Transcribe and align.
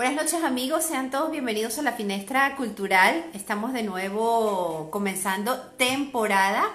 Buenas 0.00 0.16
noches 0.16 0.42
amigos, 0.44 0.86
sean 0.86 1.10
todos 1.10 1.30
bienvenidos 1.30 1.78
a 1.78 1.82
la 1.82 1.92
Finestra 1.92 2.56
Cultural. 2.56 3.22
Estamos 3.34 3.74
de 3.74 3.82
nuevo 3.82 4.88
comenzando 4.90 5.60
temporada 5.76 6.70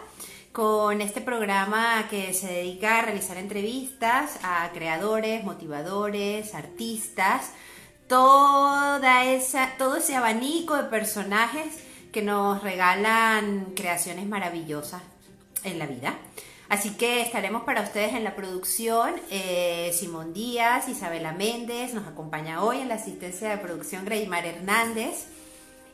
con 0.51 1.01
este 1.01 1.21
programa 1.21 2.05
que 2.07 2.35
se 2.35 2.45
dedica 2.45 2.99
a 2.99 3.01
realizar 3.01 3.37
entrevistas 3.37 4.37
a 4.43 4.69
creadores, 4.75 5.43
motivadores, 5.43 6.53
artistas, 6.53 7.51
toda 8.07 9.25
esa, 9.25 9.71
todo 9.79 9.95
ese 9.97 10.15
abanico 10.15 10.75
de 10.75 10.83
personajes 10.83 11.83
que 12.11 12.21
nos 12.21 12.61
regalan 12.61 13.73
creaciones 13.75 14.27
maravillosas 14.27 15.01
en 15.63 15.79
la 15.79 15.87
vida. 15.87 16.13
Así 16.67 16.91
que 16.91 17.21
estaremos 17.21 17.63
para 17.63 17.81
ustedes 17.81 18.13
en 18.13 18.23
la 18.23 18.35
producción. 18.35 19.13
Eh, 19.29 19.91
Simón 19.93 20.33
Díaz, 20.33 20.89
Isabela 20.89 21.31
Méndez, 21.31 21.93
nos 21.93 22.07
acompaña 22.07 22.63
hoy 22.63 22.79
en 22.79 22.89
la 22.89 22.95
asistencia 22.95 23.49
de 23.49 23.57
producción 23.57 24.03
Greymar 24.03 24.45
Hernández. 24.45 25.27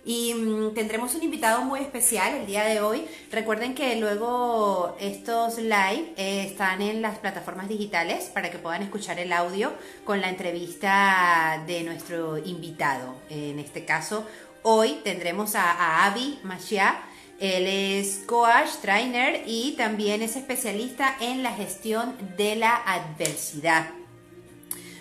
Y 0.05 0.34
mm, 0.34 0.73
tendremos 0.73 1.13
un 1.13 1.23
invitado 1.23 1.61
muy 1.61 1.81
especial 1.81 2.34
el 2.35 2.45
día 2.45 2.63
de 2.63 2.80
hoy. 2.80 3.05
Recuerden 3.31 3.75
que 3.75 3.97
luego 3.97 4.95
estos 4.99 5.57
live 5.57 6.13
eh, 6.16 6.45
están 6.47 6.81
en 6.81 7.02
las 7.02 7.19
plataformas 7.19 7.67
digitales 7.67 8.31
para 8.33 8.49
que 8.49 8.58
puedan 8.58 8.81
escuchar 8.81 9.19
el 9.19 9.33
audio 9.33 9.73
con 10.05 10.22
la 10.22 10.30
entrevista 10.30 11.63
de 11.67 11.83
nuestro 11.83 12.38
invitado. 12.38 13.16
En 13.30 13.59
este 13.59 13.83
caso, 13.83 14.25
hoy 14.63 15.02
tendremos 15.03 15.55
a, 15.55 15.69
a 15.72 16.05
Avi 16.05 16.39
Machia 16.44 16.95
él 17.41 17.66
es 17.66 18.22
coach, 18.27 18.70
trainer 18.84 19.41
y 19.48 19.72
también 19.72 20.22
es 20.22 20.36
especialista 20.36 21.16
en 21.20 21.41
la 21.41 21.52
gestión 21.52 22.16
de 22.38 22.55
la 22.55 22.76
adversidad. 22.76 23.90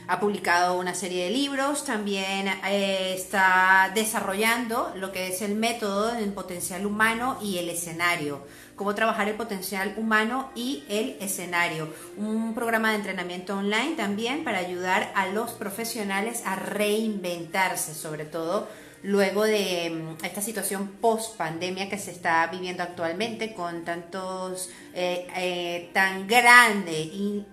Ha 0.08 0.18
publicado 0.18 0.78
una 0.78 0.94
serie 0.94 1.24
de 1.26 1.30
libros, 1.30 1.84
también 1.84 2.48
eh, 2.66 3.14
está 3.14 3.92
desarrollando 3.94 4.90
lo 4.96 5.12
que 5.12 5.28
es 5.28 5.42
el 5.42 5.54
método 5.54 6.12
del 6.12 6.32
potencial 6.32 6.86
humano 6.86 7.38
y 7.42 7.58
el 7.58 7.68
escenario, 7.68 8.44
cómo 8.74 8.94
trabajar 8.94 9.28
el 9.28 9.36
potencial 9.36 9.94
humano 9.98 10.50
y 10.54 10.82
el 10.88 11.18
escenario. 11.20 11.92
Un 12.16 12.54
programa 12.54 12.88
de 12.88 12.96
entrenamiento 12.96 13.54
online 13.54 13.96
también 13.96 14.44
para 14.44 14.60
ayudar 14.60 15.12
a 15.14 15.26
los 15.26 15.50
profesionales 15.50 16.42
a 16.46 16.56
reinventarse, 16.56 17.94
sobre 17.94 18.24
todo 18.24 18.66
luego 19.02 19.44
de 19.44 19.90
mm, 19.90 20.24
esta 20.24 20.42
situación 20.42 20.88
post 21.00 21.36
pandemia 21.36 21.88
que 21.88 21.98
se 21.98 22.10
está 22.10 22.46
viviendo 22.46 22.82
actualmente 22.82 23.54
con 23.54 23.84
tantos 23.84 24.70
eh, 24.94 25.26
eh, 25.36 25.90
tan 25.92 26.26
grande 26.26 27.00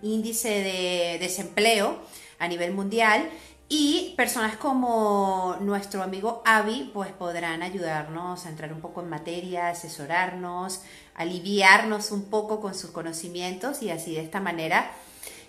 índice 0.01 0.49
de 0.49 1.17
desempleo 1.19 1.99
a 2.39 2.47
nivel 2.47 2.73
mundial 2.73 3.29
y 3.69 4.13
personas 4.15 4.55
como 4.55 5.57
nuestro 5.59 6.01
amigo 6.01 6.41
Avi 6.45 6.89
pues 6.93 7.11
podrán 7.11 7.63
ayudarnos 7.63 8.45
a 8.45 8.49
entrar 8.49 8.71
un 8.71 8.79
poco 8.79 9.01
en 9.01 9.09
materia, 9.09 9.69
asesorarnos, 9.69 10.81
aliviarnos 11.15 12.11
un 12.11 12.25
poco 12.25 12.61
con 12.61 12.75
sus 12.75 12.91
conocimientos 12.91 13.81
y 13.83 13.89
así 13.89 14.15
de 14.15 14.21
esta 14.21 14.39
manera 14.39 14.91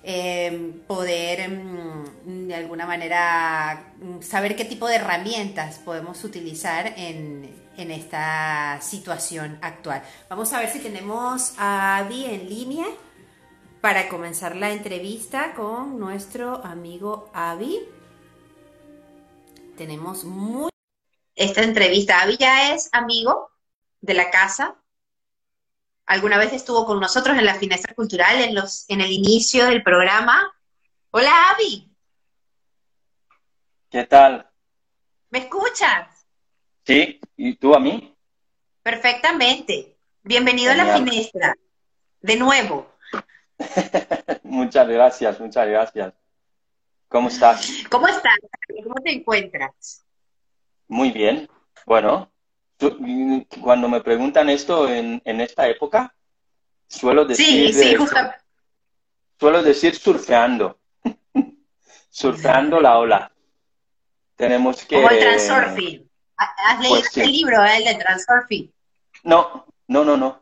Em, 0.03 0.73
poder 0.87 1.41
em, 1.41 2.47
de 2.47 2.55
alguna 2.55 2.87
manera 2.87 3.93
mm, 4.01 4.23
saber 4.23 4.55
qué 4.55 4.65
tipo 4.65 4.87
de 4.87 4.97
herramientas 4.97 5.79
podemos 5.79 6.23
utilizar 6.23 6.95
en, 6.97 7.51
en 7.77 7.91
esta 7.91 8.81
situación 8.81 9.59
actual. 9.61 10.03
Vamos 10.31 10.53
a 10.53 10.61
ver 10.61 10.71
si 10.71 10.79
tenemos 10.79 11.55
a 11.59 11.99
Abby 11.99 12.25
en 12.27 12.49
línea 12.49 12.87
para 13.81 14.09
comenzar 14.09 14.57
la 14.57 14.71
entrevista 14.71 15.53
con 15.55 15.99
nuestro 15.99 16.65
amigo 16.65 17.31
Avi. 17.35 17.81
Tenemos 19.77 20.25
muy... 20.25 20.71
Esta 21.35 21.63
entrevista, 21.63 22.23
Avi 22.23 22.37
ya 22.37 22.75
es 22.75 22.89
amigo 22.93 23.51
de 24.01 24.15
la 24.15 24.31
casa, 24.31 24.77
alguna 26.09 26.39
vez 26.39 26.53
estuvo 26.55 26.87
con 26.87 26.99
nosotros 26.99 27.39
en 27.39 27.45
la 27.45 27.55
Finestra 27.55 27.95
Cultural 27.95 28.41
en, 28.41 28.55
los, 28.55 28.89
en 28.89 29.03
el 29.03 29.13
inicio 29.13 29.67
del 29.67 29.83
programa. 29.83 30.53
Hola, 31.11 31.31
Avi. 31.51 31.87
¿Qué 33.91 34.05
tal? 34.05 34.51
¿Me 35.31 35.41
escuchas? 35.41 36.27
Sí, 36.85 37.21
¿y 37.37 37.57
tú 37.57 37.75
a 37.75 37.79
mí? 37.79 38.17
Perfectamente. 38.83 39.97
Bienvenido 40.23 40.73
a 40.73 40.77
la 40.77 40.97
Finestra. 40.97 41.55
De 42.23 42.37
nuevo. 42.37 42.91
muchas 44.45 44.89
gracias, 44.89 45.39
muchas 45.39 45.69
gracias. 45.69 46.15
¿Cómo 47.09 47.29
estás? 47.29 47.71
¿Cómo 47.91 48.09
estás? 48.09 48.39
¿Cómo 48.83 48.95
te 49.03 49.13
encuentras? 49.13 50.07
Muy 50.87 51.11
bien. 51.11 51.49
Bueno, 51.85 52.31
cuando 53.61 53.89
me 53.89 54.01
preguntan 54.01 54.49
esto 54.51 54.89
en, 54.89 55.21
esta 55.25 55.69
época, 55.69 56.15
suelo 56.87 57.25
decir... 57.25 57.73
Sí, 57.75 57.95
sí, 57.95 57.97
Suelo 59.39 59.63
decir 59.63 59.95
surfeando. 59.95 60.79
surfeando 62.11 62.81
la 62.81 62.99
ola. 62.99 63.33
Tenemos 64.35 64.85
que... 64.85 64.97
Como 64.97 65.11
el 65.11 65.19
transurfing. 65.19 66.09
¿Has 66.37 66.81
leído 66.81 67.01
pues, 67.01 67.17
el 67.17 67.33
libro, 67.33 67.65
eh, 67.65 67.79
el 67.79 67.85
de 67.85 67.95
transurfing? 67.97 68.73
No, 69.25 69.67
no, 69.89 70.05
no, 70.05 70.17
no. 70.17 70.41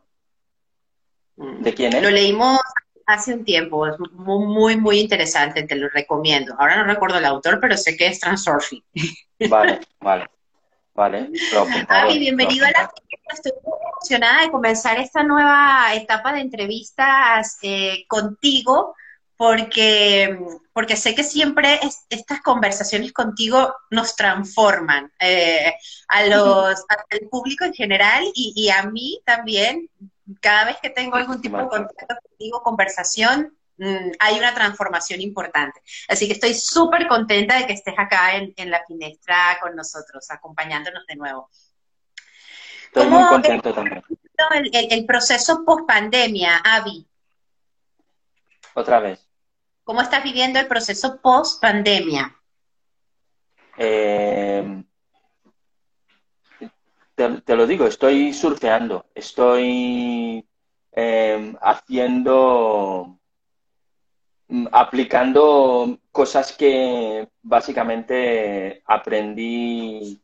Mm. 1.36 1.62
¿De 1.62 1.75
quién 1.75 1.94
es? 1.94 2.02
Lo 2.02 2.10
leímos 2.10 2.60
hace 3.06 3.34
un 3.34 3.44
tiempo, 3.44 3.86
es 3.86 3.94
muy, 4.12 4.76
muy 4.76 4.98
interesante, 4.98 5.62
te 5.62 5.76
lo 5.76 5.88
recomiendo. 5.88 6.54
Ahora 6.58 6.76
no 6.76 6.84
recuerdo 6.84 7.19
el 7.19 7.25
autor, 7.25 7.60
pero 7.60 7.76
sé 7.76 7.96
que 7.96 8.08
es 8.08 8.20
transurfing. 8.20 8.82
Vale, 9.48 9.80
vale. 10.00 10.26
Vale, 10.96 11.30
Avi, 11.88 12.18
bienvenido 12.18 12.64
a 12.64 12.70
la 12.70 12.90
Estoy 13.30 13.52
muy 13.64 13.78
emocionada 13.92 14.42
de 14.42 14.50
comenzar 14.50 14.98
esta 14.98 15.22
nueva 15.22 15.92
etapa 15.94 16.32
de 16.32 16.40
entrevistas 16.40 17.58
eh, 17.60 18.06
contigo, 18.08 18.94
porque, 19.36 20.38
porque 20.72 20.96
sé 20.96 21.14
que 21.14 21.22
siempre 21.22 21.80
estas 22.08 22.40
conversaciones 22.40 23.12
contigo 23.12 23.74
nos 23.90 24.16
transforman 24.16 25.12
eh, 25.20 25.74
a 26.08 26.24
los, 26.24 26.82
al 26.88 27.28
público 27.28 27.66
en 27.66 27.74
general 27.74 28.24
y, 28.34 28.54
y, 28.56 28.70
a 28.70 28.84
mí 28.84 29.20
también. 29.26 29.90
Cada 30.40 30.64
vez 30.64 30.78
que 30.82 30.88
tengo 30.88 31.16
algún 31.16 31.42
tipo 31.42 31.58
de 31.58 31.68
contacto 31.68 32.16
contigo, 32.26 32.62
conversación, 32.62 33.54
Mm, 33.78 34.12
hay 34.19 34.38
una 34.38 34.54
transformación 34.54 35.20
importante. 35.20 35.81
Así 36.09 36.26
que 36.26 36.32
estoy 36.32 36.54
súper 36.54 37.06
contenta 37.06 37.59
de 37.59 37.66
que 37.66 37.75
estés 37.75 37.94
acá 37.98 38.37
en, 38.37 38.70
la 38.70 38.84
finestra 38.87 39.59
con 39.60 39.76
nosotros, 39.76 40.31
acompañándonos 40.31 41.06
de 41.06 41.16
nuevo. 41.16 41.50
Estoy 42.87 43.06
muy 43.09 43.26
contento 43.26 43.75
también. 43.75 44.03
El, 44.72 45.06
proceso 45.06 45.64
post 45.64 45.87
pandemia, 45.87 46.59
Avi? 46.59 47.06
Otra 48.75 49.00
vez. 49.00 49.26
¿Cómo 49.84 50.00
estás 50.00 50.22
viviendo 50.25 50.58
el 50.58 50.66
proceso 50.66 51.20
post 51.20 51.60
pandemia? 51.60 52.34
Eh, 53.78 54.82
te, 57.14 57.56
lo 57.56 57.66
digo, 57.66 57.87
estoy 57.87 58.32
surfeando, 58.32 59.06
estoy 59.14 60.47
eh, 60.93 61.54
haciendo 61.60 63.19
aplicando 64.72 65.98
cosas 66.12 66.52
que 66.52 67.28
básicamente 67.42 68.82
aprendí 68.86 70.20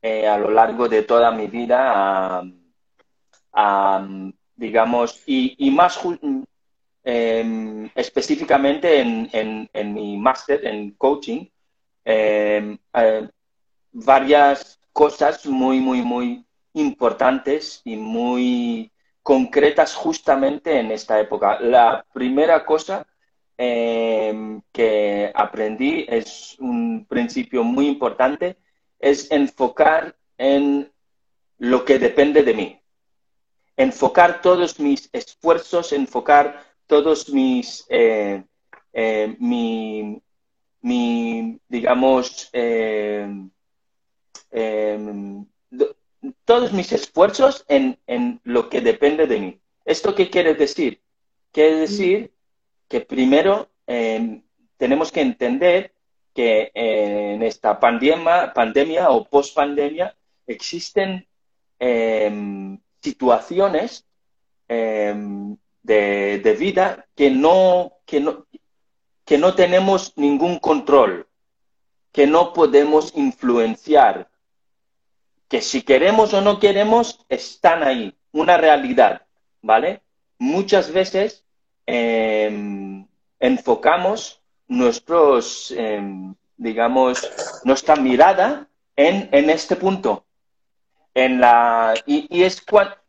eh, 0.00 0.26
a 0.26 0.38
lo 0.38 0.50
largo 0.50 0.88
de 0.88 1.02
toda 1.02 1.30
mi 1.30 1.46
vida, 1.46 2.42
digamos, 4.56 5.22
y, 5.26 5.70
más 5.70 6.00
em, 7.04 7.90
específicamente 7.94 9.00
en, 9.00 9.94
mi 9.94 10.16
máster 10.16 10.66
en 10.66 10.92
coaching, 10.92 11.46
em, 12.04 12.78
eh, 12.94 13.28
varias 13.92 14.80
cosas 14.92 15.46
muy, 15.46 15.80
muy, 15.80 16.02
muy 16.02 16.46
importantes 16.74 17.80
y 17.84 17.96
muy 17.96 18.90
concretas 19.22 19.94
justamente 19.94 20.78
en 20.78 20.90
esta 20.90 21.18
época. 21.20 21.58
La 21.60 22.04
primera 22.12 22.64
cosa 22.64 23.06
Em, 23.58 24.60
que 24.70 25.32
aprendí 25.34 26.04
es 26.08 26.56
un 26.58 27.06
principio 27.08 27.64
muy 27.64 27.86
importante, 27.88 28.58
es 28.98 29.30
enfocar 29.30 30.14
en 30.36 30.92
lo 31.58 31.84
que 31.86 31.98
depende 31.98 32.42
de 32.42 32.52
mí. 32.52 32.80
Enfocar 33.78 34.42
todos 34.42 34.78
mis 34.78 35.08
esfuerzos, 35.12 35.92
enfocar 35.92 36.64
todos 36.86 37.30
mis, 37.30 37.86
eh, 37.88 38.44
eh, 38.92 39.36
mi, 39.38 40.20
digamos, 41.68 42.50
em, 42.52 43.50
em, 44.50 45.46
todos 46.44 46.72
mis 46.72 46.92
esfuerzos 46.92 47.64
en, 47.68 47.98
en, 48.06 48.40
lo 48.44 48.68
que 48.68 48.82
depende 48.82 49.26
de 49.26 49.40
mí. 49.40 49.60
¿Esto 49.86 50.14
qué 50.14 50.28
quiere 50.28 50.54
decir? 50.54 51.00
Quiere 51.52 51.76
decir 51.76 52.35
que 52.88 53.00
primero 53.00 53.68
em, 53.86 54.42
tenemos 54.76 55.10
que 55.10 55.20
entender 55.20 55.92
que 56.34 56.70
en 56.74 57.42
esta 57.42 57.80
pandemia, 57.80 58.52
pandemia 58.52 59.10
o 59.10 59.24
post-pandemia 59.24 60.14
existen 60.46 61.26
em, 61.80 62.78
situaciones 63.00 64.04
em, 64.68 65.56
de, 65.82 66.56
vida 66.58 67.06
que 67.14 67.30
no, 67.30 67.92
que, 68.04 68.20
no, 68.20 68.46
que 69.24 69.38
no 69.38 69.54
tenemos 69.54 70.12
ningún 70.16 70.58
control, 70.58 71.26
que 72.12 72.26
no 72.26 72.52
podemos 72.52 73.16
influenciar, 73.16 74.28
que 75.48 75.62
si 75.62 75.82
queremos 75.82 76.34
o 76.34 76.40
no 76.40 76.58
queremos, 76.58 77.24
están 77.28 77.82
ahí, 77.82 78.14
una 78.32 78.58
realidad, 78.58 79.22
¿vale? 79.62 80.02
Muchas 80.38 80.92
veces 80.92 81.45
em, 81.86 83.06
enfocamos 83.40 84.40
nuestros, 84.68 85.70
em, 85.76 86.34
digamos, 86.56 87.30
nuestra 87.64 87.96
mirada 87.96 88.68
en, 88.96 89.28
en, 89.32 89.50
este 89.50 89.76
punto. 89.76 90.24
En 91.14 91.40
la, 91.40 91.94
y, 92.06 92.42
es 92.42 92.62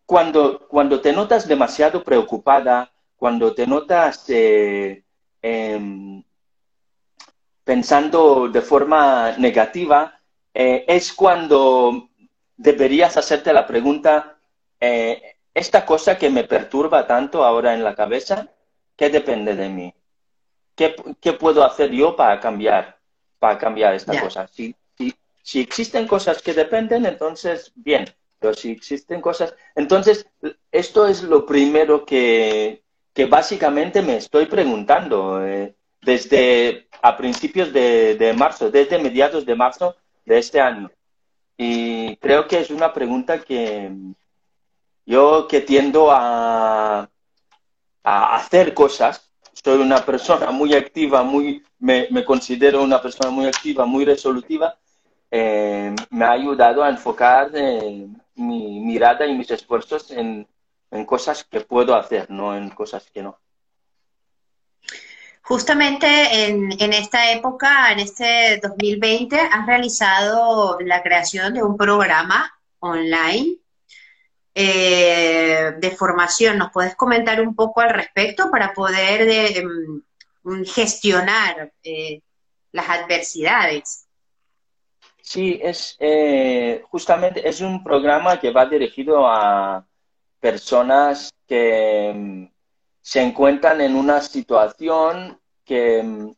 cuando, 0.06 0.68
cuando 0.68 1.02
te 1.02 1.12
notas 1.12 1.48
demasiado 1.48 2.04
preocupada, 2.04 2.92
cuando 3.18 3.54
te 3.54 3.66
notas 3.68 4.26
eh, 4.30 5.04
em, 5.42 6.24
pensando 7.64 8.48
de 8.48 8.62
forma 8.62 9.34
negativa, 9.38 10.20
eh, 10.54 10.86
es 10.88 11.12
cuando 11.14 12.10
deberías 12.56 13.18
hacerte 13.18 13.54
la 13.54 13.68
pregunta, 13.68 14.38
eh, 14.80 15.36
esta 15.54 15.86
cosa 15.86 16.18
que 16.18 16.30
me 16.30 16.44
perturba 16.44 17.08
tanto 17.08 17.44
ahora 17.44 17.74
en 17.74 17.84
la 17.84 17.96
cabeza, 17.96 18.48
¿qué 18.98 19.10
depende 19.10 19.56
de 19.56 19.70
mí? 19.70 19.94
¿Qué, 20.76 21.34
puedo 21.34 21.64
hacer 21.64 21.92
yo 21.92 22.16
para 22.16 22.40
cambiar, 22.40 23.00
para 23.40 23.58
cambiar 23.58 23.96
esta 23.96 24.20
cosa? 24.20 24.48
Si, 24.48 24.76
si, 25.42 25.62
existen 25.62 26.06
cosas 26.08 26.42
que 26.42 26.54
dependen, 26.54 27.06
entonces, 27.06 27.72
bien. 27.76 28.06
Pero 28.40 28.54
si 28.54 28.72
existen 28.72 29.22
cosas... 29.22 29.56
Entonces, 29.76 30.28
esto 30.72 31.08
es 31.08 31.24
lo 31.24 31.46
primero 31.46 32.06
que, 32.06 32.84
que 33.14 33.26
básicamente 33.26 34.02
me 34.02 34.18
estoy 34.18 34.46
preguntando 34.46 35.44
eh, 35.44 35.74
desde 36.02 36.88
a 37.02 37.18
principios 37.18 37.74
de, 37.74 38.16
de 38.16 38.34
marzo, 38.34 38.70
desde 38.70 39.00
mediados 39.00 39.46
de 39.46 39.56
marzo 39.56 39.96
de 40.26 40.38
este 40.38 40.60
año. 40.60 40.92
Y 41.58 42.18
creo 42.18 42.48
que 42.48 42.60
es 42.60 42.70
una 42.70 42.94
pregunta 42.94 43.42
que 43.42 43.92
yo 45.08 45.48
que 45.48 45.62
tiendo 45.62 46.10
a, 46.12 47.10
a 48.10 48.38
hacer 48.38 48.74
cosas, 48.74 49.30
soy 49.52 49.82
una 49.82 50.06
persona 50.06 50.50
muy 50.52 50.74
activa, 50.74 51.24
muy, 51.24 51.62
me, 51.80 52.08
considero 52.24 52.82
una 52.82 53.02
persona 53.02 53.30
muy 53.30 53.48
activa, 53.48 53.86
muy 53.86 54.06
resolutiva, 54.06 54.78
eh, 55.30 55.94
me 56.10 56.24
ha 56.24 56.32
ayudado 56.32 56.82
a 56.82 56.90
enfocar 56.90 57.52
eh, 57.54 58.08
mi 58.36 58.80
mirada 58.80 59.28
y 59.28 59.36
mis 59.38 59.52
esfuerzos 59.52 60.10
en, 60.12 60.48
cosas 61.06 61.44
que 61.44 61.60
puedo 61.60 61.94
hacer, 61.96 62.32
no 62.32 62.56
en 62.56 62.70
cosas 62.70 63.12
que 63.14 63.22
no. 63.22 63.38
Justamente 65.42 66.08
en, 66.46 66.72
en, 66.80 66.94
esta 66.94 67.34
época, 67.34 67.92
en 67.92 68.00
este 68.00 68.58
2020, 68.64 69.38
has 69.38 69.68
realizado 69.68 70.80
la 70.80 71.04
creación 71.04 71.54
de 71.54 71.62
un 71.62 71.76
programa 71.76 72.58
online 72.80 73.58
eh, 74.60 75.74
de 75.78 75.92
formación. 75.92 76.58
¿Nos 76.58 76.72
puedes 76.72 76.96
comentar 76.96 77.40
un 77.42 77.54
poco 77.54 77.82
al 77.82 77.92
respecto 77.92 78.50
para 78.50 78.74
poder 78.74 79.30
eh, 79.30 79.60
em, 79.60 80.66
gestionar 80.66 81.72
eh, 81.84 82.24
las 82.72 82.90
adversidades? 82.90 84.08
Sí, 85.22 85.60
es 85.62 85.96
justamente 86.90 87.48
es 87.48 87.62
un 87.62 87.84
programa 87.84 88.40
que 88.40 88.50
va 88.50 88.66
dirigido 88.66 89.28
a 89.28 89.86
personas 90.40 91.32
que 91.48 92.10
em, 92.10 92.52
se 93.00 93.22
encuentran 93.22 93.80
en 93.82 93.96
una 93.96 94.22
situación 94.22 95.40
que 95.66 96.00
em, 96.00 96.34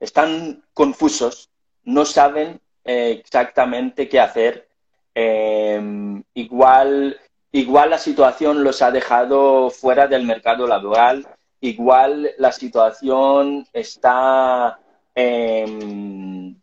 están 0.00 0.64
confusos, 0.72 1.48
no 1.84 2.04
saben 2.04 2.60
exactamente 2.82 4.08
qué 4.08 4.18
hacer 4.18 4.68
Em, 5.14 6.24
igual, 6.34 7.20
igual 7.52 7.90
la 7.90 7.98
situación 7.98 8.64
los 8.64 8.82
ha 8.82 8.90
dejado 8.90 9.70
fuera 9.70 10.08
del 10.08 10.26
mercado 10.26 10.66
laboral, 10.66 11.26
igual 11.60 12.32
la 12.38 12.50
situación 12.52 13.66
está 13.72 14.78
em, 15.14 16.56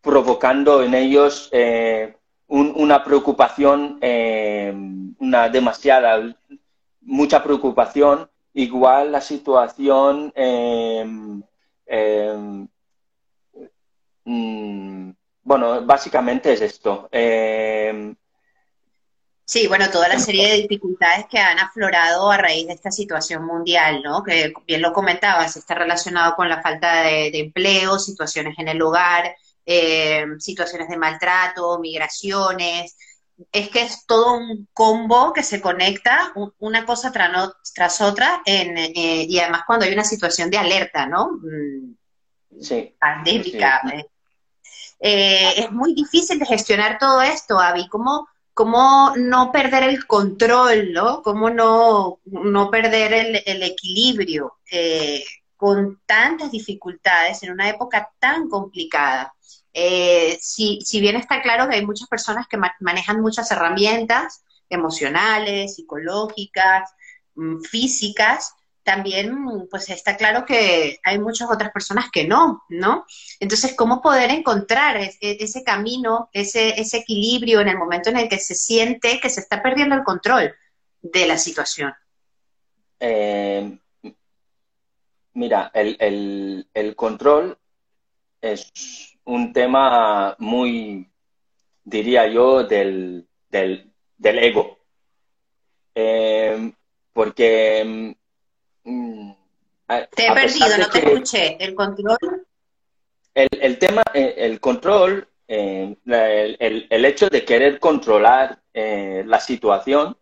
provocando 0.00 0.82
en 0.82 0.94
ellos 0.94 1.50
eh, 1.52 2.14
una 2.48 3.04
preocupación, 3.04 3.98
em, 4.00 5.14
una 5.18 5.48
demasiada, 5.50 6.34
mucha 7.02 7.42
preocupación, 7.42 8.30
igual 8.54 9.12
la 9.12 9.20
situación 9.20 10.32
mm, 14.24 15.10
bueno, 15.48 15.80
básicamente 15.80 16.52
es 16.52 16.60
esto. 16.60 17.08
Eh, 17.10 18.14
sí, 19.46 19.66
bueno, 19.66 19.88
toda 19.90 20.06
la 20.06 20.18
serie 20.18 20.46
de 20.46 20.56
dificultades 20.58 21.24
que 21.24 21.38
han 21.38 21.58
aflorado 21.58 22.30
a 22.30 22.36
raíz 22.36 22.66
de 22.66 22.74
esta 22.74 22.90
situación 22.90 23.46
mundial, 23.46 24.02
¿no? 24.02 24.22
Que 24.22 24.52
bien 24.66 24.82
lo 24.82 24.92
comentabas, 24.92 25.56
está 25.56 25.74
relacionado 25.74 26.36
con 26.36 26.50
la 26.50 26.60
falta 26.60 27.04
de, 27.04 27.30
empleo, 27.32 27.98
situaciones 27.98 28.58
en 28.58 28.68
el 28.68 28.82
hogar, 28.82 29.34
eh, 29.64 30.26
situaciones 30.38 30.90
de 30.90 30.98
maltrato, 30.98 31.78
migraciones. 31.78 32.94
Es 33.50 33.70
que 33.70 33.82
es 33.84 34.04
todo 34.04 34.34
un 34.34 34.68
combo 34.74 35.32
que 35.32 35.42
se 35.42 35.62
conecta 35.62 36.30
una 36.58 36.84
cosa 36.84 37.10
tras, 37.10 38.00
otra 38.02 38.42
eh, 38.44 39.24
y 39.26 39.38
además 39.38 39.62
cuando 39.66 39.86
hay 39.86 39.94
una 39.94 40.04
situación 40.04 40.50
de 40.50 40.58
alerta, 40.58 41.06
¿no? 41.06 41.38
Mm, 41.40 42.60
sí. 42.60 42.94
Pandémica. 43.00 43.80
Eh, 43.94 44.04
es 45.00 45.70
muy 45.70 45.94
difícil 45.94 46.38
de 46.38 46.46
gestionar 46.46 46.98
todo 46.98 47.22
esto, 47.22 47.58
Avi. 47.58 47.88
¿Cómo, 47.88 48.28
cómo 48.58 49.12
no 49.16 49.52
perder 49.52 49.84
el 49.84 50.04
control, 50.04 50.92
¿no? 50.92 51.22
¿Cómo 51.22 51.48
no, 51.48 52.18
no 52.24 52.70
perder 52.72 53.42
el, 53.46 53.62
equilibrio 53.62 54.54
eh, 54.68 55.22
con 55.56 56.00
tantas 56.04 56.50
dificultades 56.50 57.40
en 57.44 57.52
una 57.52 57.68
época 57.68 58.10
tan 58.18 58.48
complicada? 58.48 59.32
Eh, 59.72 60.36
si, 60.40 60.80
si, 60.80 61.00
bien 61.00 61.14
está 61.14 61.40
claro 61.40 61.68
que 61.68 61.76
hay 61.76 61.86
muchas 61.86 62.08
personas 62.08 62.48
que 62.48 62.58
manejan 62.80 63.20
muchas 63.20 63.48
herramientas 63.52 64.42
emocionales, 64.68 65.76
psicológicas, 65.76 66.90
mm, 67.36 67.60
físicas, 67.60 68.54
también 68.88 69.68
pues 69.70 69.90
está 69.90 70.16
claro 70.16 70.46
que 70.46 70.98
hay 71.04 71.18
muchas 71.18 71.50
otras 71.50 71.72
personas 71.72 72.06
que 72.10 72.26
no, 72.26 72.64
¿no? 72.70 73.04
Entonces, 73.38 73.74
¿cómo 73.76 74.00
poder 74.00 74.30
encontrar 74.30 74.96
e-, 74.96 75.18
ese 75.20 75.62
camino, 75.62 76.30
ese, 76.32 76.80
ese 76.80 76.96
equilibrio 76.96 77.60
en 77.60 77.68
el 77.68 77.76
momento 77.76 78.08
en 78.08 78.16
el 78.16 78.30
que 78.30 78.38
se 78.38 78.54
siente 78.54 79.20
que 79.20 79.28
se 79.28 79.40
está 79.40 79.62
perdiendo 79.62 79.94
el 79.94 80.04
control 80.04 80.54
de 81.02 81.26
la 81.26 81.36
situación? 81.36 81.92
Eh, 82.98 83.78
mira, 85.34 85.70
el, 85.74 86.94
control 86.96 87.58
es 88.40 88.72
un 89.24 89.52
tema 89.52 90.34
muy, 90.38 91.12
diría 91.84 92.26
yo, 92.26 92.64
del, 92.64 93.28
ego. 94.22 94.78
Eh, 95.94 96.72
porque 97.12 98.16
Mm, 98.88 99.32
te 100.14 100.26
he 100.26 100.32
perdido, 100.32 100.78
no 100.78 100.88
te 100.88 100.98
escuché. 100.98 101.56
¿El 101.62 101.74
control? 101.74 102.46
El, 103.34 103.78
tema, 103.78 104.02
eh, 104.14 104.34
el 104.38 104.60
control, 104.60 105.28
eh, 105.46 105.94
el, 106.06 107.04
hecho 107.04 107.28
de 107.28 107.44
querer 107.44 107.78
controlar 107.78 108.60
eh, 108.72 109.22
la 109.26 109.40
situación, 109.40 110.16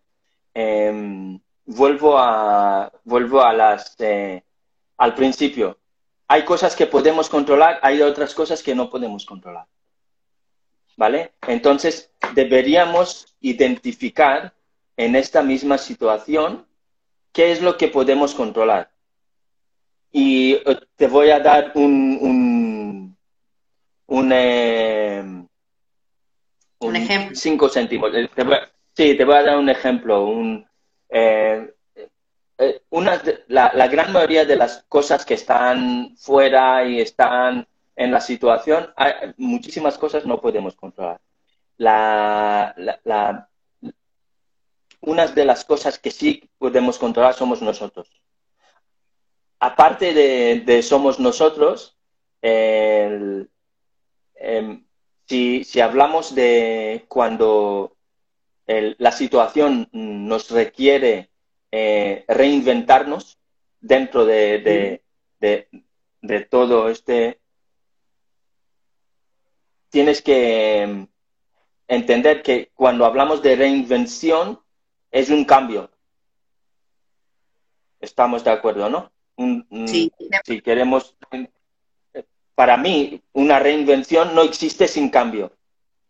em, 0.53 1.39
vuelvo 1.65 2.19
a, 2.19 2.93
vuelvo 3.05 3.41
a 3.41 3.53
las, 3.53 3.97
al 4.99 5.15
principio. 5.15 5.79
Hay 6.29 6.45
cosas 6.45 6.75
que 6.75 6.87
podemos 6.87 7.29
controlar, 7.29 7.79
hay 7.83 8.03
otras 8.03 8.35
cosas 8.35 8.63
que 8.63 8.75
no 8.75 8.91
podemos 8.91 9.25
controlar. 9.25 9.67
¿Vale? 10.97 11.35
Entonces, 11.47 12.11
deberíamos 12.35 13.37
identificar 13.41 14.53
en 14.97 15.15
esta 15.15 15.43
misma 15.43 15.79
situación 15.79 16.66
qué 17.37 17.53
es 17.53 17.61
lo 17.61 17.77
que 17.77 17.89
podemos 17.89 18.35
controlar. 18.35 18.91
Y 20.11 20.55
eh, 20.55 20.81
te 20.97 21.07
voy 21.07 21.29
a 21.29 21.39
dar 21.39 21.73
un, 21.75 23.15
un, 24.07 24.33
em, 24.33 25.47
un, 26.79 26.97
ejemplo. 26.97 27.37
Cinco 27.37 27.69
céntimos. 27.69 28.15
Eh, 28.15 28.31
sí, 28.95 29.19
te 29.19 29.25
voy 29.27 29.35
a 29.35 29.43
dar 29.43 29.59
un 29.59 29.69
ejemplo. 29.69 30.25
Un, 30.25 30.67
eh, 31.11 31.75
una, 32.89 33.21
la, 33.49 33.71
la, 33.75 33.89
gran 33.89 34.15
mayoría 34.15 34.47
de 34.47 34.57
las 34.57 34.87
cosas 34.89 35.27
que 35.27 35.35
están 35.35 36.17
fuera 36.17 36.89
y 36.89 37.03
están 37.03 37.69
en 37.97 38.13
la 38.13 38.23
situación, 38.23 38.95
hay, 38.97 39.35
muchísimas 39.37 39.99
cosas 39.99 40.25
no 40.25 40.41
podemos 40.41 40.75
controlar. 40.75 41.21
La, 41.77 42.75
la, 43.05 43.51
unas 45.07 45.35
de 45.35 45.45
las 45.45 45.65
cosas 45.65 45.99
que 45.99 46.11
sí 46.11 46.51
podemos 46.59 46.99
controlar 46.99 47.35
somos 47.35 47.63
nosotros. 47.63 48.11
Aparte 49.59 50.13
de, 50.13 50.83
somos 50.83 51.19
nosotros, 51.19 51.97
em, 52.43 53.47
si, 55.27 55.65
si, 55.65 55.81
hablamos 55.81 56.35
de 56.35 57.07
cuando 57.09 57.97
la 58.67 59.13
situación 59.13 59.89
nos 59.93 60.51
requiere 60.51 61.31
eh, 61.71 62.25
reinventarnos 62.29 63.39
dentro 63.81 64.25
de, 64.25 65.03
de, 65.41 66.41
todo 66.51 66.89
este, 66.89 67.41
tienes 69.89 70.21
que 70.21 70.83
em, 70.83 71.07
entender 71.87 72.43
que 72.43 72.71
cuando 72.75 73.05
hablamos 73.05 73.41
de 73.43 73.55
reinvención 73.55 74.66
es 75.11 75.31
un 75.31 75.45
cambio. 75.45 75.91
Estamos 78.01 78.45
de 78.45 78.51
acuerdo, 78.51 78.89
¿no? 78.89 79.11
sí. 79.87 80.13
Si 80.45 80.61
queremos, 80.61 81.17
para 82.55 82.77
mí, 82.77 83.23
una 83.33 83.59
reinvención 83.59 84.35
no 84.35 84.43
existe 84.43 84.89
sin 84.89 85.11
cambio. 85.11 85.53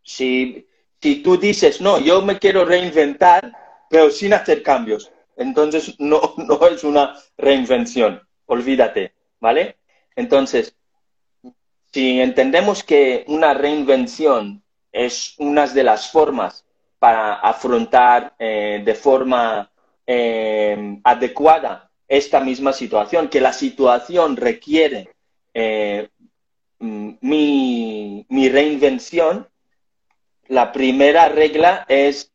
Si, 0.03 0.67
si 1.01 1.23
tú 1.23 1.37
dices, 1.37 1.81
no, 1.81 1.99
yo 1.99 2.23
me 2.23 2.39
quiero 2.39 2.65
reinventar, 2.65 3.53
pero 3.91 4.11
sin 4.11 4.33
hacer 4.33 4.63
cambios, 4.63 5.11
entonces 5.37 5.95
no, 5.99 6.35
no 6.37 6.67
es 6.69 6.85
una 6.85 7.17
reinvención, 7.37 8.23
olvídate, 8.47 9.15
¿vale? 9.41 9.77
Entonces, 10.15 10.77
si 11.93 12.21
entendemos 12.21 12.85
que 12.85 13.25
una 13.29 13.55
reinvención 13.55 14.63
es 14.93 15.35
una 15.39 15.67
de 15.67 15.85
las 15.85 16.11
formas 16.11 16.66
para 16.99 17.35
afrontar 17.35 18.35
eh, 18.39 18.83
de 18.85 18.95
forma 18.95 19.71
eh, 20.07 20.99
adecuada 21.05 21.91
esta 22.09 22.41
misma 22.41 22.73
situación, 22.73 23.29
que 23.29 23.41
la 23.41 23.53
situación 23.53 24.37
requiere 24.37 25.09
eh, 25.53 26.09
mi, 26.79 28.27
mi, 28.29 28.49
reinvención, 28.49 29.49
la 30.49 30.71
primera 30.73 31.29
regla 31.29 31.85
es 31.89 32.33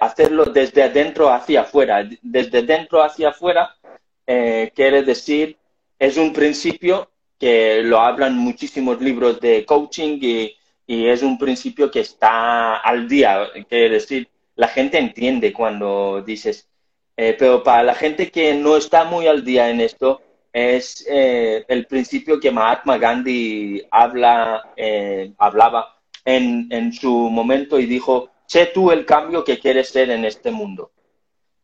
hacerlo 0.00 0.46
desde 0.46 0.84
adentro 0.84 1.28
hacia 1.28 1.62
afuera. 1.62 2.08
Desde 2.22 2.62
dentro 2.62 3.02
hacia 3.02 3.30
afuera 3.30 3.76
quiere 4.24 5.02
decir, 5.02 5.58
es 5.98 6.16
un 6.16 6.32
principio 6.32 7.10
que 7.38 7.82
lo 7.82 8.00
hablan 8.00 8.36
muchísimos 8.36 9.00
libros 9.00 9.40
de 9.40 9.66
coaching 9.66 10.18
y 10.22 10.56
y 10.90 11.06
es 11.06 11.22
un 11.22 11.38
principio 11.38 11.88
que 11.88 12.00
está 12.00 12.78
al 12.78 13.06
día, 13.06 13.46
quiere 13.68 13.90
decir, 13.90 14.28
la 14.56 14.66
gente 14.66 14.98
entiende 14.98 15.52
cuando 15.52 16.20
dices, 16.20 16.68
eh, 17.16 17.36
pero 17.38 17.62
para 17.62 17.84
la 17.84 17.94
gente 17.94 18.28
que 18.28 18.54
no 18.54 18.76
está 18.76 19.04
muy 19.04 19.28
al 19.28 19.44
día 19.44 19.70
en 19.70 19.80
esto, 19.80 20.20
es 20.52 21.06
eh, 21.08 21.64
el 21.68 21.86
principio 21.86 22.40
que 22.40 22.50
Mahatma 22.50 22.98
Gandhi 22.98 23.84
habla, 23.88 24.72
eh, 24.76 25.32
hablaba 25.38 25.96
en, 26.24 26.66
en 26.70 26.92
su 26.92 27.30
momento 27.30 27.78
y 27.78 27.86
dijo, 27.86 28.30
sé 28.46 28.66
tú 28.66 28.90
el 28.90 29.06
cambio 29.06 29.44
que 29.44 29.60
quieres 29.60 29.90
ser 29.90 30.10
en 30.10 30.24
este 30.24 30.50
mundo. 30.50 30.90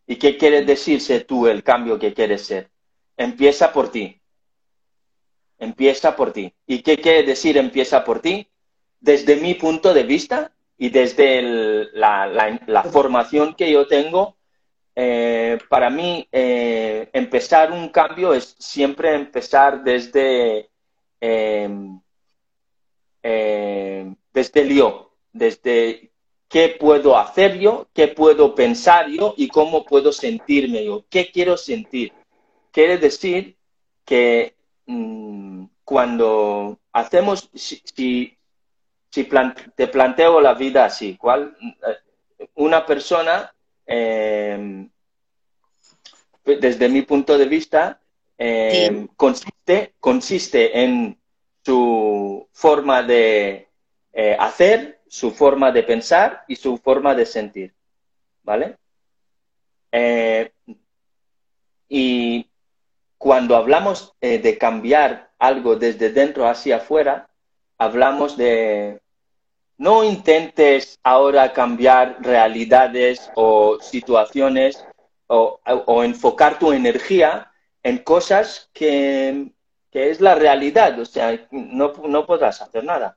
¿Y 0.07 0.15
qué 0.15 0.37
quiere 0.37 0.65
decir 0.65 1.01
sé 1.01 1.23
tú 1.23 1.49
el 1.49 1.65
cambio 1.65 1.99
que 1.99 2.15
quieres 2.15 2.43
ser? 2.43 2.71
Empieza 3.17 3.73
por 3.73 3.91
ti. 3.91 4.21
Empieza 5.59 6.15
por 6.15 6.33
ti. 6.33 6.53
¿Y 6.65 6.83
qué 6.83 6.97
quiere 6.99 7.25
decir 7.25 7.59
empieza 7.59 8.05
por 8.05 8.21
ti? 8.21 8.49
Desde 9.07 9.37
mi 9.37 9.55
punto 9.55 9.95
de 9.95 10.03
vista 10.03 10.53
y 10.77 10.91
desde 10.91 11.41
la, 11.93 12.85
formación 12.91 13.55
que 13.55 13.71
yo 13.71 13.87
tengo, 13.87 14.37
eh, 14.97 15.59
para 15.69 15.91
mí 15.91 16.27
eh, 16.33 17.09
empezar 17.13 17.71
un 17.71 17.89
cambio 17.91 18.35
es 18.35 18.57
siempre 18.59 19.15
empezar 19.15 19.85
desde, 19.85 20.71
em, 21.21 22.01
desde 23.23 24.61
el 24.61 24.75
yo, 24.75 25.13
desde 25.33 26.11
qué 26.49 26.77
puedo 26.81 27.17
hacer 27.17 27.61
yo, 27.61 27.87
qué 27.95 28.09
puedo 28.09 28.57
pensar 28.57 29.09
yo 29.09 29.35
y 29.37 29.47
cómo 29.47 29.85
puedo 29.85 30.11
sentirme 30.11 30.85
yo, 30.85 31.05
qué 31.09 31.31
quiero 31.31 31.57
sentir. 31.57 32.13
Quiere 32.73 32.99
decir 32.99 33.57
que 34.05 34.57
mm, 34.87 35.67
cuando 35.85 36.79
hacemos, 36.93 37.49
si 37.55 38.36
te 39.25 39.89
planteo 39.89 40.41
la 40.41 40.55
vida 40.55 40.85
así, 40.85 41.17
¿cuál? 41.17 41.57
Eh, 42.39 42.49
una 42.57 42.85
persona, 42.85 43.53
eh, 43.87 44.89
desde 46.45 46.89
mi 46.89 47.03
punto 47.03 47.39
de 47.39 47.47
vista, 47.47 48.01
eh, 48.39 49.07
consiste, 49.17 49.95
consiste 49.99 50.83
en 50.83 51.19
su 51.65 52.47
forma 52.53 53.03
de 53.03 53.69
hacer, 54.39 55.01
su 55.09 55.31
forma 55.31 55.73
de 55.73 55.83
pensar 55.83 56.45
y 56.49 56.57
su 56.57 56.79
forma 56.79 57.15
de 57.15 57.27
sentir, 57.27 57.75
¿vale? 58.43 58.77
y 61.89 62.47
cuando 63.17 63.57
hablamos 63.57 64.15
de 64.21 64.59
cambiar 64.59 65.31
algo 65.39 65.77
desde 65.77 66.11
dentro 66.11 66.47
hacia 66.47 66.77
afuera, 66.77 67.29
hablamos 67.79 68.37
de 68.37 69.01
no 69.79 70.05
intentes 70.05 70.99
ahora 71.03 71.53
cambiar 71.53 72.19
realidades 72.21 73.31
o 73.35 73.79
situaciones 73.81 74.85
o, 75.27 75.61
enfocar 76.05 76.59
tu 76.59 76.73
energía 76.73 77.53
en 77.83 77.99
cosas 77.99 78.71
que, 78.73 79.53
es 79.93 80.21
la 80.21 80.35
realidad, 80.35 80.99
o 80.99 81.07
sea, 81.07 81.49
no, 81.51 81.93
no 82.07 82.27
podrás 82.27 82.61
hacer 82.61 82.85
nada. 82.85 83.17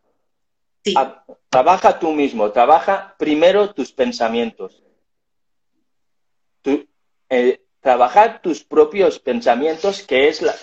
Trabaja 1.49 1.99
tú 1.99 2.11
mismo, 2.11 2.51
trabaja 2.51 3.15
primero 3.17 3.73
tus 3.73 3.91
pensamientos. 3.91 4.81
Eh, 7.29 7.61
trabajar 7.81 8.41
tus 8.41 8.63
propios 8.63 9.19
pensamientos, 9.19 10.01
que 10.01 10.29
es 10.29 10.41
la, 10.41 10.55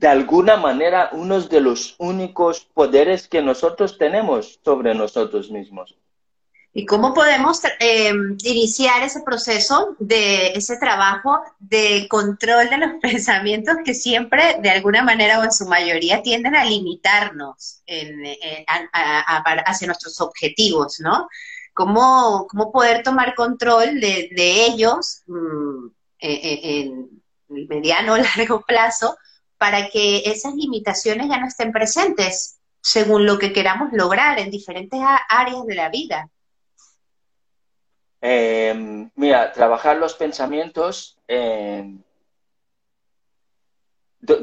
de 0.00 0.08
alguna 0.08 0.56
manera 0.56 1.10
uno 1.12 1.38
de 1.42 1.60
los 1.60 1.94
únicos 1.98 2.66
poderes 2.72 3.28
que 3.28 3.42
nosotros 3.42 3.98
tenemos 3.98 4.58
sobre 4.64 4.94
nosotros 4.94 5.50
mismos. 5.50 5.94
¿Y 6.72 6.86
cómo 6.86 7.12
podemos 7.12 7.60
eh, 7.80 8.14
iniciar 8.44 9.02
ese 9.02 9.20
proceso 9.20 9.96
de 9.98 10.52
ese 10.54 10.78
trabajo 10.78 11.42
de 11.58 12.06
control 12.08 12.70
de 12.70 12.78
los 12.78 12.92
pensamientos 13.02 13.76
que 13.84 13.92
siempre, 13.92 14.56
de 14.62 14.70
alguna 14.70 15.02
manera 15.02 15.38
o 15.38 15.44
en 15.44 15.52
su 15.52 15.66
mayoría, 15.66 16.22
tienden 16.22 16.56
a 16.56 16.64
limitarnos 16.64 17.82
hacia 19.66 19.86
nuestros 19.86 20.18
objetivos, 20.22 20.98
¿no? 21.00 21.28
¿Cómo, 21.74 22.46
cómo 22.48 22.72
poder 22.72 23.02
tomar 23.02 23.34
control 23.34 24.00
de, 24.00 24.64
ellos 24.64 25.24
mm, 25.26 25.88
en 26.20 27.10
el 27.50 27.68
mediano 27.68 28.14
o 28.14 28.16
largo 28.36 28.62
plazo 28.62 29.18
para 29.60 29.90
que 29.90 30.22
esas 30.24 30.54
limitaciones 30.54 31.28
ya 31.28 31.38
no 31.38 31.46
estén 31.46 31.70
presentes 31.70 32.58
según 32.80 33.26
lo 33.26 33.38
que 33.38 33.52
queramos 33.52 33.92
lograr 33.92 34.38
en 34.38 34.50
diferentes 34.50 34.98
áreas 35.28 35.66
de 35.66 35.74
la 35.74 35.90
vida. 35.90 36.30
Eh, 38.22 39.06
mira, 39.14 39.52
trabajar 39.52 39.98
los 39.98 40.14
pensamientos, 40.14 41.18
eh, 41.28 41.94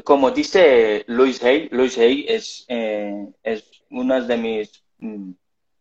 como 0.04 0.30
dice 0.30 1.02
Louise 1.08 1.44
Hay, 1.44 1.68
Louise 1.70 2.00
Hay 2.00 2.24
es, 2.28 2.64
eh, 2.68 3.26
es 3.42 3.68
una 3.90 4.20
de 4.20 4.36
mis 4.36 4.84
mm, 4.98 5.32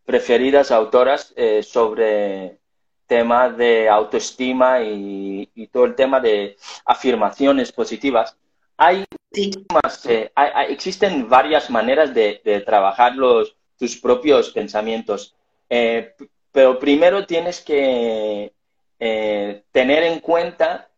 preferidas 0.04 0.72
autoras 0.72 1.36
sobre 1.62 2.58
temas 3.06 3.56
de 3.56 3.88
autoestima 3.88 4.82
y, 4.82 5.48
y, 5.54 5.68
todo 5.68 5.86
el 5.86 5.94
tema 5.94 6.20
de 6.20 6.58
afirmaciones 6.86 7.72
positivas. 7.72 8.36
Hay 8.78 9.07
eh, 9.38 10.32
existen 10.70 11.30
varias 11.30 11.70
maneras 11.70 12.14
de, 12.14 12.64
trabajar 12.66 13.16
los, 13.16 13.56
tus 13.78 13.96
propios 13.96 14.50
pensamientos, 14.52 15.36
eh, 15.70 16.16
pero 16.52 16.80
primero 16.80 17.26
tienes 17.26 17.62
que 17.62 18.54
eh, 19.00 19.64
tener 19.72 20.04
en 20.04 20.20
cuenta 20.20 20.90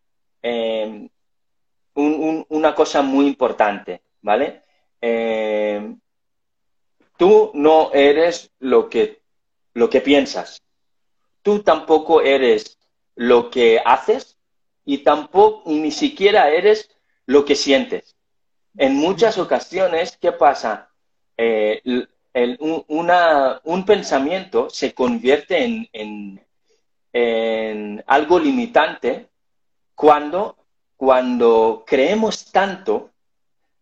una 1.96 2.74
cosa 2.76 3.02
muy 3.02 3.28
importante, 3.28 4.02
¿vale? 4.22 4.64
tú 7.18 7.52
no 7.54 7.92
eres 7.94 8.52
lo 8.60 8.90
que, 8.90 9.20
lo 9.74 9.90
que 9.90 10.00
piensas, 10.00 10.62
tú 11.42 11.62
tampoco 11.62 12.22
eres 12.22 12.78
lo 13.16 13.50
que 13.50 13.82
haces 13.84 14.38
y 14.86 15.00
tampoco, 15.00 15.64
ni 15.70 15.92
siquiera 15.92 16.50
eres 16.50 16.90
lo 17.26 17.44
que 17.44 17.56
sientes. 17.56 18.16
En 18.80 18.96
muchas 18.96 19.38
ocasiones, 19.38 20.18
¿qué 20.22 20.32
pasa? 20.32 20.90
eh, 21.40 21.82
un, 22.60 23.86
pensamiento 23.86 24.70
se 24.70 24.94
convierte 24.94 25.64
en, 25.64 26.42
en, 27.14 28.04
algo 28.08 28.40
limitante 28.40 29.28
cuando, 29.96 30.56
cuando 30.96 31.84
creemos 31.86 32.52
tanto 32.52 33.12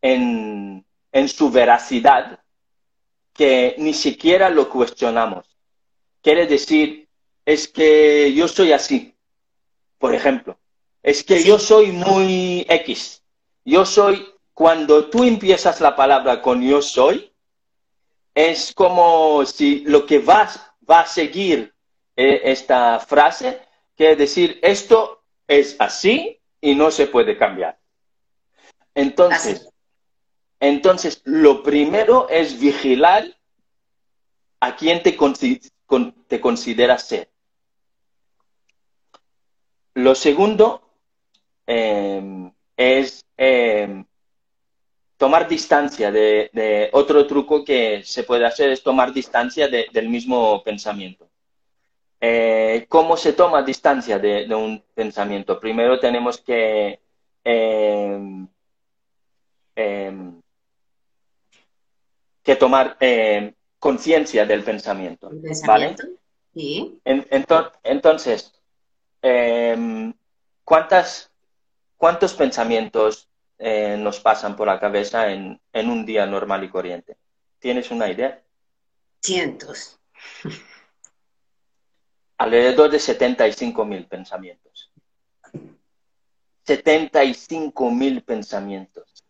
en, 0.01 0.83
en 1.11 1.29
su 1.29 1.51
veracidad 1.51 2.39
que 3.33 3.75
ni 3.77 3.93
siquiera 3.93 4.49
lo 4.49 4.67
cuestionamos. 4.67 5.45
Quiere 6.23 6.47
decir, 6.47 7.07
es 7.45 7.67
que 7.67 8.33
yo 8.33 8.47
soy 8.47 8.71
así, 8.71 9.13
por 9.99 10.15
ejemplo. 10.15 10.57
Es 11.03 11.23
que 11.23 11.43
yo 11.43 11.59
soy 11.59 11.91
muy 11.91 12.65
X. 12.67 13.21
Yo 13.63 13.85
soy, 13.85 14.25
cuando 14.57 15.07
tú 15.11 15.23
empiezas 15.23 15.79
la 15.81 15.95
palabra 15.95 16.41
con 16.41 16.63
yo 16.63 16.81
soy, 16.81 17.31
es 18.33 18.73
como 18.73 19.45
si 19.45 19.81
lo 19.81 20.03
que 20.07 20.17
vas, 20.17 20.59
va 20.89 21.01
a 21.01 21.05
seguir 21.05 21.75
eh, 22.15 22.41
esta 22.43 22.99
frase, 22.99 23.61
que 23.95 24.15
decir, 24.15 24.57
esto 24.63 25.21
es 25.47 25.75
así 25.77 26.39
y 26.59 26.73
no 26.73 26.89
se 26.89 27.05
puede 27.05 27.37
cambiar. 27.37 27.77
Entonces, 28.95 29.69
entonces, 30.59 31.21
lo 31.23 31.61
primero 31.61 32.27
es 32.27 32.59
vigilar 32.59 33.37
a 34.59 34.75
quién 34.75 35.03
te, 35.03 35.15
te 36.27 36.41
consideras 36.41 37.03
ser. 37.03 37.29
Lo 39.93 40.15
segundo 40.15 40.81
em, 41.67 42.51
es 42.75 43.23
em, 43.37 44.03
tomar 45.17 45.47
distancia 45.47 46.11
de, 46.11 46.89
otro 46.93 47.25
truco 47.27 47.65
que 47.65 48.03
se 48.03 48.23
puede 48.23 48.45
hacer 48.45 48.69
es 48.69 48.83
tomar 48.83 49.11
distancia 49.11 49.67
del 49.67 50.09
mismo 50.09 50.63
pensamiento. 50.63 51.27
Eh, 52.19 52.85
¿Cómo 52.89 53.17
se 53.17 53.33
toma 53.33 53.61
distancia 53.61 54.17
de, 54.19 54.47
un 54.53 54.83
pensamiento? 54.93 55.59
Primero 55.59 55.99
tenemos 55.99 56.39
que 56.39 56.99
em, 57.43 58.47
que 62.47 62.55
tomar 62.55 62.95
eh, 63.01 63.53
conciencia 63.77 64.45
del 64.45 64.63
pensamiento. 64.63 65.29
¿Vale? 65.65 65.95
Sí. 66.53 66.97
entonces, 67.03 68.53
em, 69.21 70.13
¿cuántas, 70.63 71.29
¿cuántos 71.97 72.33
pensamientos 72.33 73.27
eh, 73.59 73.97
nos 73.97 74.19
pasan 74.19 74.55
por 74.55 74.67
la 74.67 74.79
cabeza 74.79 75.31
en, 75.31 75.59
un 75.73 76.05
día 76.05 76.25
normal 76.25 76.63
y 76.63 76.69
corriente? 76.69 77.17
¿Tienes 77.59 77.89
una 77.91 78.09
idea? 78.09 78.41
Cientos. 79.21 79.99
Alrededor 82.37 82.91
de 82.91 82.99
75 82.99 83.85
mil 83.85 84.05
pensamientos. 84.05 84.91
75 86.65 87.91
mil 87.91 88.21
pensamientos. 88.21 89.23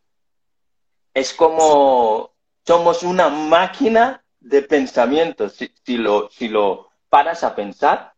Es 1.13 1.33
como 1.33 2.33
somos 2.65 3.03
una 3.03 3.29
máquina 3.29 4.23
de 4.41 4.61
pensamientos. 4.61 5.57
Si, 5.85 5.97
lo, 5.97 6.29
si 6.29 6.49
lo 6.49 6.89
paras 7.09 7.43
a 7.45 7.55
pensar, 7.55 8.13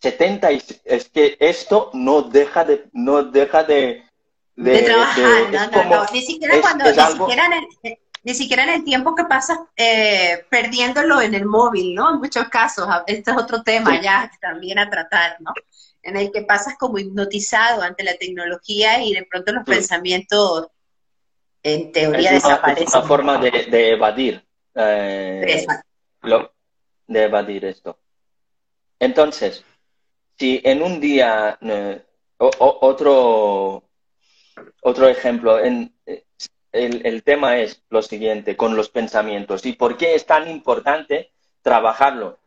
70 0.00 0.50
es 0.50 1.08
que 1.08 1.36
esto 1.40 1.90
no 1.92 2.22
deja 2.22 2.64
de, 2.64 2.88
no 2.92 3.24
deja 3.24 3.64
de, 3.64 4.04
de, 4.56 4.82
trabajar, 4.82 5.70
no, 5.72 5.84
no, 5.84 6.06
Ni 6.12 6.22
siquiera 6.22 6.60
cuando, 6.60 6.84
ni, 6.84 6.92
siquiera 6.92 7.46
en 7.46 7.52
el, 7.52 7.98
ni 8.22 8.34
siquiera 8.34 8.62
en 8.64 8.70
el 8.70 8.84
tiempo 8.84 9.14
que 9.14 9.24
pasas 9.24 9.58
eh, 9.76 10.44
perdiéndolo 10.50 11.20
en 11.20 11.34
el 11.34 11.46
móvil, 11.46 11.94
¿no? 11.94 12.14
En 12.14 12.20
muchos 12.20 12.48
casos, 12.48 12.86
este 13.06 13.30
es 13.30 13.36
otro 13.36 13.62
tema 13.62 14.00
ya 14.00 14.30
también 14.40 14.78
a 14.78 14.88
tratar, 14.88 15.36
¿no? 15.40 15.52
En 16.02 16.16
el 16.16 16.30
que 16.30 16.42
pasas 16.42 16.76
como 16.78 16.98
hipnotizado 16.98 17.82
ante 17.82 18.04
la 18.04 18.16
tecnología 18.16 19.02
y 19.02 19.14
de 19.14 19.24
pronto 19.24 19.52
los 19.52 19.64
pensamientos 19.64 20.68
en 21.62 21.92
teoría 21.92 22.32
desaparece. 22.32 22.84
Es 22.84 22.94
una 22.94 23.02
forma 23.02 23.38
de, 23.38 23.92
evadir. 23.92 24.44
Eh, 24.74 25.64
de 27.06 27.22
evadir 27.24 27.64
esto. 27.64 27.98
Entonces, 28.98 29.64
si 30.38 30.60
en 30.64 30.82
un 30.82 31.00
día, 31.00 31.58
eh, 31.60 32.02
otro, 32.38 33.84
otro 34.82 35.08
ejemplo, 35.08 35.58
en, 35.58 35.94
el, 36.72 37.22
tema 37.22 37.58
es 37.58 37.82
lo 37.90 38.02
siguiente, 38.02 38.56
con 38.56 38.76
los 38.76 38.88
pensamientos. 38.88 39.64
¿Y 39.66 39.74
por 39.74 39.96
qué 39.96 40.14
es 40.14 40.26
tan 40.26 40.48
importante 40.48 41.30
trabajarlo? 41.62 42.38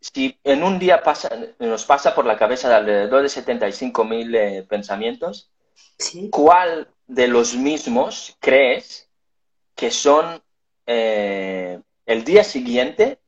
Si 0.00 0.38
en 0.44 0.62
un 0.62 0.78
día 0.78 1.02
pasa, 1.02 1.30
nos 1.58 1.84
pasa 1.84 2.14
por 2.14 2.24
la 2.24 2.36
cabeza 2.36 2.68
de 2.68 2.74
alrededor 2.74 3.22
de 3.22 3.28
75 3.28 4.04
mil 4.04 4.34
eh, 4.34 4.66
pensamientos, 4.68 5.50
¿cuál 6.30 6.88
de 7.06 7.28
los 7.28 7.56
mismos 7.56 8.36
crees 8.40 9.08
que 9.74 9.90
son 9.90 10.42
eh, 10.86 11.80
el 12.06 12.24
día 12.24 12.44
siguiente? 12.44 13.18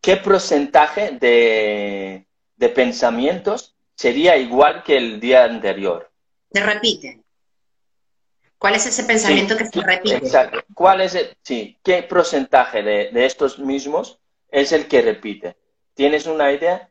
¿Qué 0.00 0.16
porcentaje 0.16 1.12
de, 1.12 2.26
pensamientos 2.74 3.74
sería 3.94 4.36
igual 4.36 4.82
que 4.82 4.96
el 4.96 5.20
día 5.20 5.44
anterior? 5.44 6.10
Se 6.54 6.62
repiten. 6.62 7.24
¿Cuál 8.58 8.76
es 8.76 8.86
ese 8.86 9.02
pensamiento 9.02 9.56
que 9.56 9.66
se 9.66 9.80
repite? 9.80 10.16
Exacto. 10.18 10.62
¿Cuál 10.72 11.00
es 11.00 11.18
sí, 11.42 11.76
qué 11.82 12.04
porcentaje 12.04 12.84
de, 12.84 13.26
estos 13.26 13.58
mismos 13.58 14.20
es 14.48 14.70
el 14.70 14.86
que 14.86 15.02
repite? 15.02 15.56
¿Tienes 15.94 16.26
una 16.26 16.52
idea? 16.52 16.88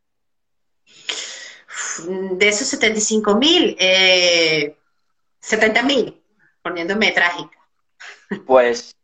De 2.36 2.50
esos 2.50 2.68
75 2.68 3.38
mil, 3.38 3.78
eh, 3.80 4.76
70 5.40 5.82
mil, 5.84 6.22
poniéndome 6.62 7.12
trágica. 7.12 7.58
Pues 8.46 8.98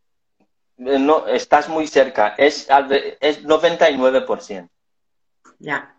eh, 0.77 0.99
no, 0.99 1.25
estás 1.27 1.69
muy 1.69 1.87
cerca, 1.87 2.35
es, 2.37 2.67
es 3.21 3.45
99%. 3.45 4.69
Ya. 5.59 5.95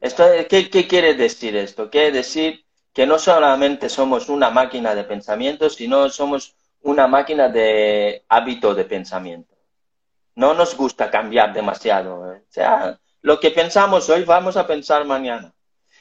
Esto, 0.00 0.24
¿qué, 0.48 0.70
¿Qué 0.70 0.86
quiere 0.86 1.14
decir 1.14 1.56
esto? 1.56 1.90
Quiere 1.90 2.12
decir 2.12 2.64
que 2.92 3.06
no 3.06 3.18
solamente 3.18 3.88
somos 3.88 4.28
una 4.28 4.50
máquina 4.50 4.94
de 4.94 5.04
pensamiento, 5.04 5.70
sino 5.70 6.08
somos 6.08 6.54
una 6.82 7.06
máquina 7.06 7.48
de 7.48 8.24
hábito 8.28 8.74
de 8.74 8.84
pensamiento. 8.84 9.54
No 10.34 10.54
nos 10.54 10.76
gusta 10.76 11.10
cambiar 11.10 11.52
demasiado. 11.52 12.32
¿eh? 12.32 12.42
O 12.48 12.52
sea, 12.52 12.98
lo 13.22 13.38
que 13.38 13.50
pensamos 13.50 14.08
hoy 14.08 14.24
vamos 14.24 14.56
a 14.56 14.66
pensar 14.66 15.04
mañana. 15.04 15.52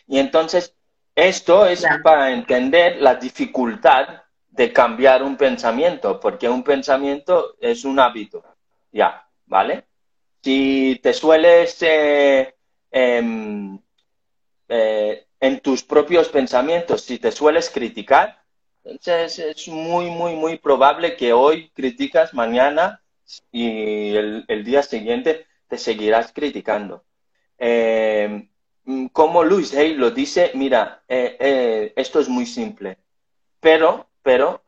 Y 0.07 0.19
entonces 0.19 0.75
esto 1.15 1.65
es 1.65 1.85
para 2.03 2.31
entender 2.31 3.01
la 3.01 3.15
dificultad 3.15 4.23
de 4.49 4.73
cambiar 4.73 5.21
un 5.21 5.37
pensamiento, 5.37 6.19
porque 6.19 6.49
un 6.49 6.63
pensamiento 6.63 7.55
es 7.59 7.85
un 7.85 7.99
hábito. 7.99 8.43
Ya, 8.91 9.27
¿vale? 9.45 9.85
Si 10.41 10.99
te 11.03 11.13
sueles 11.13 11.77
eh, 11.81 12.55
em, 12.89 13.79
eh, 14.69 15.27
en 15.39 15.59
tus 15.59 15.83
propios 15.83 16.29
pensamientos, 16.29 17.01
si 17.01 17.17
te 17.17 17.31
sueles 17.31 17.69
criticar, 17.69 18.43
entonces 18.83 19.39
es 19.39 19.67
muy, 19.67 20.09
muy, 20.09 20.35
muy 20.35 20.57
probable 20.57 21.15
que 21.15 21.33
hoy 21.33 21.69
criticas, 21.69 22.33
mañana 22.33 23.01
y 23.51 24.15
el, 24.15 24.63
día 24.63 24.83
siguiente 24.83 25.45
te 25.67 25.77
seguirás 25.77 26.31
criticando. 26.33 27.03
Mm, 28.89 29.07
como 29.13 29.43
Luis 29.43 29.75
Hay 29.75 29.93
lo 29.93 30.09
dice, 30.09 30.51
mira, 30.55 31.03
eh, 31.07 31.37
eh, 31.39 31.93
esto 31.95 32.19
es 32.19 32.27
muy 32.27 32.47
simple, 32.47 32.97
pero, 33.59 34.07
pero 34.23 34.63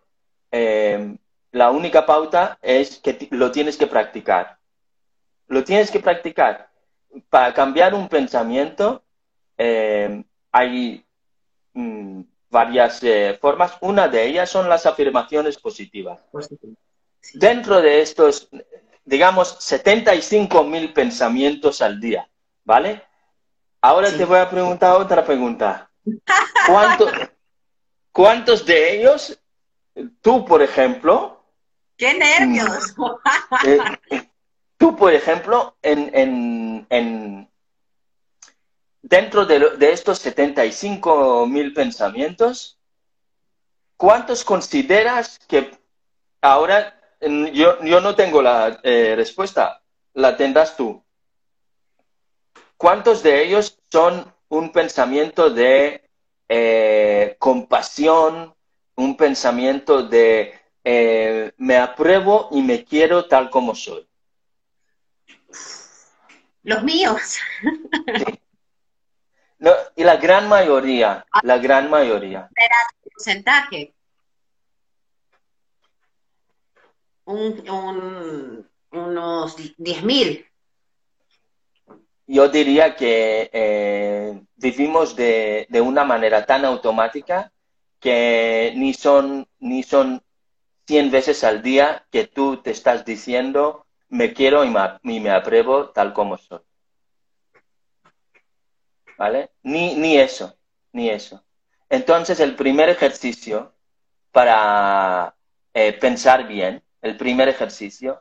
eh, 0.51 1.17
la 1.51 1.71
única 1.71 2.05
pauta 2.05 2.60
es 2.62 2.99
que 2.99 3.27
lo 3.31 3.51
tienes 3.51 3.77
que 3.77 3.88
practicar. 3.88 4.60
Lo 5.47 5.63
tienes 5.63 5.89
que 5.89 5.99
practicar. 5.99 6.69
Para 7.29 7.51
cambiar 7.53 7.95
un 7.95 8.07
pensamiento 8.07 9.03
hay 10.51 11.05
mm, 11.73 12.21
varias 12.49 13.01
formas. 13.39 13.73
Una 13.81 14.07
de 14.07 14.25
ellas 14.25 14.49
son 14.49 14.69
las 14.69 14.85
afirmaciones 14.85 15.57
positivas. 15.57 16.19
Dentro 17.33 17.81
de 17.81 18.01
estos, 18.01 18.49
digamos, 19.05 19.57
75 19.59 20.63
mil 20.63 20.91
pensamientos 20.93 21.81
al 21.81 21.99
día, 21.99 22.29
¿vale? 22.63 23.03
Ahora 23.81 24.15
te 24.15 24.25
voy 24.25 24.37
a 24.37 24.49
preguntar 24.49 24.95
otra 24.95 25.25
pregunta. 25.25 25.89
¿Cuántos 28.11 28.65
de 28.65 28.99
ellos, 28.99 29.39
tú, 30.21 30.45
por 30.45 30.61
ejemplo... 30.61 31.43
¡Qué 31.97 32.13
nervios! 32.13 32.95
Eh, 33.65 33.77
eh, 34.11 34.29
tú, 34.77 34.95
por 34.95 35.13
ejemplo, 35.13 35.75
en, 35.81 37.49
dentro 39.12 39.45
de, 39.45 39.78
de 39.78 39.91
estos 39.91 40.17
75 40.17 41.45
mil 41.45 41.71
pensamientos, 41.74 42.80
¿cuántos 43.95 44.43
consideras 44.43 45.38
que 45.47 45.69
ahora 46.41 46.97
yo, 47.54 47.84
yo 47.84 48.02
no 48.02 48.15
tengo 48.15 48.41
la 48.41 48.80
eh, 48.84 49.13
respuesta, 49.15 49.82
la 50.13 50.36
tendrás 50.36 50.76
tú. 50.76 51.04
¿Cuántos 52.78 53.21
de 53.21 53.43
ellos 53.43 53.78
son 53.91 54.34
un 54.50 54.71
pensamiento 54.71 55.52
de 55.52 56.10
eh, 56.50 57.36
compasión, 57.38 58.56
un 58.95 59.15
pensamiento 59.15 60.04
de 60.04 60.60
eh, 60.84 61.52
me 61.58 61.78
apruebo 61.78 62.50
y 62.52 62.62
me 62.63 62.84
quiero 62.84 63.26
tal 63.26 63.52
como 63.52 63.76
soy? 63.76 64.08
Los 66.63 66.84
míos. 66.84 67.38
No, 69.62 69.71
y 69.95 70.04
la 70.04 70.17
gran 70.17 70.50
mayoría, 70.50 71.24
la 71.43 71.60
gran 71.60 71.88
mayoría. 71.88 72.50
porcentaje? 73.13 73.93
Un, 77.26 77.69
un, 77.69 78.67
unos 78.91 79.56
10.000. 79.78 80.47
Yo 82.26 82.50
diría 82.50 82.95
que 82.95 83.52
eh, 83.54 84.41
vivimos 84.56 85.15
de, 85.15 85.67
de, 85.69 85.80
una 85.80 86.06
manera 86.06 86.43
tan 86.47 86.65
automática 86.65 87.52
que 88.00 88.74
ni 88.76 88.95
son, 88.95 89.47
ni 89.60 89.84
son 89.84 90.24
100 90.88 91.12
veces 91.12 91.43
al 91.43 91.62
día 91.62 92.04
que 92.10 92.26
tú 92.26 92.58
te 92.58 92.71
estás 92.71 93.06
diciendo 93.06 93.86
me 94.10 94.34
quiero 94.34 94.63
y 94.63 94.71
me, 94.71 94.80
y 95.04 95.19
me 95.19 95.30
apruebo 95.30 95.89
tal 95.89 96.13
como 96.13 96.38
soy. 96.39 96.62
¿Vale? 99.21 99.51
Ni, 99.62 99.93
ni 99.93 100.17
eso, 100.17 100.57
ni 100.93 101.07
eso. 101.12 101.43
Entonces, 101.88 102.39
el 102.39 102.55
primer 102.55 102.89
ejercicio 102.89 103.71
para 104.31 105.36
eh, 105.75 105.93
pensar 105.93 106.47
bien, 106.47 106.81
el 107.03 107.17
primer 107.17 107.47
ejercicio 107.47 108.19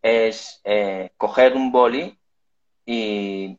es 0.00 0.62
eh, 0.64 1.10
coger 1.18 1.52
un 1.52 1.70
boli 1.70 2.18
y 2.86 3.58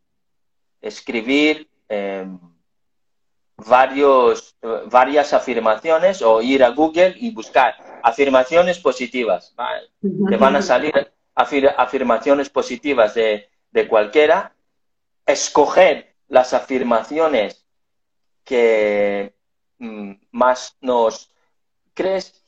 escribir 0.82 1.69
eh, 1.89 2.25
varios, 3.58 4.58
varias 4.88 5.32
afirmaciones 5.34 6.23
o 6.23 6.41
ir 6.41 6.63
a 6.63 6.69
Google 6.69 7.13
y 7.17 7.30
buscar 7.30 7.75
afirmaciones 8.02 8.80
positivas. 8.80 9.54
Te 10.28 10.38
van 10.38 10.56
a 10.56 10.63
salir 10.63 10.91
afirmaciones 11.36 12.49
positivas 12.49 13.13
de, 13.13 13.47
de 13.69 13.88
cualquiera. 13.88 14.56
Escoger 15.28 16.09
las 16.30 16.54
afirmaciones 16.54 17.65
que 18.46 19.36
mm, 19.80 20.13
más 20.32 20.78
nos 20.82 21.32
crees 21.94 22.39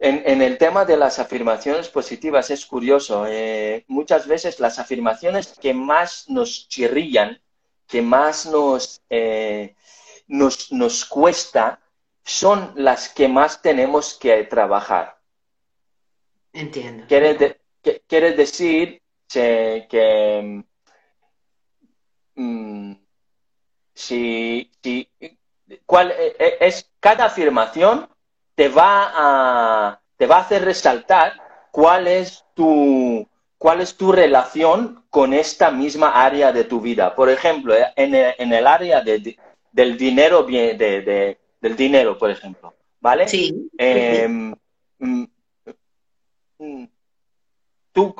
en, 0.00 0.42
el 0.42 0.58
tema 0.58 0.84
de 0.84 0.96
las 0.96 1.18
afirmaciones 1.18 1.88
positivas 1.88 2.50
es 2.50 2.64
curioso. 2.66 3.26
Eh, 3.26 3.84
muchas 3.88 4.28
veces 4.28 4.60
las 4.60 4.78
afirmaciones 4.78 5.54
que 5.60 5.74
más 5.74 6.28
nos 6.28 6.68
chirrillan, 6.68 7.40
que 7.86 8.00
más 8.00 8.46
nos, 8.46 9.02
eh, 9.10 9.74
nos, 10.28 10.70
nos, 10.70 11.04
cuesta, 11.04 11.80
son 12.22 12.72
las 12.76 13.08
que 13.08 13.26
más 13.26 13.60
tenemos 13.60 14.14
que 14.14 14.44
trabajar. 14.44 15.18
Entiendo. 16.52 17.04
Quiere, 17.08 18.32
decir 18.32 19.02
que, 19.28 20.64
mm, 22.38 22.92
si, 23.94 24.70
si, 24.82 25.08
¿cuál 25.84 26.12
eh, 26.12 26.56
es 26.60 26.90
cada 27.00 27.26
afirmación 27.26 28.08
te 28.54 28.68
va 28.68 29.12
a, 29.14 30.00
te 30.16 30.26
va 30.26 30.36
a 30.38 30.40
hacer 30.40 30.64
resaltar 30.64 31.32
cuál 31.70 32.08
es 32.08 32.44
tu, 32.54 33.28
cuál 33.56 33.80
es 33.80 33.96
tu 33.96 34.12
relación 34.12 35.04
con 35.10 35.34
esta 35.34 35.70
misma 35.70 36.10
área 36.24 36.52
de 36.52 36.64
tu 36.64 36.80
vida. 36.80 37.14
Por 37.14 37.28
ejemplo, 37.30 37.74
eh, 37.74 37.86
en 37.96 38.14
el, 38.14 38.34
en 38.38 38.52
el 38.52 38.66
área 38.66 39.00
de, 39.00 39.36
del 39.72 39.96
dinero, 39.96 40.42
de, 40.44 40.74
de, 40.74 41.38
del 41.60 41.76
dinero, 41.76 42.16
por 42.16 42.30
ejemplo, 42.30 42.74
¿vale? 43.00 43.28
Sí. 43.28 43.70
Em, 43.76 44.54
mm, 44.98 45.24
mm, 46.58 46.84
tú, 47.92 48.14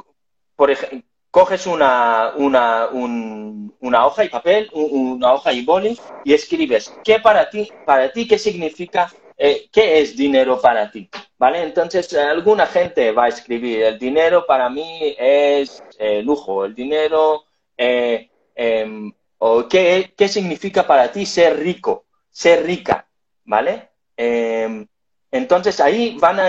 por 0.54 0.70
ejemplo, 0.70 1.07
coges 1.38 1.68
una, 1.68 2.32
una, 2.34 2.88
una 2.88 4.06
hoja 4.06 4.24
y 4.24 4.28
papel, 4.28 4.68
una 4.72 5.34
hoja 5.34 5.52
y 5.52 5.64
boli 5.64 5.96
y 6.24 6.34
escribes, 6.34 6.92
¿qué 7.04 7.20
para 7.20 7.48
ti, 7.48 7.70
para 7.86 8.10
ti, 8.10 8.26
qué 8.26 8.36
significa 8.36 9.08
eh, 9.36 9.68
¿qué 9.70 10.00
es 10.00 10.16
dinero 10.16 10.60
para 10.60 10.90
ti? 10.90 11.08
¿Vale? 11.38 11.62
Entonces, 11.62 12.12
alguna 12.12 12.66
gente 12.66 13.12
va 13.12 13.26
a 13.26 13.28
escribir, 13.28 13.84
el 13.84 14.00
dinero 14.00 14.46
para 14.46 14.68
mí 14.68 15.14
es 15.16 15.80
eh, 16.00 16.22
lujo, 16.24 16.64
el 16.64 16.74
dinero, 16.74 17.44
eh, 17.76 18.28
em, 18.56 19.12
o 19.38 19.68
¿qué, 19.68 20.12
¿qué, 20.16 20.26
significa 20.26 20.88
para 20.88 21.12
ti 21.12 21.24
ser 21.24 21.56
rico, 21.60 22.06
ser 22.30 22.66
rica? 22.66 23.06
¿Vale? 23.44 23.90
Em, 24.16 24.88
entonces, 25.30 25.78
ahí 25.78 26.18
van 26.18 26.40
a, 26.40 26.46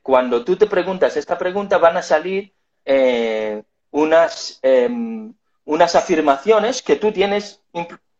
cuando 0.00 0.42
tú 0.42 0.56
te 0.56 0.66
preguntas 0.66 1.18
esta 1.18 1.36
pregunta, 1.36 1.76
van 1.76 1.98
a 1.98 2.02
salir 2.02 2.54
unas, 3.90 4.58
em, 4.62 5.32
unas 5.64 5.94
afirmaciones 5.94 6.82
que 6.82 6.96
tú 6.96 7.12
tienes, 7.12 7.62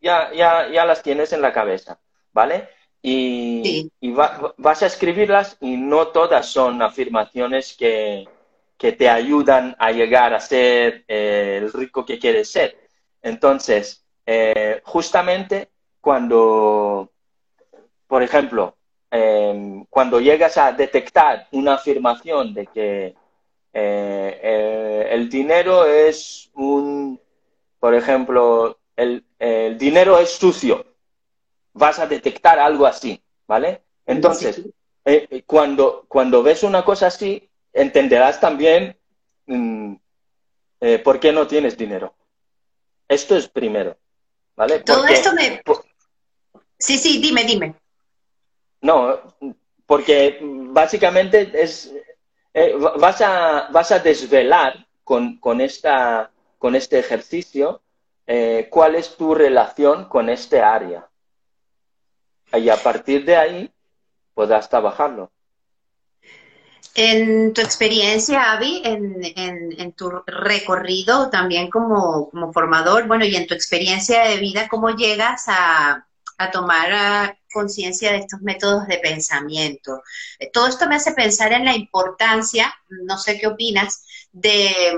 ya, 0.00 0.32
ya, 0.32 0.68
ya 0.68 0.84
las 0.84 1.02
tienes 1.02 1.32
en 1.32 1.42
la 1.42 1.52
cabeza, 1.52 1.98
¿vale? 2.32 2.68
y, 3.02 3.90
vas 4.56 4.82
a 4.82 4.86
escribirlas 4.86 5.56
y 5.60 5.76
no 5.76 6.08
todas 6.08 6.46
son 6.46 6.82
afirmaciones 6.82 7.76
que, 7.76 8.28
te 8.78 9.10
ayudan 9.10 9.76
a 9.78 9.92
llegar 9.92 10.32
a 10.32 10.40
ser 10.40 11.04
eh, 11.06 11.58
el 11.62 11.70
rico 11.70 12.06
que 12.06 12.18
quieres 12.18 12.50
ser. 12.50 12.78
Entonces, 13.20 14.02
eh, 14.24 14.80
justamente 14.84 15.68
cuando, 16.00 17.10
por 18.06 18.22
ejemplo, 18.22 18.76
em, 19.10 19.84
cuando 19.90 20.18
llegas 20.18 20.56
a 20.56 20.72
detectar 20.72 21.46
una 21.52 21.74
afirmación 21.74 22.54
de 22.54 22.66
que 22.68 23.14
eh, 23.72 25.08
el 25.10 25.28
dinero 25.28 25.86
es 25.86 26.50
un, 26.54 27.20
por 27.78 27.94
ejemplo, 27.94 28.78
el, 28.96 29.24
el 29.38 29.78
dinero 29.78 30.18
es 30.18 30.30
sucio, 30.30 30.84
vas 31.72 31.98
a 31.98 32.06
detectar 32.06 32.58
algo 32.58 32.86
así, 32.86 33.22
¿vale? 33.46 33.82
Entonces, 34.06 34.60
eh, 35.04 35.26
eh, 35.30 35.42
cuando, 35.46 36.04
cuando 36.08 36.42
ves 36.42 36.62
una 36.62 36.84
cosa 36.84 37.06
así, 37.06 37.48
entenderás 37.72 38.40
también 38.40 38.96
mm, 39.46 39.94
eh, 40.80 40.98
por 40.98 41.20
qué 41.20 41.32
no 41.32 41.46
tienes 41.46 41.76
dinero. 41.76 42.14
Esto 43.08 43.36
es 43.36 43.48
primero, 43.48 43.96
¿vale? 44.56 44.80
Todo 44.80 45.06
esto 45.06 45.32
me... 45.32 45.62
Sí, 46.78 46.96
sí, 46.96 47.20
dime, 47.20 47.44
dime. 47.44 47.74
No, 48.80 49.20
porque 49.86 50.38
básicamente 50.42 51.50
es, 51.52 51.92
vas, 52.98 53.20
a, 53.20 53.68
vas 53.70 53.92
a 53.92 53.98
desvelar 53.98 54.86
con, 55.04 55.38
con, 55.38 55.60
esta, 55.60 56.30
con 56.58 56.74
este 56.74 56.98
ejercicio 56.98 57.82
cuál 58.70 58.94
es 58.94 59.16
tu 59.16 59.34
relación 59.34 60.04
con 60.04 60.28
este 60.28 60.60
área 60.60 61.08
y 62.58 62.68
a 62.68 62.76
partir 62.76 63.24
de 63.24 63.36
ahí 63.36 63.70
podrás 64.34 64.68
trabajarlo. 64.68 65.30
En 66.94 67.52
tu 67.52 67.60
experiencia, 67.60 68.52
Avi, 68.52 68.82
en, 68.84 69.92
tu 69.92 70.10
recorrido 70.26 71.30
también 71.30 71.70
como, 71.70 72.30
formador, 72.52 73.06
bueno, 73.06 73.24
y 73.24 73.36
en 73.36 73.46
tu 73.46 73.54
experiencia 73.54 74.24
de 74.24 74.38
vida, 74.38 74.68
¿cómo 74.68 74.90
llegas 74.90 75.44
a, 75.46 76.06
tomar 76.48 76.92
ah, 76.92 77.36
conciencia 77.52 78.12
de 78.12 78.18
estos 78.18 78.40
métodos 78.40 78.86
de 78.86 78.98
pensamiento? 78.98 80.00
Todo 80.52 80.68
esto 80.68 80.86
me 80.88 80.94
hace 80.94 81.12
pensar 81.12 81.52
en 81.52 81.64
la 81.64 81.74
importancia, 81.74 82.72
no 82.88 83.18
sé 83.18 83.40
qué 83.40 83.48
opinas, 83.48 84.04
de, 84.32 84.96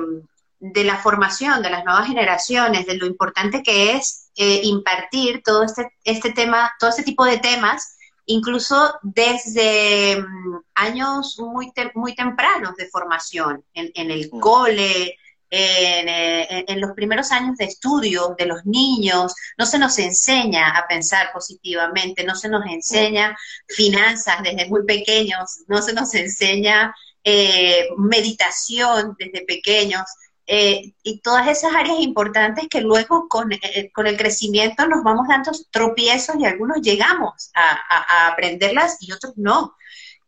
de 0.61 0.85
la 0.85 0.99
formación 0.99 1.63
de 1.63 1.71
las 1.71 1.85
nuevas 1.85 2.07
generaciones, 2.07 2.87
de 2.87 2.97
lo 2.97 3.07
importante 3.07 3.63
que 3.63 3.97
es 3.97 4.31
eh, 4.37 4.61
impartir 4.65 5.43
todo 5.45 5.65
este, 5.65 5.93
este 6.05 6.33
tema, 6.33 6.73
todo 6.79 6.91
este 6.91 7.03
tipo 7.03 7.25
de 7.25 7.39
temas, 7.39 7.97
incluso 8.27 8.95
desde 9.03 10.23
mm, 10.23 10.61
años 10.75 11.37
muy, 11.39 11.73
muy 11.95 12.15
tempranos 12.15 12.77
de 12.77 12.89
formación, 12.89 13.65
en, 13.75 14.11
el 14.11 14.31
mm. 14.33 14.41
cole, 14.41 15.19
eh, 15.55 16.65
en, 16.67 16.81
los 16.81 16.93
primeros 16.93 17.31
años 17.31 17.59
de 17.59 17.67
estudio 17.67 18.35
de 18.39 18.47
los 18.47 18.65
niños, 18.65 19.35
no 19.59 19.67
se 19.67 19.79
nos 19.79 19.99
enseña 19.99 20.71
a 20.71 20.87
pensar 20.89 21.31
positivamente, 21.31 22.25
no 22.25 22.35
se 22.35 22.49
nos 22.49 22.65
enseña 22.65 23.37
finanzas 23.69 24.43
desde 24.43 24.67
muy 24.69 24.87
pequeños, 24.87 25.59
no 25.69 25.83
se 25.83 25.93
nos 25.93 26.15
enseña 26.15 26.95
eh, 27.23 27.89
meditación 27.99 29.15
desde 29.19 29.45
pequeños. 29.45 30.03
Eh, 30.47 30.95
y 31.03 31.21
todas 31.21 31.47
esas 31.49 31.75
áreas 31.75 32.01
importantes 32.01 32.67
que 32.69 32.81
luego 32.81 33.29
con, 33.29 33.53
eh, 33.53 33.93
con, 33.95 34.07
el 34.07 34.17
crecimiento 34.17 34.87
nos 34.89 35.05
vamos 35.05 35.29
dando 35.29 35.53
tropiezos 35.71 36.37
y 36.39 36.47
algunos 36.47 36.81
llegamos 36.81 37.51
a, 37.55 38.29
aprenderlas 38.29 38.97
y 39.01 39.13
otros 39.13 39.35
no. 39.37 39.77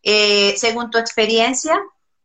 Según 0.02 0.90
tu 0.90 0.98
experiencia, 0.98 1.80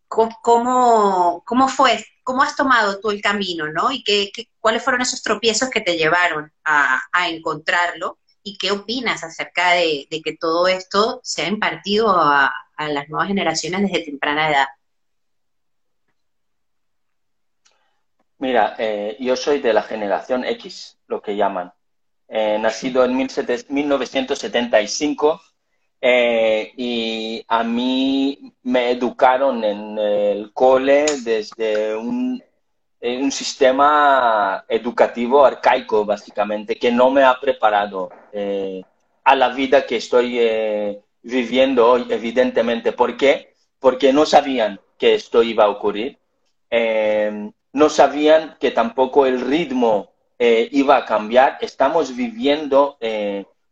cómo, 0.09 1.43
cómo 1.45 1.67
fue, 1.69 2.05
cómo 2.29 2.43
has 2.43 2.55
tomado 2.55 2.99
tú 2.99 3.09
el 3.09 3.23
camino, 3.23 3.71
¿no? 3.71 3.91
Y 3.91 4.03
qué, 4.03 4.31
cuáles 4.59 4.83
fueron 4.83 5.01
esos 5.01 5.23
tropiezos 5.23 5.71
que 5.71 5.81
te 5.81 5.97
llevaron 5.97 6.53
a, 6.63 7.01
encontrarlo 7.27 8.19
y 8.43 8.55
qué 8.59 8.69
opinas 8.69 9.23
acerca 9.23 9.71
de, 9.71 10.07
que 10.23 10.37
todo 10.39 10.67
esto 10.67 11.21
se 11.23 11.41
ha 11.41 11.47
impartido 11.47 12.11
a, 12.11 12.53
las 12.77 13.09
nuevas 13.09 13.29
generaciones 13.29 13.81
desde 13.81 14.05
temprana 14.05 14.51
edad. 14.51 14.67
Mira, 18.37 18.75
eh, 18.77 19.17
yo 19.19 19.35
soy 19.35 19.59
de 19.59 19.73
la 19.73 19.81
generación 19.81 20.45
X, 20.45 20.99
lo 21.07 21.23
que 21.23 21.35
llaman. 21.35 21.73
Eh, 22.27 22.59
nacido 22.59 23.03
en 23.05 23.17
1975 23.17 25.41
eh, 26.01 26.73
y 26.77 27.43
a 27.47 27.63
mí 27.63 28.53
me 28.63 28.91
educaron 28.91 29.63
en 29.63 29.97
el 29.97 30.53
cole 30.53 31.05
desde 31.23 31.95
un, 31.95 32.41
eh, 33.01 33.31
sistema 33.31 34.63
educativo 34.67 35.45
arcaico, 35.45 36.05
básicamente, 36.05 36.77
que 36.77 36.91
no 36.91 37.09
me 37.11 37.23
ha 37.23 37.37
preparado 37.39 38.09
eh, 38.31 38.81
a 39.23 39.35
la 39.35 39.49
vida 39.49 39.85
que 39.85 39.97
estoy 39.97 40.39
viviendo 41.21 41.89
hoy, 41.89 42.05
evidentemente. 42.09 42.91
¿Por 42.93 43.17
qué? 43.17 43.53
Porque 43.79 44.13
no 44.13 44.25
sabían 44.25 44.79
que 44.97 45.15
esto 45.15 45.43
iba 45.43 45.65
a 45.65 45.69
ocurrir. 45.69 46.17
no 47.73 47.89
sabían 47.89 48.57
que 48.59 48.71
tampoco 48.71 49.25
el 49.25 49.41
ritmo 49.41 50.11
iba 50.39 50.97
a 50.97 51.05
cambiar. 51.05 51.57
Estamos 51.61 52.15
viviendo 52.15 52.97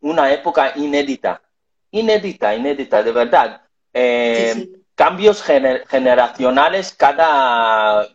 una 0.00 0.32
época 0.32 0.72
inédita 0.76 1.42
inédita, 1.90 2.54
inédita, 2.54 3.02
de 3.02 3.12
verdad. 3.12 3.62
Eh, 3.92 4.68
cambios 4.94 5.42
generacionales 5.42 6.92
cada... 6.92 8.06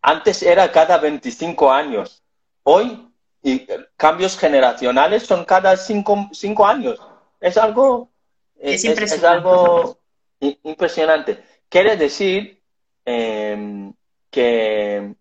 Antes 0.00 0.42
era 0.42 0.72
cada 0.72 0.98
25 0.98 1.70
años. 1.72 2.22
Hoy 2.64 3.08
y 3.42 3.66
cambios 3.96 4.38
generacionales 4.38 5.24
son 5.24 5.44
cada 5.44 5.76
5 5.76 6.30
cinco, 6.32 6.66
años. 6.66 6.98
Es 7.40 7.56
algo... 7.56 8.10
Es, 8.56 8.84
algo 9.24 9.98
impresionante. 10.40 11.42
Quiere 11.68 11.96
decir 11.96 12.62
em, 13.04 13.92
que 14.30 15.14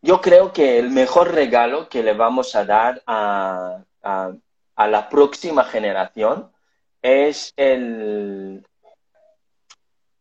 yo 0.00 0.20
creo 0.20 0.52
que 0.52 0.78
el 0.78 0.90
mejor 0.90 1.32
regalo 1.32 1.88
que 1.88 2.02
le 2.02 2.14
vamos 2.14 2.56
a 2.56 2.64
dar 2.64 3.02
a, 3.06 3.78
a 4.02 4.88
la 4.88 5.08
próxima 5.10 5.64
generación 5.64 6.51
es 7.02 7.52
el 7.56 8.64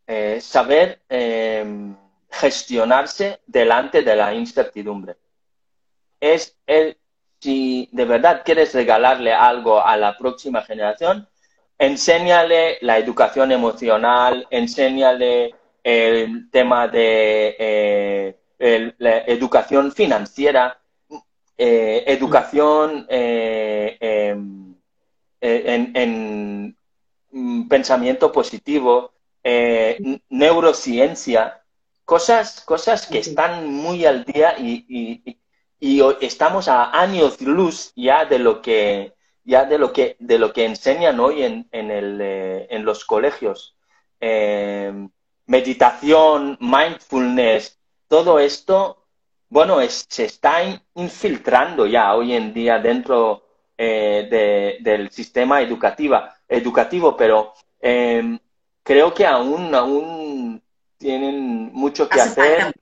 eh, 0.07 0.41
saber 0.41 0.99
em, 1.07 1.95
gestionarse 2.29 3.39
delante 3.45 4.01
de 4.01 4.15
la 4.15 4.33
incertidumbre. 4.33 5.15
Es 6.19 6.57
el, 6.65 6.97
si 7.39 7.87
de 7.91 8.05
verdad 8.05 8.41
quieres 8.43 8.73
regalarle 8.73 9.31
algo 9.31 9.79
a 9.85 9.95
la 9.95 10.17
próxima 10.17 10.63
generación, 10.63 11.27
enséñale 11.77 12.77
la 12.81 12.97
educación 12.97 13.51
emocional, 13.51 14.47
enséñale 14.49 15.55
el 15.83 16.49
tema 16.51 16.87
de 16.87 17.55
eh, 18.59 18.93
la 18.97 19.19
educación 19.19 19.91
financiera, 19.91 20.79
eh, 21.57 22.03
educación 22.07 23.05
em, 23.09 24.70
eh, 25.41 25.91
en, 25.95 26.77
mm, 27.31 27.67
pensamiento 27.67 28.31
positivo, 28.31 29.13
eh, 29.43 30.19
neurociencia, 30.29 31.63
cosas, 32.05 32.61
cosas 32.61 33.07
que 33.07 33.17
están 33.19 33.67
muy 33.73 34.05
al 34.05 34.23
día 34.23 34.55
y, 34.59 35.39
estamos 36.21 36.67
a 36.67 36.99
años 37.01 37.41
luz 37.41 37.91
ya 37.95 38.25
de 38.25 38.37
lo 38.37 38.61
que 38.61 39.15
ya 39.43 39.65
de 39.65 39.79
lo 39.79 39.91
que 39.91 40.15
de 40.19 40.37
lo 40.37 40.53
que 40.53 40.65
enseñan 40.65 41.19
hoy 41.19 41.41
en, 41.41 41.67
en, 41.71 41.89
el, 41.89 42.19
eh, 42.21 42.67
en 42.69 42.85
los 42.85 43.03
colegios. 43.05 43.75
meditación, 45.47 46.57
mindfulness, 46.61 47.79
todo 48.07 48.39
esto, 48.39 49.03
bueno, 49.49 49.79
se 49.89 50.25
está 50.25 50.53
infiltrando 50.95 51.85
ya 51.87 52.13
hoy 52.15 52.33
en 52.33 52.53
día 52.53 52.79
dentro 52.79 53.50
eh, 53.83 54.77
del 54.79 55.09
sistema 55.09 55.59
educativa, 55.59 56.35
educativo, 56.47 57.17
pero 57.17 57.51
em, 57.79 58.37
creo 58.83 59.11
que 59.11 59.25
aún, 59.25 59.73
aún 59.73 60.61
tienen 60.99 61.73
mucho 61.73 62.07
que 62.07 62.21
hacer 62.21 62.75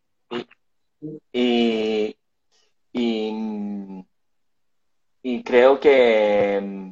y, 1.31 2.17
y, 2.91 4.03
creo 5.45 5.79
que, 5.79 6.91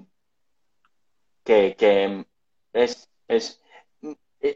que, 1.43 2.25
es, 2.71 3.09
es 3.27 3.61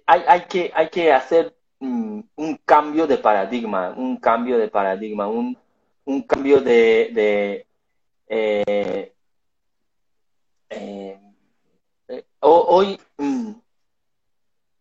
hay, 0.05 0.23
hay, 0.29 0.41
que, 0.45 0.71
hay 0.73 0.89
que 0.89 1.11
hacer 1.11 1.53
mm, 1.79 2.21
un 2.37 2.55
cambio 2.63 3.05
de 3.05 3.17
paradigma, 3.17 3.93
un 3.97 4.15
cambio 4.15 4.57
de 4.57 4.69
paradigma, 4.69 5.27
un, 5.27 5.57
un 6.05 6.21
cambio 6.21 6.61
de, 6.61 7.09
de 7.11 7.67
eh, 8.29 9.11
eh, 10.71 11.19
eh, 12.07 12.25
hoy, 12.39 12.99
mm, 13.17 13.51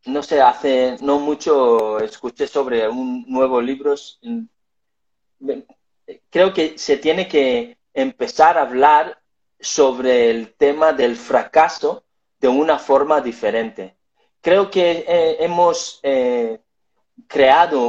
no 0.07 0.23
sé, 0.23 0.41
hace 0.41 0.97
no 1.01 1.19
mucho 1.19 1.99
escuché 1.99 2.47
sobre 2.47 2.89
un 2.89 3.25
nuevo 3.27 3.61
libro. 3.61 3.95
Creo 6.31 6.55
que 6.55 6.79
se 6.79 6.97
tiene 6.97 7.29
que 7.29 7.77
empezar 7.93 8.57
a 8.57 8.63
hablar 8.63 9.21
sobre 9.59 10.31
el 10.31 10.55
tema 10.55 10.93
del 10.93 11.17
fracaso 11.17 12.05
de 12.39 12.49
una 12.49 12.79
forma 12.79 13.21
diferente. 13.21 13.97
Creo 14.41 14.71
que 14.71 15.05
eh, 15.07 15.37
hemos 15.41 16.01
creado 17.27 17.89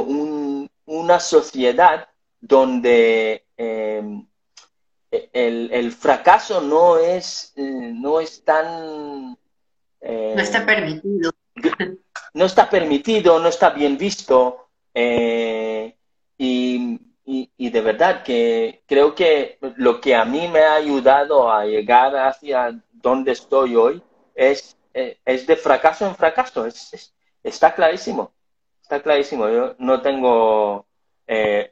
una 0.84 1.20
sociedad 1.20 2.08
donde 2.40 3.46
el, 5.12 5.92
fracaso 5.92 6.60
no 6.60 6.96
es, 6.96 7.52
eh, 7.56 7.62
no 7.94 8.20
es 8.20 8.42
tan... 8.44 9.36
Eh, 10.00 10.32
no 10.34 10.42
está 10.42 10.64
permitido. 10.66 11.30
No 12.34 12.46
está 12.46 12.70
permitido, 12.70 13.38
no 13.38 13.48
está 13.48 13.68
bien 13.70 13.98
visto. 13.98 14.68
Eh, 14.94 15.94
y, 16.38 16.98
de 17.58 17.80
verdad 17.82 18.22
que 18.22 18.82
creo 18.86 19.14
que 19.14 19.58
lo 19.76 20.00
que 20.00 20.14
a 20.14 20.24
mí 20.24 20.48
me 20.48 20.60
ha 20.60 20.74
ayudado 20.76 21.52
a 21.52 21.66
llegar 21.66 22.16
hacia 22.16 22.80
donde 22.90 23.32
estoy 23.32 23.76
hoy 23.76 24.02
es, 24.34 24.78
es 24.94 25.46
de 25.46 25.56
fracaso 25.56 26.06
en 26.06 26.16
fracaso. 26.16 26.66
está 27.42 27.74
clarísimo. 27.74 28.32
Está 28.80 29.02
clarísimo. 29.02 29.46
Yo 29.50 29.74
no 29.78 30.00
tengo 30.00 30.86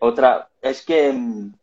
otra... 0.00 0.50
Es 0.60 0.82
que 0.82 1.10
mm, 1.10 1.54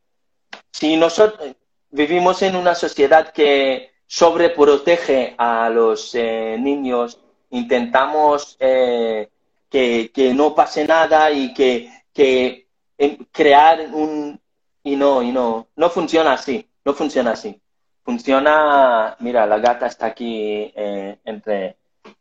si 0.72 0.98
nosotros 0.98 1.56
vivimos 1.90 2.42
en 2.42 2.56
una 2.56 2.76
sociedad 2.76 3.32
que 3.32 3.92
sobreprotege 4.06 5.36
a 5.38 5.70
los 5.70 6.16
eh, 6.16 6.58
niños, 6.60 7.20
intentamos 7.50 8.56
eh, 8.60 9.30
que, 9.70 10.12
no 10.34 10.56
pase 10.56 10.86
nada 10.86 11.32
y 11.32 11.54
que, 11.54 11.92
que 12.14 12.68
em, 12.98 13.18
crear 13.32 13.82
un... 13.94 14.40
Y 14.84 14.96
no, 14.96 15.22
y 15.22 15.34
no, 15.34 15.68
no 15.76 15.90
funciona 15.90 16.34
así, 16.34 16.66
no 16.86 16.94
funciona 16.94 17.32
así. 17.32 17.60
Funciona, 18.06 19.18
mira, 19.20 19.46
la 19.46 19.60
gata 19.60 19.88
está 19.88 20.06
aquí 20.06 20.72
eh, 20.74 21.18
entre, 21.26 21.76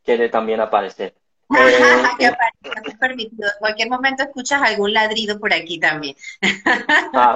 quiere 0.04 0.28
también 0.28 0.60
aparecer. 0.60 1.14
que 2.18 2.32
permitido. 2.98 3.46
En 3.46 3.58
cualquier 3.60 3.88
momento 3.88 4.24
escuchas 4.24 4.60
algún 4.62 4.92
ladrido 4.92 5.38
por 5.38 5.54
aquí 5.54 5.78
también. 5.78 6.16
Ah, 7.14 7.35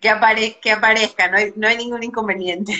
que, 0.00 0.58
que 0.60 0.70
aparezca, 0.72 1.28
no 1.28 1.36
hay, 1.36 1.52
no 1.56 1.68
hay 1.68 1.76
ningún 1.76 2.02
inconveniente. 2.02 2.74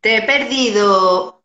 Te 0.00 0.16
he 0.16 0.22
perdido. 0.22 1.42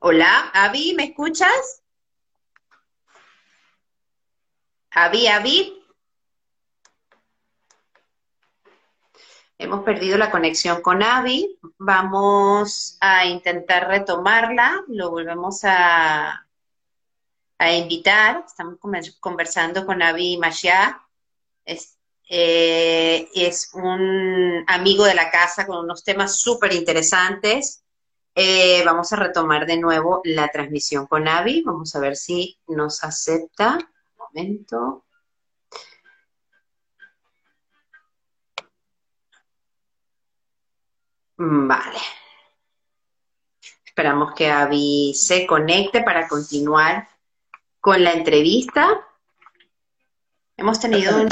Hola, 0.00 0.50
Avi, 0.52 0.94
¿me 0.94 1.04
escuchas? 1.04 1.82
Avi, 4.90 5.26
Avi. 5.28 5.83
Hemos 9.58 9.84
perdido 9.84 10.18
la 10.18 10.30
conexión 10.30 10.82
con 10.82 11.02
Avi. 11.02 11.58
Vamos 11.78 12.96
a 13.00 13.26
intentar 13.26 13.86
retomarla. 13.88 14.84
Lo 14.88 15.10
volvemos 15.10 15.64
a, 15.64 16.46
a 17.58 17.72
invitar. 17.72 18.44
Estamos 18.46 18.78
conversando 19.20 19.86
con 19.86 20.02
Avi 20.02 20.38
Mashia. 20.38 21.00
Es, 21.64 21.98
eh, 22.28 23.28
es 23.34 23.70
un 23.74 24.64
amigo 24.66 25.04
de 25.04 25.14
la 25.14 25.30
casa 25.30 25.66
con 25.66 25.84
unos 25.84 26.02
temas 26.02 26.40
súper 26.40 26.72
interesantes. 26.72 27.84
Eh, 28.34 28.82
vamos 28.84 29.12
a 29.12 29.16
retomar 29.16 29.66
de 29.66 29.76
nuevo 29.78 30.20
la 30.24 30.48
transmisión 30.48 31.06
con 31.06 31.28
Avi. 31.28 31.62
Vamos 31.62 31.94
a 31.94 32.00
ver 32.00 32.16
si 32.16 32.58
nos 32.66 33.04
acepta. 33.04 33.78
Un 33.78 34.16
momento. 34.16 35.03
Vale. 41.36 41.98
Esperamos 43.84 44.34
que 44.34 44.50
Avi 44.50 45.14
se 45.14 45.46
conecte 45.46 46.02
para 46.02 46.26
continuar 46.28 47.08
con 47.80 48.02
la 48.02 48.12
entrevista. 48.12 49.06
Hemos 50.56 50.80
tenido 50.80 51.16
un 51.16 51.28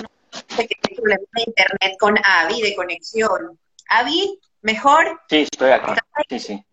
pequeño 0.56 0.96
problema 0.96 1.24
de 1.34 1.44
internet 1.46 1.96
con 1.98 2.14
Avi, 2.24 2.62
de 2.62 2.74
conexión. 2.74 3.58
Avi, 3.88 4.38
¿mejor? 4.60 5.20
Sí, 5.28 5.42
estoy 5.50 5.70
aquí. 5.70 5.92
Sí, 6.28 6.38
sí, 6.38 6.64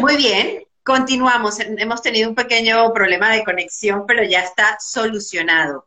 Muy 0.00 0.16
bien, 0.16 0.64
continuamos. 0.82 1.60
Hemos 1.60 2.02
tenido 2.02 2.28
un 2.28 2.34
pequeño 2.34 2.92
problema 2.92 3.30
de 3.32 3.44
conexión, 3.44 4.04
pero 4.06 4.22
ya 4.22 4.40
está 4.40 4.76
solucionado. 4.80 5.86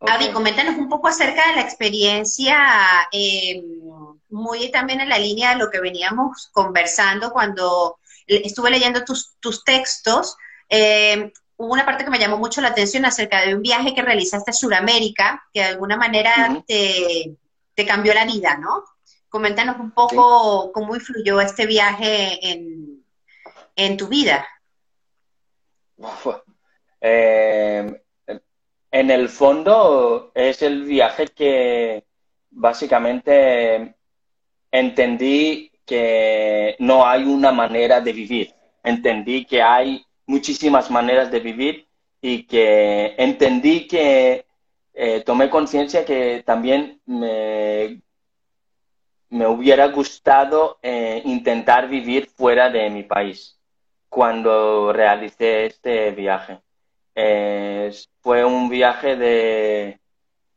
Avi, 0.00 0.30
coméntanos 0.30 0.76
un 0.76 0.88
poco 0.88 1.08
acerca 1.08 1.48
de 1.48 1.56
la 1.56 1.62
experiencia, 1.62 2.56
eh, 3.10 3.62
muy 4.28 4.70
también 4.70 5.00
en 5.00 5.08
la 5.08 5.18
línea 5.18 5.50
de 5.50 5.56
lo 5.56 5.70
que 5.70 5.80
veníamos 5.80 6.48
conversando 6.52 7.32
cuando 7.32 7.98
estuve 8.26 8.70
leyendo 8.70 9.04
tus, 9.04 9.34
tus 9.40 9.64
textos. 9.64 10.36
Eh, 10.68 11.32
hubo 11.56 11.72
una 11.72 11.84
parte 11.84 12.04
que 12.04 12.10
me 12.10 12.18
llamó 12.18 12.38
mucho 12.38 12.60
la 12.60 12.68
atención 12.68 13.04
acerca 13.04 13.44
de 13.44 13.56
un 13.56 13.62
viaje 13.62 13.94
que 13.94 14.02
realizaste 14.02 14.52
a 14.52 14.54
Sudamérica, 14.54 15.42
que 15.52 15.60
de 15.60 15.66
alguna 15.66 15.96
manera 15.96 16.62
te, 16.66 17.36
cambió 17.86 18.14
la 18.14 18.24
vida, 18.24 18.56
¿no? 18.56 18.84
Coméntanos 19.28 19.80
un 19.80 19.90
poco 19.90 20.70
cómo 20.72 20.94
influyó 20.94 21.40
este 21.40 21.66
viaje 21.66 22.50
en, 22.50 23.04
en 23.74 23.96
tu 23.96 24.06
vida. 24.06 24.46
Eh, 27.00 28.02
en 28.90 29.10
el 29.10 29.28
fondo 29.28 30.30
es 30.34 30.62
el 30.62 30.84
viaje 30.84 31.26
que 31.28 32.04
básicamente 32.50 33.94
entendí 34.70 35.70
que 35.84 36.76
no 36.78 37.06
hay 37.06 37.24
una 37.24 37.52
manera 37.52 38.00
de 38.00 38.12
vivir. 38.12 38.54
Entendí 38.82 39.44
que 39.44 39.62
hay 39.62 40.04
muchísimas 40.26 40.90
maneras 40.90 41.30
de 41.30 41.40
vivir 41.40 41.86
y 42.20 42.44
que 42.44 43.14
entendí 43.18 43.86
que 43.86 44.44
eh, 44.94 45.22
tomé 45.24 45.48
conciencia 45.50 46.04
que 46.04 46.42
también 46.44 47.00
me, 47.06 48.00
me 49.30 49.46
hubiera 49.46 49.86
gustado 49.88 50.78
eh, 50.82 51.22
intentar 51.24 51.88
vivir 51.88 52.26
fuera 52.28 52.70
de 52.70 52.90
mi 52.90 53.02
país 53.02 53.58
cuando 54.08 54.92
realicé 54.92 55.66
este 55.66 56.10
viaje. 56.12 56.60
Fue 58.28 58.44
un 58.44 58.68
viaje 58.68 59.16
de 59.16 60.00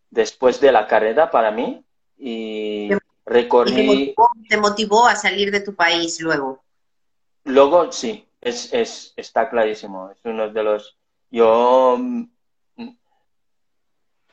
después 0.09 0.59
de 0.59 0.73
la 0.73 0.87
carrera 0.87 1.31
para 1.31 1.51
mí 1.51 1.81
y 2.17 2.89
recorrí... 3.25 4.13
te, 4.49 4.57
motivó, 4.57 5.07
a 5.07 5.15
salir 5.15 5.51
de 5.51 5.61
tu 5.61 5.73
país 5.73 6.19
luego? 6.19 6.61
Luego 7.45 7.89
sí, 7.93 8.27
es, 8.41 8.73
es, 8.73 9.13
está 9.15 9.49
clarísimo. 9.49 10.11
Es 10.11 10.17
uno 10.25 10.49
de 10.49 10.63
los... 10.63 10.97
Yo... 11.29 11.97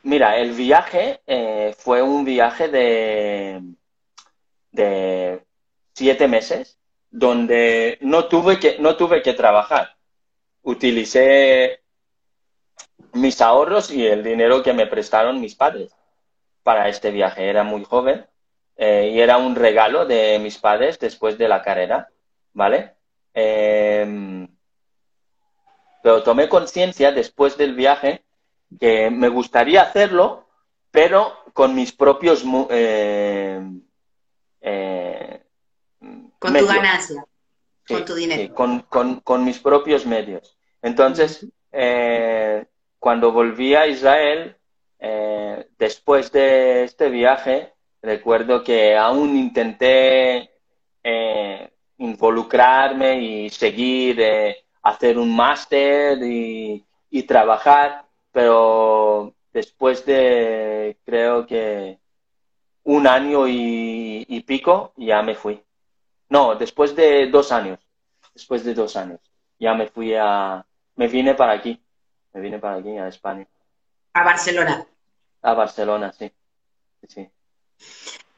Mira, 0.02 0.36
el 0.36 0.50
viaje 0.50 1.20
eh, 1.24 1.76
fue 1.78 2.02
un 2.02 2.24
viaje 2.24 2.66
de, 2.66 3.62
de 4.72 5.44
siete 5.92 6.26
meses 6.26 6.76
donde 7.08 7.98
no 8.00 8.24
tuve 8.24 8.58
que, 8.58 8.80
no 8.80 8.96
tuve 8.96 9.22
que 9.22 9.34
trabajar. 9.34 9.96
Utilicé 10.62 11.82
mis 13.20 13.40
ahorros 13.40 13.90
y 13.90 14.06
el 14.06 14.22
dinero 14.22 14.62
que 14.62 14.72
me 14.72 14.86
prestaron 14.86 15.40
mis 15.40 15.54
padres 15.54 15.92
para 16.62 16.88
este 16.88 17.10
viaje. 17.10 17.48
Era 17.48 17.64
muy 17.64 17.84
joven 17.84 18.26
eh, 18.76 19.10
y 19.12 19.20
era 19.20 19.38
un 19.38 19.56
regalo 19.56 20.06
de 20.06 20.38
mis 20.38 20.58
padres 20.58 20.98
después 20.98 21.38
de 21.38 21.48
la 21.48 21.62
carrera, 21.62 22.08
¿vale? 22.52 22.94
Em, 23.34 24.48
pero 26.02 26.22
tomé 26.22 26.48
conciencia 26.48 27.10
después 27.10 27.56
del 27.56 27.74
viaje 27.74 28.22
que 28.78 29.10
me 29.10 29.28
gustaría 29.28 29.82
hacerlo, 29.82 30.46
pero 30.90 31.38
con 31.52 31.74
mis 31.74 31.92
propios... 31.92 32.44
Eh, 32.70 33.60
eh, 34.60 35.42
con 36.38 36.54
tu 36.54 36.66
ganancia, 36.66 37.24
con 37.86 38.04
tu 38.04 38.14
dinero. 38.14 38.54
con, 38.54 39.44
mis 39.44 39.58
propios 39.58 40.06
medios. 40.06 40.56
Entonces, 40.82 41.46
cuando 42.98 43.32
volví 43.32 43.74
a 43.74 43.86
Israel, 43.86 44.56
eh, 44.98 45.68
después 45.78 46.32
de 46.32 46.84
este 46.84 47.08
viaje, 47.08 47.72
recuerdo 48.02 48.64
que 48.64 48.96
aún 48.96 49.36
intenté 49.36 50.50
eh, 51.02 51.70
involucrarme 51.98 53.20
y 53.20 53.50
seguir, 53.50 54.20
eh, 54.20 54.64
hacer 54.82 55.18
un 55.18 55.34
máster 55.34 56.18
y, 56.22 56.84
trabajar, 57.26 58.06
pero 58.32 59.34
después 59.52 60.06
de 60.06 60.96
creo 61.04 61.46
que 61.46 61.98
un 62.84 63.06
año 63.06 63.46
y, 63.46 64.24
y, 64.28 64.40
pico 64.40 64.92
ya 64.96 65.20
me 65.22 65.34
fui. 65.34 65.60
No, 66.30 66.54
después 66.54 66.96
de 66.96 67.26
dos 67.26 67.52
años, 67.52 67.80
después 68.32 68.64
de 68.64 68.72
dos 68.72 68.96
años, 68.96 69.20
ya 69.58 69.74
me 69.74 69.88
fui 69.88 70.14
a, 70.14 70.64
me 70.96 71.08
vine 71.08 71.34
para 71.34 71.52
aquí 71.52 71.78
me 72.32 72.40
vine 72.40 72.58
para 72.58 72.76
aquí, 72.76 72.96
a 72.96 73.08
España. 73.08 73.46
A 74.12 74.24
Barcelona. 74.24 74.86
A 75.42 75.54
Barcelona, 75.54 76.12
sí. 76.12 76.32
sí. 77.08 77.28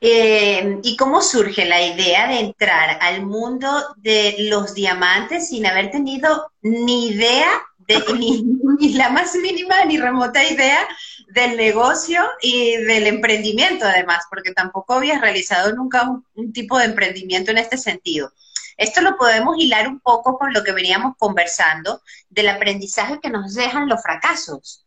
Eh, 0.00 0.78
¿Y 0.82 0.96
cómo 0.96 1.20
surge 1.20 1.66
la 1.66 1.82
idea 1.82 2.28
de 2.28 2.40
entrar 2.40 2.98
al 3.02 3.26
mundo 3.26 3.68
de 3.96 4.36
los 4.48 4.74
diamantes 4.74 5.48
sin 5.48 5.66
haber 5.66 5.90
tenido 5.90 6.50
ni 6.62 7.08
idea, 7.08 7.48
de, 7.78 8.02
ni, 8.78 8.94
la 8.94 9.10
más 9.10 9.34
mínima 9.34 9.84
ni 9.84 9.98
remota 9.98 10.42
idea 10.42 10.88
del 11.28 11.56
negocio 11.56 12.22
y 12.40 12.76
del 12.76 13.06
emprendimiento 13.06 13.84
además, 13.84 14.24
porque 14.30 14.52
tampoco 14.52 14.94
habías 14.94 15.20
realizado 15.20 15.74
nunca 15.74 16.08
un 16.34 16.52
tipo 16.52 16.78
de 16.78 16.86
emprendimiento 16.86 17.50
en 17.50 17.58
este 17.58 17.76
sentido? 17.76 18.32
Esto 18.80 19.02
lo 19.02 19.18
podemos 19.18 19.58
hilar 19.58 19.86
un 19.88 20.00
poco 20.00 20.38
con 20.38 20.54
lo 20.54 20.64
que 20.64 20.72
veníamos 20.72 21.14
conversando 21.18 22.00
del 22.30 22.48
aprendizaje 22.48 23.20
que 23.20 23.28
nos 23.28 23.54
dejan 23.54 23.90
los 23.90 24.02
fracasos 24.02 24.86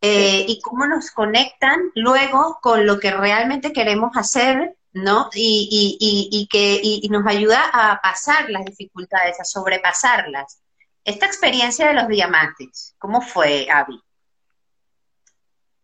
eh, 0.00 0.44
y 0.48 0.60
cómo 0.60 0.88
nos 0.88 1.12
conectan 1.12 1.78
luego 1.94 2.58
con 2.60 2.84
lo 2.84 2.98
que 2.98 3.12
realmente 3.12 3.72
queremos 3.72 4.16
hacer, 4.16 4.74
¿no? 4.92 5.30
Y, 5.32 6.48
que 6.50 7.00
nos 7.10 7.24
ayuda 7.28 7.70
a 7.72 8.00
pasar 8.02 8.50
las 8.50 8.64
dificultades, 8.64 9.38
a 9.38 9.44
sobrepasarlas. 9.44 10.60
Esta 11.04 11.26
experiencia 11.26 11.86
de 11.86 11.94
los 11.94 12.08
diamantes, 12.08 12.96
¿cómo 12.98 13.20
fue, 13.20 13.68
Avi? 13.70 14.02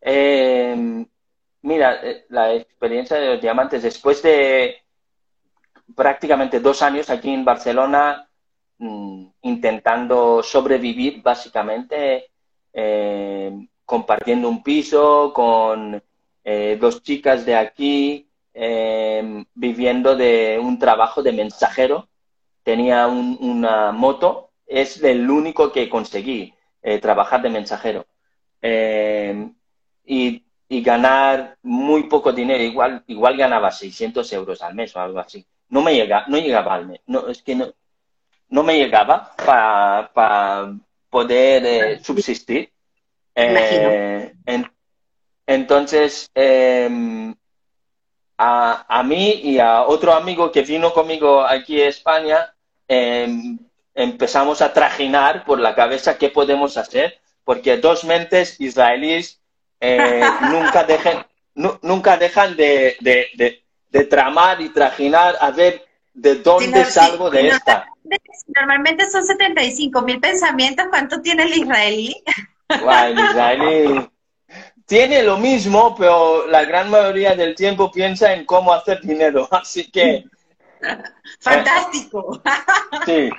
Eh, 0.00 1.06
mira, 1.62 2.00
la 2.30 2.52
experiencia 2.52 3.16
de 3.16 3.34
los 3.34 3.40
diamantes 3.40 3.84
después 3.84 4.20
de 4.24 4.83
prácticamente 5.94 6.60
dos 6.60 6.82
años 6.82 7.10
aquí 7.10 7.30
en 7.30 7.44
Barcelona 7.44 8.28
mm, 8.78 9.26
intentando 9.42 10.42
sobrevivir 10.42 11.22
básicamente, 11.22 12.30
eh, 12.72 13.52
compartiendo 13.84 14.48
un 14.48 14.62
piso 14.62 15.32
con 15.34 16.02
eh, 16.44 16.78
dos 16.80 17.02
chicas 17.02 17.44
de 17.46 17.56
aquí, 17.56 18.28
em, 18.52 19.44
viviendo 19.54 20.16
de 20.16 20.58
un 20.62 20.78
trabajo 20.78 21.22
de 21.22 21.32
mensajero. 21.32 22.08
Tenía 22.62 23.06
una 23.06 23.92
moto, 23.92 24.50
es 24.66 25.02
el 25.02 25.30
único 25.30 25.72
que 25.72 25.88
conseguí 25.88 26.54
eh, 26.82 26.98
trabajar 26.98 27.42
de 27.42 27.50
mensajero. 27.50 28.06
Em, 28.62 29.54
y, 30.04 30.40
ganar 30.82 31.56
muy 31.62 32.04
poco 32.04 32.32
dinero, 32.32 32.62
igual, 32.64 33.04
igual 33.06 33.36
ganaba 33.36 33.70
600 33.70 34.32
euros 34.32 34.60
al 34.60 34.74
mes 34.74 34.94
o 34.96 35.00
algo 35.00 35.20
así 35.20 35.46
no 35.74 35.82
me 35.82 35.92
llega, 35.92 36.24
no 36.28 36.38
llegaba 36.38 36.74
al 36.74 36.86
mes, 36.86 37.00
no, 37.06 37.26
es 37.26 37.42
que 37.42 37.56
no, 37.56 37.66
no 38.48 38.62
me 38.62 38.78
llegaba 38.78 39.34
para 39.36 40.72
poder 41.10 41.66
eh, 41.66 41.98
subsistir. 42.00 42.70
Eh, 43.34 44.32
entonces, 45.44 46.30
em, 46.32 47.34
a, 48.38 48.86
a, 48.88 49.02
mí 49.02 49.40
y 49.42 49.58
a 49.58 49.82
otro 49.82 50.12
amigo 50.12 50.52
que 50.52 50.62
vino 50.62 50.92
conmigo 50.92 51.42
aquí 51.42 51.82
a 51.82 51.88
España, 51.88 52.54
em, 52.86 53.58
empezamos 53.96 54.62
a 54.62 54.72
trajinar 54.72 55.44
por 55.44 55.58
la 55.58 55.74
cabeza 55.74 56.18
qué 56.18 56.28
podemos 56.28 56.76
hacer, 56.76 57.18
porque 57.42 57.78
dos 57.78 58.04
mentes 58.04 58.60
israelíes 58.60 59.40
eh, 59.80 60.22
nunca, 60.52 60.84
dejen, 60.84 61.26
nunca 61.82 62.16
dejan 62.16 62.54
de, 62.54 63.63
tramar 64.02 64.60
y 64.60 64.70
trajinar 64.70 65.36
a 65.40 65.52
ver 65.52 65.84
de 66.12 66.34
dónde 66.34 66.84
salgo 66.84 67.30
de 67.30 67.46
esta. 67.46 67.86
Normalmente 68.56 69.08
son 69.08 69.24
75 69.24 70.02
mil 70.02 70.18
pensamientos. 70.18 70.86
¿Cuánto 70.90 71.22
tiene 71.22 71.44
el 71.44 71.54
israelí? 71.58 72.22
el 72.68 73.18
israelí 73.18 74.10
tiene 74.86 75.22
lo 75.22 75.38
mismo, 75.38 75.94
pero 75.96 76.46
la 76.46 76.64
gran 76.64 76.90
mayoría 76.90 77.34
del 77.34 77.54
tiempo 77.54 77.90
piensa 77.90 78.32
en 78.32 78.44
cómo 78.44 78.72
hacer 78.72 79.00
dinero. 79.00 79.48
Así 79.50 79.90
que. 79.90 80.24
Fantástico. 81.40 82.42
sí. 83.06 83.30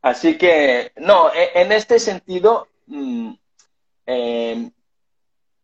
Así 0.00 0.38
que, 0.38 0.92
no, 0.96 1.32
e, 1.34 1.60
en 1.60 1.72
este 1.72 1.98
sentido, 1.98 2.68
mm, 2.86 3.32
em, 4.06 4.70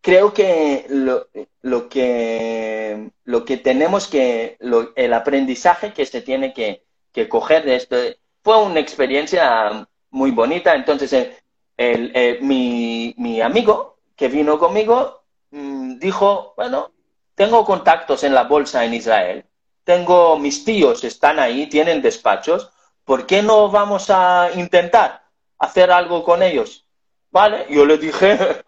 creo 0.04 0.34
que 0.34 0.84
lo, 0.90 1.88
que 1.88 3.10
lo 3.24 3.44
que 3.46 3.56
tenemos 3.56 4.06
que, 4.06 4.58
el 4.96 5.14
aprendizaje 5.14 5.94
que 5.94 6.04
se 6.04 6.20
tiene 6.20 6.52
que, 6.52 6.84
coger 7.28 7.64
de 7.64 7.76
esto, 7.76 7.96
fue 8.42 8.62
una 8.62 8.80
experiencia 8.80 9.88
muy 10.10 10.30
bonita. 10.30 10.74
Entonces, 10.74 11.30
el, 11.78 12.38
mi, 12.42 13.14
mi 13.16 13.40
amigo, 13.40 13.96
que 14.14 14.28
vino 14.28 14.58
conmigo 14.58 15.22
mm, 15.50 15.98
dijo, 15.98 16.52
bueno, 16.54 16.92
tengo 17.34 17.64
contactos 17.64 18.24
en 18.24 18.34
la 18.34 18.44
bolsa 18.44 18.84
en 18.84 18.92
Israel, 18.92 19.46
tengo 19.84 20.38
mis 20.38 20.66
tíos, 20.66 21.02
están 21.02 21.38
ahí, 21.38 21.66
tienen 21.66 22.02
despachos, 22.02 22.70
¿por 23.06 23.24
qué 23.24 23.42
no 23.42 23.70
vamos 23.70 24.10
a 24.10 24.50
intentar 24.54 25.24
hacer 25.58 25.90
algo 25.90 26.22
con 26.24 26.42
ellos? 26.42 26.84
Vale, 27.30 27.66
yo 27.70 27.86
le 27.86 27.96
dije, 27.96 28.63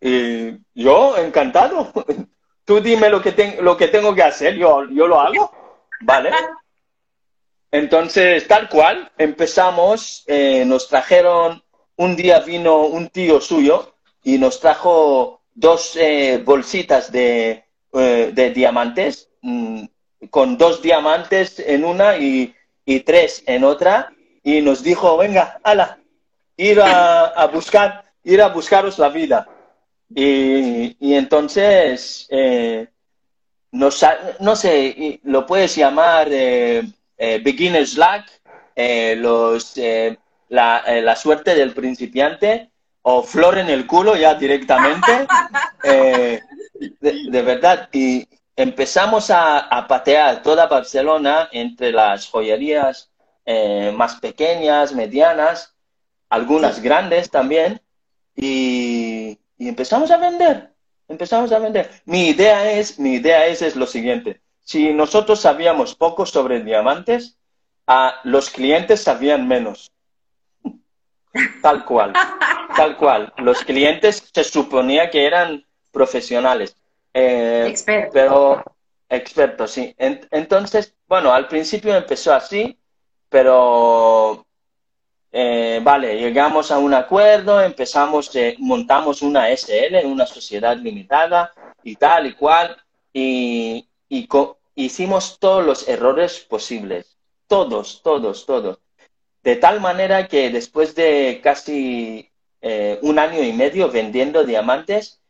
y 0.00 0.52
yo 0.74 1.16
encantado, 1.16 1.92
tú 2.64 2.80
dime 2.80 3.08
lo 3.08 3.20
que, 3.20 3.58
lo 3.60 3.76
que 3.76 3.88
tengo 3.88 4.14
que 4.14 4.22
hacer, 4.22 4.54
yo, 4.56 4.88
yo 4.90 5.06
lo 5.06 5.20
hago, 5.20 5.52
¿vale? 6.00 6.30
Entonces, 7.70 8.46
tal 8.46 8.68
cual, 8.68 9.10
empezamos, 9.16 10.24
eh, 10.26 10.64
nos 10.66 10.88
trajeron, 10.88 11.62
un 11.96 12.16
día 12.16 12.40
vino 12.40 12.82
un 12.82 13.08
tío 13.08 13.40
suyo, 13.40 13.94
y 14.22 14.38
nos 14.38 14.60
trajo 14.60 15.40
dos 15.54 15.96
eh, 15.96 16.40
bolsitas 16.44 17.10
de, 17.10 17.64
eh, 17.92 18.30
de 18.32 18.50
diamantes, 18.50 19.30
mm, 19.40 19.84
con 20.30 20.56
dos 20.56 20.82
diamantes 20.82 21.58
en 21.58 21.84
una 21.84 22.16
y, 22.16 22.54
y, 22.84 23.00
tres 23.00 23.42
en 23.46 23.64
otra, 23.64 24.12
y 24.42 24.60
nos 24.60 24.82
dijo, 24.82 25.16
venga, 25.16 25.58
ala, 25.62 25.98
ir 26.56 26.80
a, 26.80 27.26
a 27.26 27.46
buscar, 27.46 28.01
ir 28.24 28.42
a 28.42 28.48
buscaros 28.48 28.98
la 28.98 29.08
vida. 29.08 29.48
Y, 30.14 30.96
y 31.00 31.14
entonces, 31.14 32.26
eh, 32.30 32.88
nos, 33.70 34.04
no 34.40 34.56
sé, 34.56 35.20
lo 35.24 35.46
puedes 35.46 35.74
llamar 35.74 36.28
eh, 36.30 36.82
eh 37.16 37.40
beginner's 37.42 37.96
luck, 37.96 38.26
los, 39.16 39.74
la, 40.48 40.84
la 41.02 41.16
suerte 41.16 41.54
del 41.54 41.72
principiante, 41.72 42.72
o 43.02 43.22
flor 43.22 43.58
en 43.58 43.68
el 43.68 43.86
culo 43.86 44.16
ya 44.16 44.34
directamente. 44.34 45.26
Eh, 45.84 46.40
de, 47.00 47.42
verdad. 47.42 47.88
Y 47.92 48.28
empezamos 48.54 49.30
a, 49.30 49.84
patear 49.88 50.40
toda 50.42 50.68
Barcelona 50.68 51.48
entre 51.50 51.90
las 51.90 52.28
joyerías 52.28 53.10
eh, 53.44 53.92
más 53.92 54.20
pequeñas, 54.20 54.92
medianas, 54.92 55.74
algunas 56.28 56.80
grandes 56.80 57.30
también. 57.30 57.80
Y, 58.42 59.38
empezamos 59.58 60.10
a 60.10 60.16
vender. 60.16 60.70
Empezamos 61.08 61.52
a 61.52 61.58
vender. 61.58 61.90
Mi 62.04 62.28
idea 62.28 62.72
es, 62.72 62.98
mi 62.98 63.14
idea 63.14 63.46
es, 63.46 63.62
es 63.62 63.76
lo 63.76 63.86
siguiente. 63.86 64.40
Si 64.64 64.92
nosotros 64.92 65.40
sabíamos 65.40 65.94
poco 65.94 66.26
sobre 66.26 66.62
diamantes, 66.62 67.38
a 67.86 68.20
los 68.24 68.50
clientes 68.50 69.02
sabían 69.02 69.46
menos. 69.46 69.92
Tal 71.62 71.84
cual, 71.84 72.12
tal 72.76 72.96
cual. 72.96 73.32
Los 73.38 73.62
clientes 73.64 74.30
se 74.34 74.44
suponía 74.44 75.10
que 75.10 75.24
eran 75.26 75.64
profesionales. 75.90 76.76
Eh, 77.14 77.66
expertos. 77.68 78.12
Pero 78.12 78.64
expertos, 79.08 79.70
sí. 79.70 79.94
entonces, 79.98 80.94
bueno, 81.06 81.32
al 81.32 81.46
principio 81.46 81.94
empezó 81.94 82.34
así, 82.34 82.78
pero 83.28 84.46
eh, 85.32 85.80
vale, 85.82 86.18
llegamos 86.18 86.70
a 86.70 86.78
un 86.78 86.92
acuerdo, 86.92 87.60
empezamos, 87.62 88.34
eh, 88.36 88.54
montamos 88.58 89.22
una 89.22 89.48
SL, 89.48 90.04
una 90.04 90.26
sociedad 90.26 90.76
limitada 90.76 91.52
y 91.82 91.96
tal 91.96 92.26
y 92.26 92.34
cual, 92.34 92.76
y, 93.12 93.88
hicimos 94.74 95.38
todos 95.38 95.64
los 95.64 95.88
errores 95.88 96.40
posibles. 96.40 97.16
Todos, 97.46 98.02
todos, 98.02 98.46
todos. 98.46 98.78
De 99.42 99.56
tal 99.56 99.80
manera 99.80 100.28
que 100.28 100.50
después 100.50 100.94
de 100.94 101.40
casi 101.42 102.30
eh, 102.60 102.98
un 103.02 103.18
año 103.18 103.42
y 103.42 103.52
medio 103.52 103.90
vendiendo 103.90 104.44
diamantes, 104.44 105.20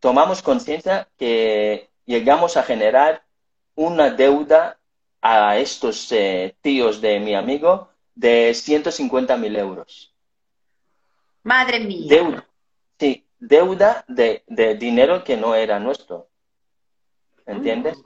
tomamos 0.00 0.42
conciencia 0.42 1.08
que 1.16 1.88
llegamos 2.04 2.56
a 2.56 2.64
generar 2.64 3.22
una 3.76 4.10
deuda 4.10 4.78
a 5.20 5.56
estos 5.58 6.10
eh, 6.12 6.56
tíos 6.60 7.00
de 7.00 7.20
mi 7.20 7.34
amigo 7.34 7.91
de 8.14 8.54
150 8.54 9.36
mil 9.36 9.56
euros. 9.56 10.14
Madre 11.42 11.80
mía. 11.80 12.06
Deuda, 12.08 12.46
sí, 12.98 13.26
deuda 13.38 14.04
de, 14.08 14.44
dinero 14.78 15.24
que 15.24 15.36
no 15.36 15.54
era 15.54 15.78
nuestro. 15.78 16.28
¿Entiendes? 17.46 17.98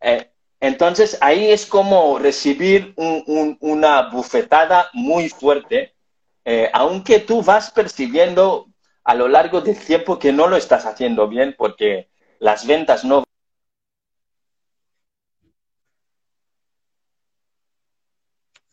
Eh, 0.00 0.30
entonces 0.60 1.18
ahí 1.20 1.50
es 1.50 1.66
como 1.66 2.18
recibir 2.18 2.94
una 2.96 4.08
bufetada 4.10 4.90
muy 4.92 5.28
fuerte, 5.28 5.94
eh, 6.44 6.70
aunque 6.72 7.20
tú 7.20 7.42
vas 7.42 7.70
percibiendo 7.70 8.68
a 9.04 9.14
lo 9.14 9.28
largo 9.28 9.60
del 9.60 9.78
tiempo 9.78 10.18
que 10.18 10.32
no 10.32 10.48
lo 10.48 10.56
estás 10.56 10.84
haciendo 10.86 11.28
bien 11.28 11.54
porque 11.56 12.08
las 12.38 12.66
ventas 12.66 13.04
no 13.04 13.24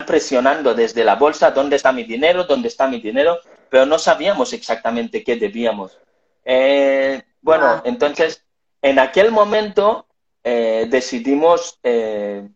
presionando 0.05 0.73
desde 0.73 1.03
la 1.03 1.15
bolsa 1.15 1.51
dónde 1.51 1.75
está 1.75 1.91
mi 1.91 2.03
dinero, 2.03 2.43
dónde 2.45 2.67
está 2.67 2.87
mi 2.87 2.99
dinero, 2.99 3.39
pero 3.69 3.85
no 3.85 3.97
sabíamos 3.97 4.53
exactamente 4.53 5.23
qué 5.23 5.35
debíamos. 5.35 5.97
Eh, 6.45 7.21
bueno, 7.41 7.65
ah. 7.65 7.81
entonces, 7.85 8.43
en 8.81 8.99
aquel 8.99 9.31
momento 9.31 10.05
eh, 10.43 10.87
decidimos 10.89 11.79
eh, 11.83 12.47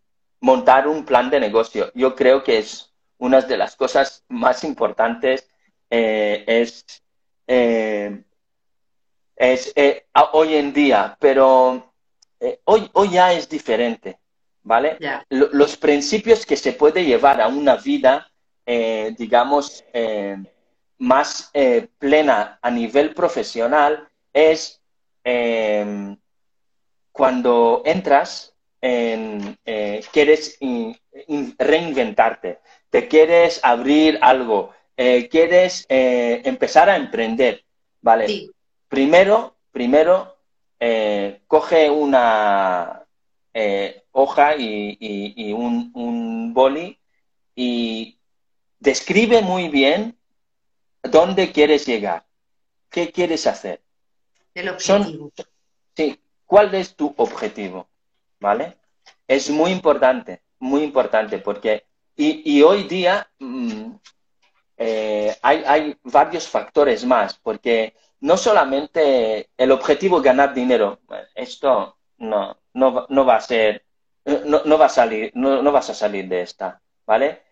montar 0.42 0.88
un 0.88 1.06
plan 1.06 1.30
de 1.30 1.40
negocio. 1.40 1.92
Yo 1.96 2.16
creo 2.16 2.44
que 2.44 2.60
es 2.60 2.94
una 3.18 3.42
de 3.42 3.58
las 3.58 3.76
cosas 3.76 4.24
más 4.28 4.64
importantes 4.64 5.50
es, 5.90 6.86
es 9.36 9.74
hoy 10.34 10.56
en 10.56 10.74
día, 10.74 11.18
pero 11.20 11.94
hoy, 12.66 12.90
hoy 12.94 13.10
ya 13.10 13.32
es 13.34 13.48
diferente, 13.48 14.20
¿vale? 14.68 14.98
los 15.30 15.78
principios 15.78 16.46
que 16.46 16.58
se 16.58 16.74
puede 16.74 17.06
llevar 17.06 17.42
a 17.42 17.48
una 17.48 17.78
vida, 17.78 18.30
digamos, 19.18 19.84
más 20.98 21.52
plena 21.98 22.60
a 22.62 22.70
nivel 22.70 23.14
profesional 23.14 24.08
es 24.34 24.82
cuando 27.18 27.82
entras, 27.84 28.54
en, 28.80 29.58
eh, 29.66 30.04
quieres 30.14 30.60
reinventarte, 31.58 32.60
te 32.92 33.08
quieres 33.08 33.60
abrir 33.64 34.20
algo, 34.22 34.72
eh, 34.96 35.28
quieres 35.28 35.86
eh, 35.90 36.44
empezar 36.46 36.92
a 36.92 36.96
emprender, 36.96 37.64
¿vale? 38.02 38.50
Primero, 38.88 39.56
primero, 39.72 40.38
coge 41.48 41.90
una 41.90 43.07
hoja 44.12 44.56
y, 44.58 45.54
un, 45.54 45.92
un, 45.94 46.54
boli 46.54 47.00
y 47.56 48.18
describe 48.80 49.42
muy 49.42 49.70
bien 49.70 50.18
dónde 51.04 51.52
quieres 51.52 51.86
llegar, 51.86 52.26
qué 52.90 53.12
quieres 53.12 53.48
hacer. 53.48 53.82
El 54.54 54.70
objetivo. 54.70 55.32
sí, 55.96 56.20
¿Cuál 56.46 56.74
es 56.76 56.96
tu 56.96 57.14
objetivo? 57.18 57.88
¿Vale? 58.40 58.78
Es 59.28 59.50
muy 59.50 59.72
importante, 59.72 60.42
muy 60.60 60.84
importante, 60.84 61.40
porque 61.40 61.86
y, 62.20 62.64
hoy 62.64 62.84
día 62.84 63.30
mm, 63.38 63.92
eh, 64.78 65.36
hay, 65.44 65.96
varios 66.04 66.48
factores 66.48 67.06
más, 67.06 67.38
porque 67.38 67.94
no 68.22 68.38
solamente 68.38 69.50
el 69.56 69.72
objetivo 69.72 70.18
es 70.18 70.24
ganar 70.24 70.54
dinero, 70.54 71.00
esto 71.36 71.98
no, 72.18 72.58
no, 72.78 73.26
va 73.26 73.36
a 73.36 73.42
ser, 73.42 73.84
no, 74.46 74.78
va 74.78 74.86
a 74.86 74.90
salir, 74.90 75.32
no, 75.34 75.72
vas 75.72 75.90
a 75.90 75.94
salir 75.94 76.28
de 76.28 76.42
esta, 76.42 76.80
¿vale? 77.06 77.44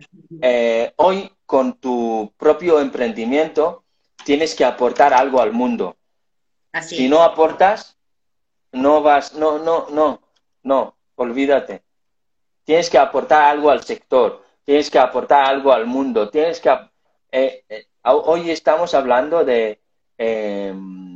Eh, 0.41 0.93
hoy 0.97 1.31
con 1.45 1.79
tu 1.79 2.31
propio 2.37 2.79
emprendimiento 2.79 3.83
tienes 4.23 4.55
que 4.55 4.65
aportar 4.65 5.13
algo 5.13 5.41
al 5.41 5.51
mundo. 5.51 5.97
Así 6.71 6.95
si 6.97 7.09
no 7.09 7.23
aportas, 7.23 7.97
no 8.71 9.01
vas, 9.01 9.33
no, 9.33 9.59
no, 9.59 9.87
no, 9.89 10.21
no, 10.63 10.95
olvídate. 11.15 11.81
Tienes 12.63 12.89
que 12.89 12.97
aportar 12.97 13.43
algo 13.43 13.69
al 13.69 13.83
sector, 13.83 14.43
tienes 14.63 14.89
que 14.89 14.99
aportar 14.99 15.45
algo 15.45 15.71
al 15.71 15.85
mundo, 15.85 16.29
tienes 16.29 16.59
que... 16.59 16.69
Eh, 17.31 17.63
eh, 17.69 17.87
hoy 18.03 18.49
estamos 18.49 18.93
hablando 18.93 19.43
de, 19.43 19.79
em, 20.17 21.14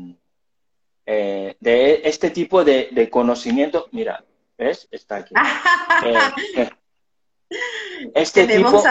eh, 1.12 1.57
de 1.60 2.01
este 2.03 2.30
tipo 2.30 2.64
de, 2.64 3.10
conocimiento. 3.12 3.88
Mira, 3.91 4.24
¿ves? 4.55 4.88
Está 4.91 5.16
aquí. 5.16 5.34
este 8.14 8.45
tipo... 8.45 8.84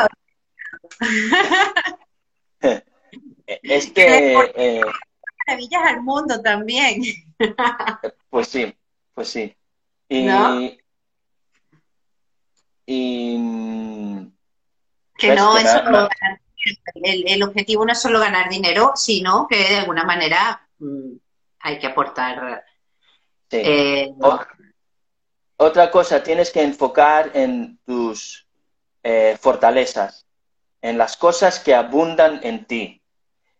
este... 3.47 4.35
maravillas 5.47 5.83
al 5.85 6.03
mundo 6.03 6.43
también. 6.43 7.03
pues 8.31 8.49
sí, 8.49 8.75
pues 9.15 9.29
sí. 9.29 9.55
Y, 10.09 10.27
que 15.17 15.37
no, 15.37 15.57
es 15.57 15.69
el, 16.95 17.43
objetivo 17.45 17.85
no 17.85 17.93
es 17.93 18.03
solo 18.03 18.19
ganar 18.19 18.49
dinero, 18.49 18.91
sino 18.97 19.47
que 19.47 19.57
de 19.57 19.77
alguna 19.77 20.03
manera 20.03 20.69
mm, 20.81 21.13
hay 21.61 21.79
que 21.79 21.87
aportar. 21.87 22.65
Eh, 23.51 24.13
otra 25.57 25.91
cosa, 25.91 26.23
tienes 26.23 26.51
que 26.51 26.63
enfocar 26.63 27.31
en 27.35 27.79
tus 27.85 28.47
eh, 29.03 29.37
fortalezas, 29.41 30.27
en 30.83 30.99
las 30.99 31.17
cosas 31.17 31.59
que 31.59 31.75
abundan 31.75 32.41
en 32.43 32.65
ti, 32.67 33.03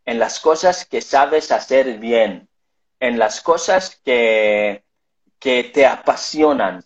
en 0.05 0.19
las 0.19 0.41
cosas 0.41 0.85
que 0.85 1.01
sabes 1.01 1.51
hacer 1.51 1.99
bien, 1.99 2.49
en 3.01 3.19
las 3.19 3.41
cosas 3.41 4.01
que, 4.05 4.85
que 5.39 5.65
te 5.65 5.87
apasionan, 5.87 6.85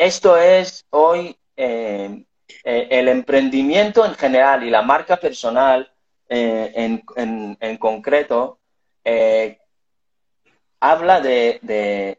esto 0.00 0.38
es 0.38 0.86
hoy 0.88 1.36
eh, 1.58 2.24
el 2.64 3.08
emprendimiento 3.08 4.02
en 4.06 4.14
general 4.14 4.64
y 4.64 4.70
la 4.70 4.80
marca 4.80 5.18
personal 5.18 5.92
eh, 6.26 6.72
en, 6.74 7.76
concreto 7.76 8.59
habla 10.80 11.20
de, 11.20 12.18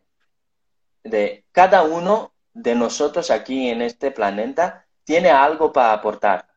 de, 1.03 1.45
cada 1.51 1.83
uno 1.83 2.33
de 2.53 2.75
nosotros 2.75 3.31
aquí 3.31 3.69
en 3.69 3.81
este 3.81 4.11
planeta 4.11 4.85
tiene 5.03 5.29
algo 5.29 5.71
para 5.71 5.93
aportar. 5.93 6.47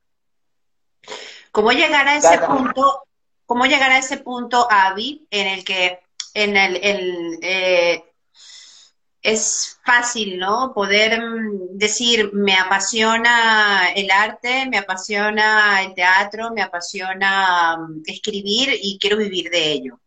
¿Cómo 1.50 1.72
llegar 1.72 2.06
a 2.08 2.16
ese 2.16 2.38
punto? 2.38 3.04
¿Cómo 3.46 3.66
llegar 3.66 3.90
a 3.90 3.98
ese 3.98 4.18
punto, 4.18 4.66
Avi, 4.70 5.26
en 5.30 5.46
el 5.46 5.64
que 5.64 6.00
en 6.34 6.56
el, 6.56 6.76
el 6.82 8.04
es 9.24 9.80
fácil, 9.82 10.38
¿no? 10.38 10.72
Poder 10.74 11.18
mm, 11.20 11.78
decir, 11.78 12.30
me 12.34 12.54
apasiona 12.54 13.90
el 13.96 14.10
arte, 14.10 14.66
me 14.68 14.78
apasiona 14.78 15.82
el 15.82 15.94
teatro, 15.94 16.50
me 16.52 16.62
apasiona 16.62 17.78
mm, 17.78 18.02
escribir 18.06 18.78
y 18.80 18.98
quiero 18.98 19.16
vivir 19.16 19.50
de 19.50 19.72
ello, 19.72 19.98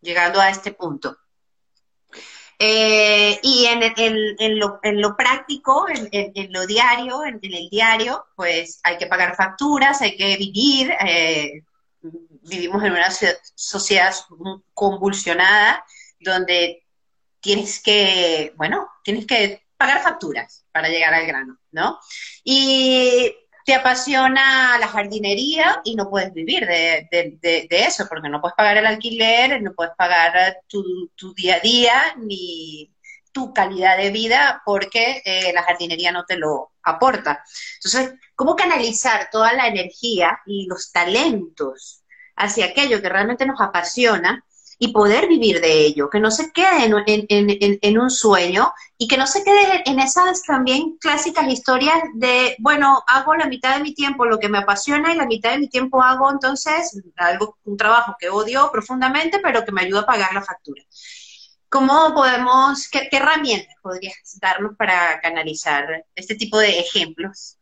llegando 0.00 0.40
a 0.40 0.50
este 0.50 0.72
punto. 0.72 1.16
Eh, 2.58 3.38
y 3.42 3.66
en, 3.66 3.82
en, 3.82 4.58
lo, 4.58 4.80
en, 4.82 5.00
lo, 5.00 5.14
práctico, 5.16 5.86
en, 5.88 6.52
lo 6.52 6.66
diario, 6.66 7.24
en, 7.24 7.38
el 7.42 7.68
diario, 7.68 8.26
pues 8.34 8.80
hay 8.82 8.96
que 8.96 9.06
pagar 9.06 9.36
facturas, 9.36 10.00
hay 10.00 10.16
que 10.16 10.36
vivir. 10.36 10.90
Eh, 11.06 11.62
vivimos 12.00 12.82
en 12.82 12.92
una 12.92 13.10
sociedad 13.10 14.14
convulsionada 14.72 15.84
donde 16.20 16.84
tienes 17.40 17.82
que, 17.82 18.52
bueno, 18.56 18.88
tienes 19.04 19.26
que 19.26 19.66
pagar 19.76 20.02
facturas 20.02 20.64
para 20.72 20.88
llegar 20.88 21.12
al 21.12 21.26
grano, 21.26 21.58
¿no? 21.72 21.98
Y 22.42 23.34
te 23.66 23.74
apasiona 23.74 24.78
la 24.78 24.86
jardinería 24.86 25.80
y 25.82 25.96
no 25.96 26.08
puedes 26.08 26.32
vivir 26.32 26.64
de, 26.68 27.66
eso, 27.68 28.06
porque 28.08 28.28
no 28.28 28.40
puedes 28.40 28.54
pagar 28.54 28.76
el 28.76 28.86
alquiler, 28.86 29.60
no 29.60 29.72
puedes 29.74 29.92
pagar 29.96 30.60
tu, 30.68 31.10
día 31.34 31.56
a 31.56 31.60
día, 31.60 32.14
ni 32.16 32.94
tu 33.32 33.52
calidad 33.52 33.96
de 33.96 34.12
vida, 34.12 34.62
porque 34.64 35.20
eh, 35.24 35.52
la 35.52 35.64
jardinería 35.64 36.12
no 36.12 36.24
te 36.24 36.36
lo 36.36 36.74
aporta. 36.84 37.42
Entonces, 37.78 38.14
¿cómo 38.36 38.54
canalizar 38.54 39.30
toda 39.32 39.52
la 39.52 39.66
energía 39.66 40.38
y 40.46 40.68
los 40.68 40.92
talentos 40.92 42.04
hacia 42.36 42.66
aquello 42.66 43.02
que 43.02 43.08
realmente 43.08 43.46
nos 43.46 43.60
apasiona 43.60 44.44
y 44.78 44.92
poder 44.92 45.26
vivir 45.26 45.60
de 45.60 45.86
ello, 45.86 46.10
que 46.10 46.20
no 46.20 46.30
se 46.30 46.52
quede 46.52 46.84
en, 46.84 47.98
un 47.98 48.10
sueño 48.10 48.72
y 48.98 49.08
que 49.08 49.16
no 49.16 49.26
se 49.26 49.42
quede 49.42 49.82
en 49.86 50.00
esas 50.00 50.42
también 50.42 50.98
clásicas 50.98 51.48
historias 51.48 51.98
de, 52.14 52.56
bueno, 52.58 53.02
hago 53.06 53.34
la 53.34 53.46
mitad 53.46 53.76
de 53.76 53.82
mi 53.82 53.94
tiempo 53.94 54.26
lo 54.26 54.38
que 54.38 54.50
me 54.50 54.58
apasiona 54.58 55.12
y 55.12 55.16
la 55.16 55.26
mitad 55.26 55.52
de 55.52 55.58
mi 55.58 55.68
tiempo 55.68 56.02
hago 56.02 56.30
entonces 56.30 57.00
algo, 57.16 57.56
un 57.64 57.76
trabajo 57.76 58.16
que 58.18 58.28
odio 58.28 58.70
profundamente, 58.70 59.38
pero 59.42 59.64
que 59.64 59.72
me 59.72 59.82
ayuda 59.82 60.00
a 60.00 60.06
pagar 60.06 60.34
la 60.34 60.42
factura. 60.42 60.82
¿Cómo 61.70 62.14
podemos, 62.14 62.88
qué, 62.88 63.08
herramientas 63.10 63.74
podrías 63.82 64.38
darnos 64.40 64.76
para 64.76 65.20
canalizar 65.20 66.04
este 66.14 66.34
tipo 66.34 66.58
de 66.58 66.80
ejemplos? 66.80 67.58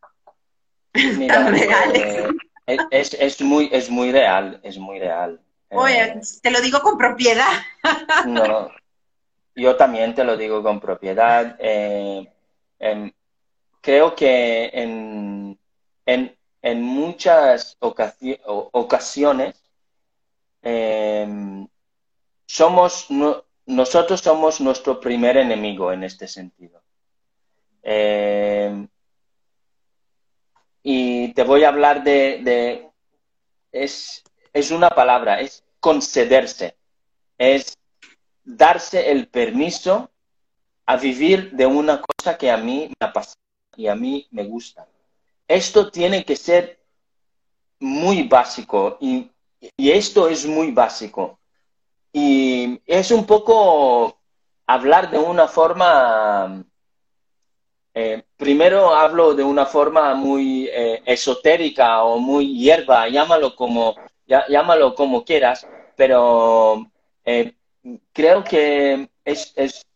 Eh, 2.67 2.79
es, 2.91 3.13
es, 3.21 3.43
muy, 3.43 3.69
es 3.73 3.91
muy 3.91 4.11
real, 4.11 4.59
es 4.63 4.79
muy 4.79 4.99
real. 4.99 5.44
Oye, 5.75 6.03
eh, 6.03 6.21
te 6.43 6.51
lo 6.51 6.61
digo 6.61 6.81
con 6.81 6.97
propiedad. 6.97 7.63
No, 8.27 8.71
yo 9.55 9.77
también 9.77 10.15
te 10.15 10.25
lo 10.25 10.37
digo 10.37 10.63
con 10.63 10.81
propiedad. 10.81 11.57
Eh, 11.59 12.31
creo 13.81 14.15
que 14.15 14.71
en, 14.73 15.59
en, 16.07 16.83
muchas 16.83 17.77
ocasiones 17.81 19.55
em, 20.63 21.69
somos 22.47 23.09
nosotros 23.67 24.21
somos 24.21 24.61
nuestro 24.61 25.01
primer 25.01 25.37
enemigo 25.37 25.93
en 25.93 26.05
este 26.05 26.29
sentido. 26.29 26.83
Em, 27.83 28.89
y 30.83 31.33
te 31.35 31.45
voy 31.45 31.65
a 31.65 31.69
hablar 31.69 32.03
de, 32.05 32.41
de 32.43 32.91
es, 33.73 34.23
es 34.53 34.71
una 34.71 34.91
palabra, 34.91 35.41
es 35.41 35.64
concederse, 35.85 36.79
es 37.37 37.77
darse 38.43 39.11
el 39.11 39.29
permiso 39.29 40.09
a 40.87 40.97
vivir 40.97 41.51
de 41.51 41.67
una 41.67 42.01
cosa 42.01 42.39
que 42.39 42.51
a 42.51 42.57
mí 42.57 42.89
me 42.89 43.07
apasiona 43.07 43.43
y 43.77 43.87
a 43.89 43.95
mí 43.95 44.27
me 44.31 44.45
gusta. 44.45 44.89
Esto 45.47 45.91
tiene 45.91 46.25
que 46.25 46.37
ser 46.37 46.81
muy 47.81 48.23
básico 48.23 48.97
y, 48.99 49.31
esto 49.77 50.27
es 50.29 50.47
muy 50.47 50.71
básico. 50.71 51.39
Y 52.11 52.81
es 52.87 53.11
un 53.11 53.27
poco 53.27 54.19
hablar 54.67 55.11
de 55.11 55.19
una 55.19 55.49
forma, 55.49 56.65
eh, 57.93 58.23
primero 58.39 58.95
hablo 58.95 59.35
de 59.35 59.45
una 59.45 59.67
forma 59.67 60.15
muy 60.15 60.67
eh, 60.73 61.03
esotérica 61.05 62.05
o 62.05 62.19
muy 62.19 62.59
hierba, 62.59 63.07
llámalo 63.11 63.55
como 63.55 63.95
llámalo 64.27 64.95
como 64.95 65.25
quieras, 65.25 65.67
pero 65.97 66.91
eh, 67.25 67.55
creo 68.13 68.45
que 68.45 69.09
es, 69.25 69.87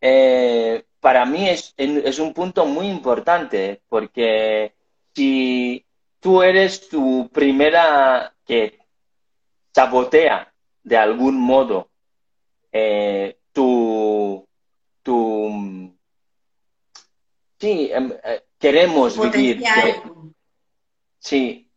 eh, 0.00 0.84
para 1.00 1.24
mí 1.24 1.48
es, 1.48 1.74
es, 1.76 2.18
un 2.18 2.32
punto 2.32 2.66
muy 2.66 2.88
importante 2.88 3.82
porque 3.88 4.74
si 5.14 5.84
tú 6.20 6.42
eres 6.42 6.88
tu 6.88 7.28
primera 7.32 8.34
que 8.44 8.78
sabotea 9.74 10.52
de 10.82 10.96
algún 10.96 11.40
modo 11.40 11.90
eh, 12.72 13.38
tu, 13.52 14.46
tu 15.02 15.92
sí 17.58 17.90
em, 17.92 18.12
queremos 18.58 19.18
vivir 19.18 19.62
sí 21.18 21.70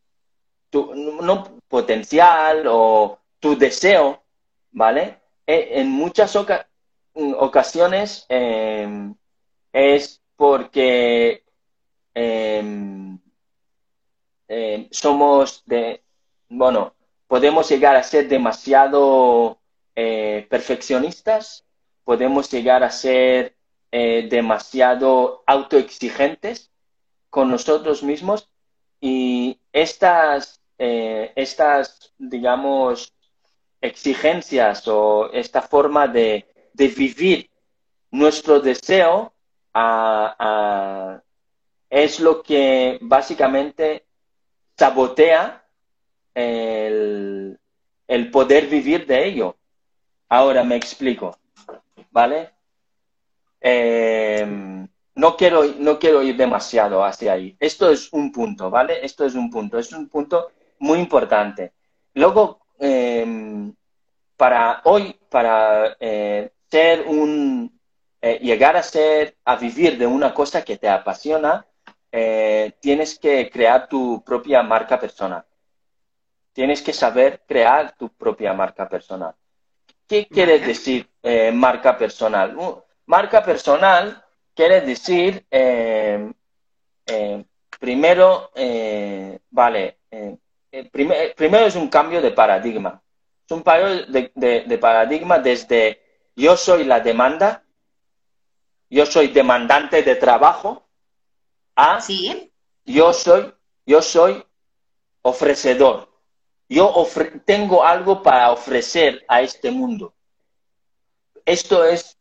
tu 0.70 0.94
no, 0.96 1.53
potencial 1.74 2.68
o 2.68 3.18
tu 3.40 3.58
deseo, 3.58 4.22
¿vale? 4.74 5.18
E, 5.48 5.82
en 5.82 5.90
muchas 5.90 6.36
ocasiones 7.16 8.28
em, 8.30 9.16
es 9.72 10.22
porque 10.36 11.44
em, 12.14 13.18
em, 14.48 14.88
somos 14.92 15.64
de, 15.66 16.04
bueno, 16.48 16.94
podemos 17.28 17.68
llegar 17.68 17.96
a 17.96 18.04
ser 18.04 18.28
demasiado 18.28 19.58
eh, 19.96 20.46
perfeccionistas, 20.52 21.66
podemos 22.04 22.52
llegar 22.52 22.84
a 22.84 22.92
ser 22.92 23.56
eh, 23.92 24.28
demasiado 24.30 25.44
autoexigentes 25.48 26.70
con 27.32 27.50
nosotros 27.50 28.04
mismos 28.04 28.48
y 29.02 29.60
estas, 29.72 30.63
estas, 30.78 32.14
digamos, 32.18 33.14
exigencias 33.84 34.88
o 34.88 35.30
esta 35.32 35.62
forma 35.62 36.08
de, 36.08 36.46
vivir 36.74 37.50
nuestro 38.12 38.60
deseo 38.60 39.34
es 41.90 42.20
lo 42.20 42.42
que 42.42 42.98
básicamente 43.02 44.06
sabotea 44.78 45.64
el, 46.34 47.60
poder 48.32 48.68
vivir 48.68 49.06
de 49.06 49.26
ello. 49.28 49.58
Ahora 50.30 50.64
me 50.64 50.76
explico, 50.76 51.38
¿vale? 52.10 52.52
Em, 53.60 54.88
no, 55.16 55.38
quiero, 55.38 55.64
no 55.78 56.00
quiero 56.00 56.24
ir 56.24 56.36
demasiado 56.38 57.04
hacia 57.04 57.34
ahí. 57.34 57.56
Esto 57.60 57.92
es 57.92 58.12
un 58.12 58.32
punto, 58.32 58.70
¿vale? 58.70 59.06
Esto 59.06 59.26
es 59.26 59.36
un 59.36 59.50
punto, 59.52 59.78
es 59.78 59.92
un 59.92 60.10
punto 60.10 60.52
muy 60.84 61.00
importante. 61.00 61.72
Luego, 62.14 62.60
em, 62.78 63.74
para 64.36 64.82
hoy, 64.84 65.18
para 65.30 65.96
eh, 65.98 66.52
ser 66.70 67.08
un, 67.08 67.80
eh, 68.22 68.40
llegar 68.42 68.76
a 68.76 68.84
ser, 68.84 69.38
a 69.46 69.56
vivir 69.56 69.98
de 69.98 70.06
una 70.06 70.34
cosa 70.34 70.62
que 70.64 70.78
te 70.78 70.90
apasiona, 70.90 71.66
eh, 72.12 72.74
tienes 72.82 73.18
que 73.18 73.50
crear 73.50 73.88
tu 73.88 74.22
propia 74.26 74.62
marca 74.62 75.00
personal. 75.00 75.46
Tienes 76.52 76.82
que 76.82 76.92
saber 76.92 77.42
crear 77.48 77.96
tu 77.98 78.10
propia 78.10 78.54
marca 78.54 78.90
personal. 78.90 79.34
¿Qué 80.06 80.28
quiere 80.28 80.60
decir 80.60 81.08
marca 81.54 81.98
personal? 81.98 82.58
Uh, 82.58 82.84
marca 83.06 83.42
personal 83.42 84.22
quiere 84.54 84.82
decir, 84.82 85.46
primero, 87.80 88.52
vale, 89.50 89.98
primero 90.92 91.66
es 91.66 91.76
un 91.76 91.88
cambio 91.88 92.22
de 92.22 92.32
paradigma 92.32 93.04
es 93.46 93.52
un 93.52 93.62
cambio 93.62 94.06
de, 94.08 94.78
paradigma 94.80 95.40
desde 95.40 96.02
yo 96.36 96.56
soy 96.56 96.86
la 96.86 97.00
demanda, 97.00 97.64
yo 98.90 99.06
soy 99.06 99.28
demandante 99.28 100.02
de 100.02 100.16
trabajo, 100.16 100.88
a 101.76 102.00
yo 102.86 103.14
soy, 103.14 103.54
yo 103.86 104.02
soy 104.02 104.44
ofrecedor. 105.22 106.10
Yo 106.70 107.06
tengo 107.46 107.84
algo 107.84 108.24
para 108.24 108.52
ofrecer 108.52 109.24
a 109.28 109.42
este 109.42 109.70
mundo. 109.70 110.14
Esto 111.46 111.84
es 111.84 112.18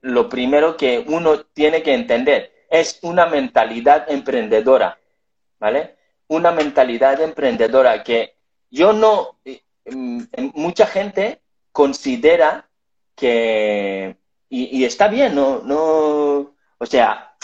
lo 0.00 0.28
primero 0.28 0.76
que 0.76 1.04
uno 1.06 1.40
tiene 1.40 1.82
que 1.82 1.94
entender. 1.94 2.66
Es 2.68 2.98
una 3.02 3.26
mentalidad 3.26 4.10
emprendedora, 4.10 4.98
¿vale? 5.58 5.95
Una 6.28 6.50
mentalidad 6.50 7.20
emprendedora 7.20 8.02
que 8.02 8.36
yo 8.70 8.92
no, 8.92 9.38
mucha 10.54 10.86
gente 10.86 11.40
considera 11.72 12.68
que, 13.14 14.16
y, 14.48 14.84
está 14.84 15.08
bien, 15.08 15.34
no, 15.34 15.60
no, 15.62 16.54
o 16.78 16.86
sea, 16.86 17.36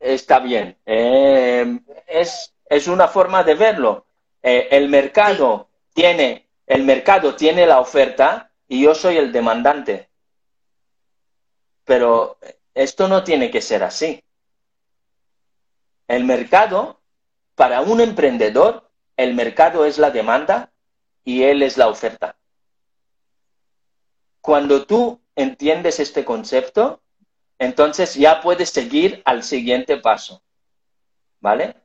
está 0.00 0.40
bien, 0.40 0.76
eh, 0.86 1.80
es, 2.06 2.54
es, 2.66 2.88
una 2.88 3.08
forma 3.08 3.42
de 3.44 3.54
verlo. 3.54 4.06
Eh, 4.42 4.68
el 4.70 4.88
mercado 4.88 5.68
tiene, 5.94 6.48
el 6.66 6.84
mercado 6.84 7.34
tiene 7.34 7.66
la 7.66 7.80
oferta 7.80 8.50
y 8.68 8.82
yo 8.82 8.94
soy 8.94 9.16
el 9.16 9.32
demandante. 9.32 10.08
Pero 11.84 12.38
esto 12.74 13.08
no 13.08 13.22
tiene 13.24 13.50
que 13.50 13.60
ser 13.60 13.82
así. 13.84 14.22
El 16.08 16.24
mercado, 16.24 17.00
para 17.54 17.80
un 17.80 18.00
emprendedor, 18.00 18.90
el 19.16 19.34
mercado 19.34 19.84
es 19.84 19.98
la 19.98 20.10
demanda 20.10 20.72
y 21.24 21.42
Él 21.42 21.62
es 21.62 21.76
la 21.76 21.88
oferta. 21.88 22.36
Cuando 24.40 24.86
tú 24.86 25.20
entiendes 25.36 26.00
este 26.00 26.24
concepto, 26.24 27.00
entonces 27.58 28.14
ya 28.14 28.40
puedes 28.40 28.70
seguir 28.70 29.22
al 29.24 29.42
siguiente 29.42 29.96
paso. 29.96 30.42
¿Vale? 31.40 31.76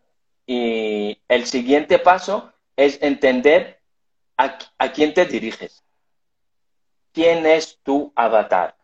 Y 0.46 1.22
el 1.28 1.46
siguiente 1.46 2.00
paso 2.00 2.52
es 2.76 3.02
entender 3.02 3.80
a, 4.38 4.58
quién 4.94 5.14
te 5.14 5.26
diriges. 5.26 5.84
¿Quién 7.12 7.46
es 7.46 7.80
tu 7.84 8.12
avatar? 8.16 8.76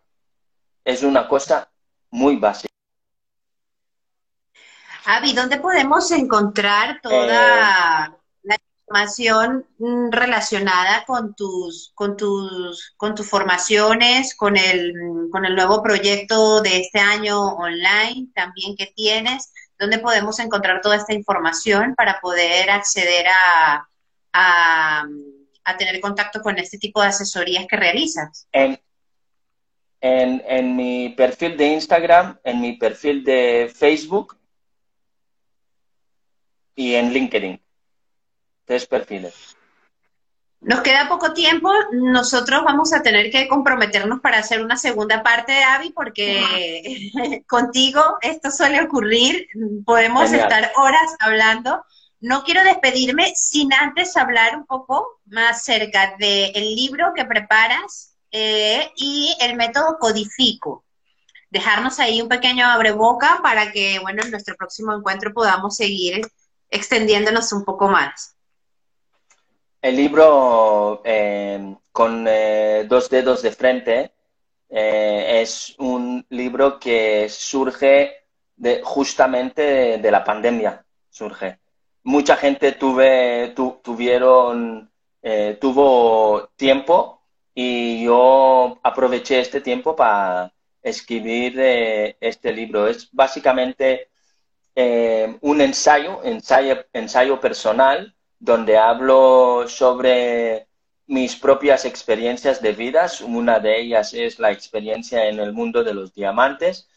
Es 0.83 1.01
una 1.03 1.27
cosa 1.27 1.71
muy 2.09 2.35
básica. 2.35 2.74
Avi, 5.05 5.33
¿dónde 5.33 5.57
podemos 5.57 6.09
encontrar 6.11 6.99
toda 7.01 8.07
eh, 8.43 8.55
información 8.87 9.65
mm, 9.77 10.09
relacionada 10.09 11.05
con 11.05 11.35
tus, 11.35 11.91
con 11.93 12.17
tus, 12.17 12.95
con 12.97 13.13
tus 13.13 13.29
formaciones, 13.29 14.35
con 14.35 14.57
el, 14.57 14.93
con 15.31 15.45
el 15.45 15.55
nuevo 15.55 15.83
proyecto 15.83 16.61
de 16.61 16.79
este 16.79 16.99
año 16.99 17.39
online 17.39 18.29
también 18.33 18.75
que 18.75 18.87
tienes, 18.95 19.53
¿dónde 19.77 19.99
podemos 19.99 20.39
encontrar 20.39 20.81
toda 20.81 20.95
esta 20.95 21.13
información 21.13 21.93
para 21.95 22.19
poder 22.19 22.71
acceder 22.71 23.27
a, 23.27 23.87
a, 24.33 25.77
tener 25.77 25.99
contacto 25.99 26.41
con 26.41 26.57
este 26.57 26.79
tipo 26.79 27.01
de 27.01 27.09
asesorías 27.09 27.67
que 27.67 27.75
realizas? 27.75 28.47
En, 28.51 28.79
en, 30.01 30.41
en 30.47 30.75
mi 30.75 31.09
perfil 31.09 31.57
de 31.57 31.67
Instagram, 31.73 32.39
en 32.43 32.59
mi 32.59 32.73
perfil 32.73 33.23
de 33.23 33.71
Facebook 33.75 34.35
y 36.75 36.95
en 36.95 37.11
LinkedIn 37.13 37.61
tres 38.65 38.85
perfiles. 38.87 39.55
Nos 40.61 40.81
queda 40.81 41.07
poco 41.07 41.31
tiempo, 41.33 41.71
nosotros 41.91 42.63
vamos 42.63 42.91
a 42.91 43.03
tener 43.03 43.29
que 43.29 43.47
comprometernos 43.47 44.19
para 44.21 44.39
hacer 44.39 44.63
una 44.63 44.77
segunda 44.77 45.21
parte 45.21 45.51
de 45.51 45.63
Avi 45.63 45.91
porque 45.91 47.43
contigo 47.47 48.01
esto 48.21 48.49
suele 48.49 48.81
ocurrir, 48.81 49.47
podemos 49.85 50.31
estar 50.31 50.71
horas 50.75 51.15
hablando. 51.19 51.85
No 52.19 52.43
quiero 52.43 52.63
despedirme 52.63 53.33
sin 53.35 53.71
antes 53.73 54.17
hablar 54.17 54.57
un 54.57 54.65
poco 54.65 55.19
más 55.25 55.63
cerca 55.63 56.15
del 56.17 56.75
libro 56.75 57.13
que 57.15 57.25
preparas 57.25 58.15
eh, 58.31 58.89
y 58.95 59.35
el 59.41 59.55
método 59.55 59.97
Codifico. 59.99 60.83
Dejarnos 61.51 61.99
ahí 61.99 62.21
un 62.23 62.27
pequeño 62.27 62.65
abreboca 62.65 63.39
para 63.43 63.71
que, 63.71 63.99
bueno, 63.99 64.23
en 64.23 64.31
nuestro 64.31 64.55
próximo 64.55 64.93
encuentro 64.93 65.31
podamos 65.31 65.75
seguir 65.75 66.25
extendiéndonos 66.75 67.51
un 67.53 67.63
poco 67.63 67.87
más. 67.87 68.35
El 69.85 69.97
libro 69.97 71.03
eh, 71.05 71.75
con 71.91 72.25
eh, 72.27 72.85
dos 72.89 73.07
dedos 73.07 73.43
de 73.43 73.51
frente 73.51 74.11
eh, 74.67 75.41
es 75.43 75.75
un 75.77 76.25
libro 76.29 76.79
que 76.79 77.29
surge 77.29 78.11
de, 78.55 78.81
justamente 78.83 79.99
de, 79.99 80.11
la 80.11 80.23
pandemia. 80.23 80.83
Surge. 81.07 81.59
Mucha 82.01 82.35
gente 82.35 82.71
tuve, 82.71 83.53
tuvieron, 83.83 84.89
tuvo 85.59 86.49
tiempo 86.55 87.21
y 87.53 88.03
yo 88.03 88.79
aproveché 88.81 89.39
este 89.39 89.61
tiempo 89.61 89.95
para 89.95 90.51
escribir 90.81 91.59
este 92.19 92.51
libro. 92.51 92.87
Es 92.87 93.09
básicamente 93.11 94.09
un 94.75 95.61
ensayo, 95.61 96.21
ensayo, 96.23 96.85
ensayo 96.93 97.39
personal 97.39 98.15
donde 98.39 98.77
hablo 98.77 99.65
sobre 99.67 100.67
mis 101.07 101.35
propias 101.35 101.85
experiencias 101.85 102.61
de 102.61 102.73
vidas. 102.73 103.21
Una 103.21 103.59
de 103.59 103.79
ellas 103.79 104.13
es 104.13 104.39
la 104.39 104.51
experiencia 104.51 105.27
en 105.27 105.39
el 105.39 105.53
mundo 105.53 105.83
de 105.83 105.93
los 105.93 106.13
diamantes. 106.13 106.87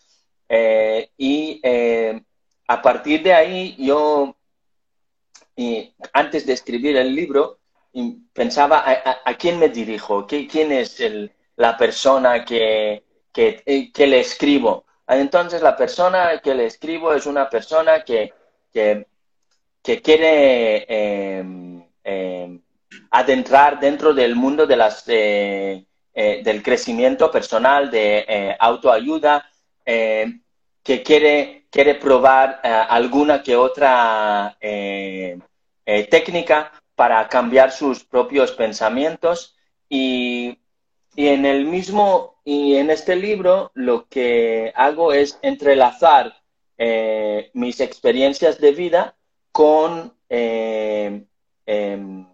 Eh, 0.48 1.10
y 1.16 1.60
eh, 1.62 2.22
a 2.66 2.82
partir 2.82 3.22
de 3.22 3.34
ahí 3.34 3.76
yo, 3.78 4.36
antes 6.12 6.46
de 6.46 6.52
escribir 6.52 6.96
el 6.96 7.14
libro, 7.14 7.58
pensaba 8.32 8.84
a, 9.24 9.34
quién 9.34 9.58
me 9.58 9.68
dirijo, 9.68 10.26
quién 10.26 10.72
es 10.72 11.02
la 11.56 11.76
persona 11.76 12.44
que, 12.44 13.04
que, 13.32 13.90
que, 13.92 14.06
le 14.06 14.20
escribo. 14.20 14.84
Entonces 15.08 15.62
la 15.62 15.76
persona 15.76 16.38
que 16.42 16.54
le 16.54 16.66
escribo 16.66 17.14
es 17.14 17.24
una 17.26 17.48
persona 17.48 18.04
que, 18.04 18.34
que 19.82 20.02
quiere 20.02 20.84
em, 20.88 21.82
em, 22.04 22.60
adentrar 23.10 23.80
dentro 23.80 24.12
del 24.12 24.36
mundo 24.36 24.66
de 24.66 24.76
las, 24.76 25.04
eh, 25.08 25.84
eh, 26.12 26.42
del 26.44 26.62
crecimiento 26.62 27.30
personal, 27.30 27.90
de 27.90 28.24
eh, 28.28 28.56
autoayuda, 28.58 29.50
em, 29.84 30.42
que 30.82 31.02
quiere, 31.02 31.66
quiere 31.70 31.94
probar 31.94 32.60
alguna 32.62 33.42
que 33.42 33.56
otra 33.56 34.56
técnica 36.10 36.72
para 36.94 37.28
cambiar 37.28 37.70
sus 37.72 38.04
propios 38.04 38.52
pensamientos. 38.52 39.54
Y, 39.88 40.58
y 41.14 41.28
en 41.28 41.44
el 41.44 41.66
mismo 41.66 42.37
y 42.48 42.76
en 42.76 42.90
este 42.90 43.16
libro 43.16 43.70
lo 43.74 44.06
que 44.08 44.72
hago 44.74 45.12
es 45.12 45.38
entrelazar 45.42 46.34
mis 47.52 47.80
experiencias 47.80 48.60
de 48.60 48.70
vida 48.72 49.16
con 49.52 50.14
eh, 50.28 51.24
em, 51.66 52.26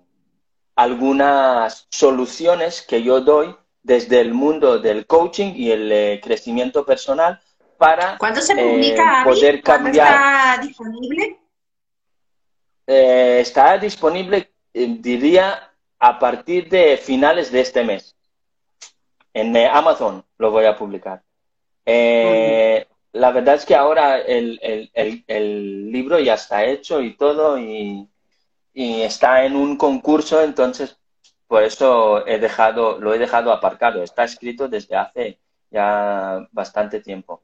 algunas 0.77 1.87
soluciones 1.91 2.83
que 2.83 3.03
yo 3.03 3.21
doy 3.21 3.57
desde 3.83 4.21
el 4.21 4.35
mundo 4.35 4.79
del 4.79 5.07
coaching 5.07 5.53
y 5.55 5.71
el 5.71 5.93
eh, 5.93 6.21
crecimiento 6.23 6.85
personal 6.85 7.41
para 7.79 8.19
¿Cuándo 8.19 8.41
se 8.41 8.55
publica, 8.55 9.23
eh, 9.23 9.25
poder 9.25 9.63
cambiar. 9.63 10.15
está 10.15 10.63
disponible? 10.63 11.39
Eh, 12.87 13.39
está 13.41 13.79
disponible, 13.79 14.53
diría, 14.73 15.73
a 15.99 16.19
partir 16.19 16.69
de 16.69 16.97
finales 16.97 17.51
de 17.51 17.61
este 17.61 17.85
mes. 17.85 18.14
En 19.35 19.57
Amazon 19.57 20.25
lo 20.39 20.51
voy 20.51 20.65
a 20.65 20.77
publicar. 20.77 21.23
La 21.87 23.31
verdad 23.31 23.55
es 23.55 23.65
que 23.65 23.77
ahora 23.77 24.19
el, 24.21 24.59
el, 24.93 25.93
libro 25.93 26.19
ya 26.19 26.35
está 26.35 26.65
hecho 26.65 27.01
y 27.01 27.17
todo 27.17 27.59
y, 27.59 28.09
y 28.73 29.03
está 29.03 29.45
en 29.45 29.55
un 29.55 29.77
concurso, 29.77 30.43
entonces 30.43 30.99
por 31.47 31.63
eso 31.63 32.27
he 32.27 32.39
dejado, 32.41 32.99
lo 32.99 33.15
he 33.15 33.19
dejado 33.19 33.53
aparcado. 33.53 34.03
Está 34.03 34.25
escrito 34.25 34.67
desde 34.69 34.97
hace 34.97 35.39
ya 35.71 36.49
bastante 36.51 37.01
tiempo. 37.01 37.43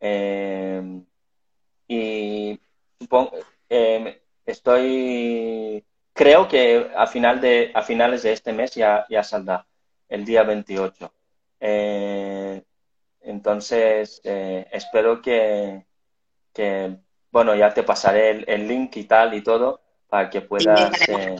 Em, 0.00 1.06
y 1.86 2.58
supongo, 2.98 3.32
em, 3.68 4.16
estoy, 4.44 5.84
creo 6.12 6.48
que 6.48 6.90
a, 6.96 7.06
final 7.06 7.40
de, 7.40 7.70
a 7.74 7.82
finales 7.82 8.24
de 8.24 8.32
este 8.32 8.52
mes 8.52 8.74
ya, 8.74 9.06
ya 9.08 9.22
saldrá, 9.22 9.64
el 10.08 10.24
día 10.24 10.42
28. 10.42 11.13
Eh, 11.66 12.62
entonces, 13.22 14.20
eh, 14.22 14.68
espero 14.70 15.22
que, 15.22 15.86
que, 16.52 16.98
bueno, 17.30 17.54
ya 17.54 17.72
te 17.72 17.82
pasaré 17.82 18.32
el, 18.32 18.44
el, 18.48 18.68
link 18.68 18.94
y 18.98 19.04
tal 19.04 19.32
y 19.32 19.42
todo 19.42 19.80
para 20.06 20.28
que 20.28 20.42
puedas... 20.42 20.90
Eh, 21.08 21.36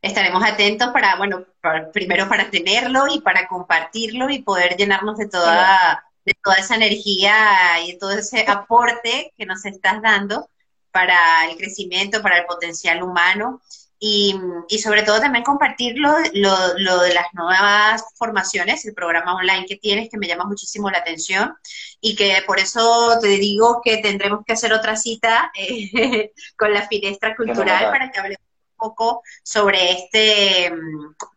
estaremos 0.00 0.42
atentos 0.42 0.88
para, 0.94 1.16
bueno, 1.16 1.44
primero 1.92 2.26
para 2.26 2.50
tenerlo 2.50 3.06
y 3.06 3.20
para 3.20 3.46
compartirlo 3.46 4.30
y 4.30 4.40
poder 4.40 4.78
llenarnos 4.78 5.18
de 5.18 5.28
toda, 5.28 6.06
de 6.24 6.34
toda 6.42 6.56
esa 6.56 6.76
energía 6.76 7.82
y 7.84 7.92
de 7.92 7.98
todo 7.98 8.12
ese 8.12 8.46
aporte 8.48 9.34
que 9.36 9.44
nos 9.44 9.66
estás 9.66 10.00
dando 10.00 10.48
para 10.90 11.50
el 11.50 11.58
crecimiento, 11.58 12.22
para 12.22 12.38
el 12.38 12.46
potencial 12.46 13.02
humano 13.02 13.60
y, 14.00 14.34
y 14.68 14.78
sobre 14.78 15.02
todo 15.02 15.20
también 15.20 15.44
compartirlo 15.44 16.10
lo, 16.34 16.56
lo, 16.78 17.00
de 17.00 17.14
las 17.14 17.26
nuevas 17.32 18.04
formaciones, 18.14 18.84
el 18.84 18.94
programa 18.94 19.34
online 19.34 19.66
que 19.66 19.76
tienes 19.76 20.08
que 20.08 20.18
me 20.18 20.28
llama 20.28 20.44
muchísimo 20.44 20.90
la 20.90 20.98
atención 20.98 21.54
y 22.00 22.14
que 22.14 22.42
por 22.46 22.60
eso 22.60 23.18
te 23.20 23.28
digo 23.28 23.80
que 23.82 23.96
tendremos 23.98 24.44
que 24.46 24.52
hacer 24.52 24.72
otra 24.72 24.96
cita 24.96 25.50
eh, 25.58 26.32
con 26.56 26.72
la 26.72 26.86
finestra 26.86 27.34
cultural 27.34 27.90
para 27.90 28.10
que 28.10 28.20
hablemos 28.20 28.46
poco 28.76 29.22
sobre, 29.42 29.90
este, 29.90 30.72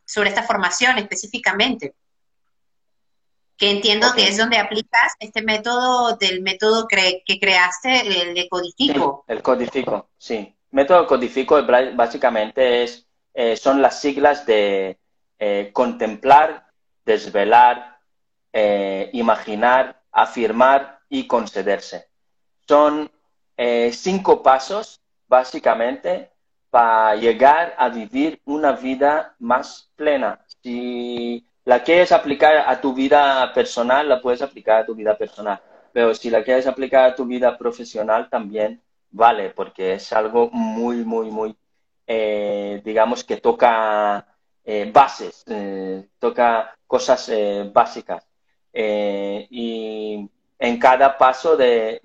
sobre 0.05 0.29
esta 0.29 0.43
formación 0.43 0.99
específicamente. 0.99 1.95
Que 3.57 3.71
entiendo 3.71 4.13
que 4.15 4.27
es 4.27 4.37
donde 4.37 4.57
aplicas 4.57 5.13
este 5.19 5.41
método 5.41 6.15
del 6.17 6.41
método 6.41 6.87
que 6.87 7.39
creaste, 7.39 8.21
el 8.21 8.33
de 8.33 8.47
codifico. 8.49 9.23
el 9.27 9.41
codifico, 9.41 10.09
sí. 10.17 10.55
Método 10.71 11.05
codifico 11.05 11.61
básicamente 11.95 12.83
es, 12.83 13.05
eh, 13.33 13.57
son 13.57 13.81
las 13.81 13.99
siglas 13.99 14.45
de 14.45 14.97
eh, 15.37 15.69
contemplar, 15.73 16.65
desvelar, 17.05 17.99
eh, 18.53 19.09
imaginar, 19.13 20.01
afirmar 20.11 20.99
y 21.09 21.27
concederse. 21.27 22.07
Son 22.67 23.11
cinco 23.91 24.41
pasos, 24.41 25.01
básicamente, 25.27 26.31
para 26.71 27.15
llegar 27.15 27.75
a 27.77 27.89
vivir 27.89 28.41
una 28.45 28.71
vida 28.71 29.35
más 29.37 29.91
plena. 29.95 30.43
Si 30.63 31.45
la 31.65 31.83
quieres 31.83 32.11
aplicar 32.11 32.57
a 32.67 32.81
tu 32.81 32.93
vida 32.93 33.53
personal, 33.53 34.09
la 34.09 34.19
puedes 34.19 34.41
aplicar 34.41 34.81
a 34.81 34.85
tu 34.85 34.95
vida 34.95 35.15
personal. 35.15 35.61
Pero 35.93 36.15
si 36.15 36.31
la 36.31 36.43
quieres 36.43 36.65
aplicar 36.65 37.03
a 37.03 37.15
tu 37.15 37.25
vida 37.25 37.55
profesional, 37.55 38.29
también 38.29 38.81
vale, 39.11 39.49
porque 39.51 39.93
es 39.93 40.11
algo 40.13 40.49
muy, 40.51 40.97
muy, 41.05 41.29
muy, 41.29 41.55
eh, 42.07 42.81
digamos 42.83 43.23
que 43.23 43.37
toca 43.37 44.25
eh, 44.63 44.89
bases, 44.93 45.43
eh, 45.47 46.07
toca 46.19 46.75
cosas 46.87 47.31
básicas. 47.73 48.25
y 48.73 50.29
en 50.59 50.79
cada 50.79 51.17
paso 51.17 51.57
de, 51.57 51.99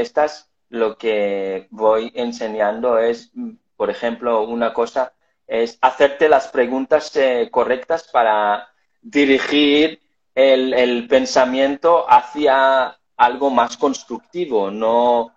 estas, 0.00 0.50
lo 0.70 0.96
que 0.96 1.68
voy 1.70 2.12
enseñando 2.14 2.98
es 2.98 3.30
por 3.76 3.90
ejemplo, 3.90 4.42
una 4.42 4.74
cosa 4.74 5.12
es 5.46 5.78
hacerte 5.80 6.28
las 6.28 6.48
preguntas 6.48 7.12
correctas 7.50 8.08
para 8.12 8.68
dirigir 9.00 10.00
el, 10.34 11.06
pensamiento 11.08 12.04
hacia 12.10 12.98
algo 13.16 13.50
más 13.50 13.76
constructivo, 13.76 14.70
no, 14.70 15.32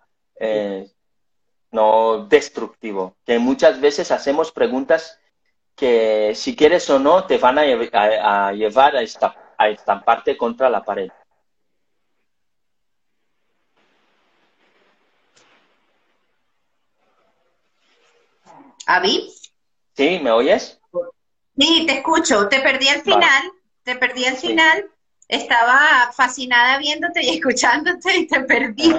no 1.71 2.25
destructivo. 2.27 3.15
Que 3.25 3.39
muchas 3.39 3.79
veces 3.81 4.11
hacemos 4.11 4.51
preguntas 4.51 5.19
que, 5.75 6.33
si 6.35 6.55
quieres 6.55 6.89
o 6.89 6.99
no, 6.99 7.25
te 7.25 7.37
van 7.37 7.57
a, 7.57 8.51
llevar 8.51 8.95
a, 8.95 9.01
esta, 9.01 9.35
a 9.57 9.69
estamparte 9.69 10.37
contra 10.37 10.69
la 10.69 10.83
pared. 10.83 11.09
¿Avi? 18.85 19.31
Sí, 19.95 20.19
¿me 20.21 20.31
oyes? 20.31 20.79
Sí, 21.57 21.85
te 21.85 21.97
escucho. 21.99 22.47
Te 22.49 22.59
perdí 22.59 22.87
al 22.87 23.01
final, 23.01 23.51
te 23.83 23.95
perdí 23.95 24.25
al 24.25 24.35
final. 24.35 24.89
Estaba 25.27 26.11
fascinada 26.13 26.77
viéndote 26.77 27.23
y 27.23 27.29
escuchándote 27.37 28.17
y 28.17 28.27
te 28.27 28.41
perdí. 28.41 28.95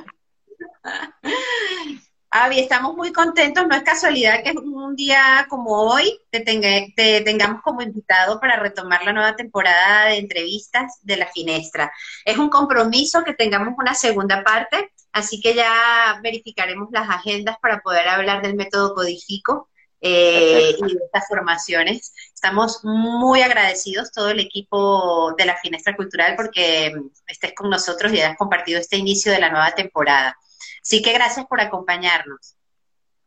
Avi, 2.34 2.60
estamos 2.60 2.96
muy 2.96 3.12
contentos. 3.12 3.66
No 3.68 3.76
es 3.76 3.82
casualidad 3.82 4.42
que 4.42 4.52
un 4.52 4.96
día 4.96 5.46
como 5.50 5.82
hoy 5.82 6.18
te, 6.30 6.40
te, 6.40 7.20
tengamos 7.20 7.60
como 7.60 7.82
invitado 7.82 8.40
para 8.40 8.56
retomar 8.56 9.04
la 9.04 9.12
nueva 9.12 9.36
temporada 9.36 10.06
de 10.06 10.16
entrevistas 10.16 10.98
de 11.02 11.18
la 11.18 11.26
Finestra. 11.26 11.92
Es 12.24 12.38
un 12.38 12.48
compromiso 12.48 13.22
que 13.22 13.34
tengamos 13.34 13.74
una 13.76 13.94
segunda 13.94 14.42
parte, 14.42 14.92
así 15.12 15.42
que 15.42 15.54
ya 15.54 16.20
verificaremos 16.22 16.88
las 16.90 17.10
agendas 17.10 17.58
para 17.60 17.80
poder 17.80 18.08
hablar 18.08 18.40
del 18.40 18.54
método 18.54 18.94
codifico 18.94 19.68
eh, 20.00 20.74
y 20.78 20.94
de 20.94 21.04
estas 21.04 21.28
formaciones. 21.28 22.14
Estamos 22.34 22.80
muy 22.82 23.42
agradecidos, 23.42 24.10
todo 24.10 24.30
el 24.30 24.40
equipo 24.40 25.34
de 25.36 25.44
la 25.44 25.58
Finestra 25.58 25.94
Cultural, 25.94 26.34
porque 26.36 26.94
estés 27.26 27.52
con 27.54 27.68
nosotros 27.68 28.10
y 28.10 28.22
hayas 28.22 28.38
compartido 28.38 28.80
este 28.80 28.96
inicio 28.96 29.32
de 29.32 29.40
la 29.40 29.50
nueva 29.50 29.72
temporada. 29.72 30.34
Así 30.82 31.00
que 31.00 31.12
gracias 31.12 31.46
por 31.46 31.60
acompañarnos. 31.60 32.56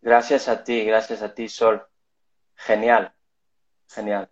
Gracias 0.01 0.47
a 0.47 0.63
ti, 0.63 0.83
gracias 0.83 1.21
a 1.21 1.33
ti, 1.33 1.49
Sol. 1.49 1.85
Genial, 2.55 3.13
genial. 3.89 4.29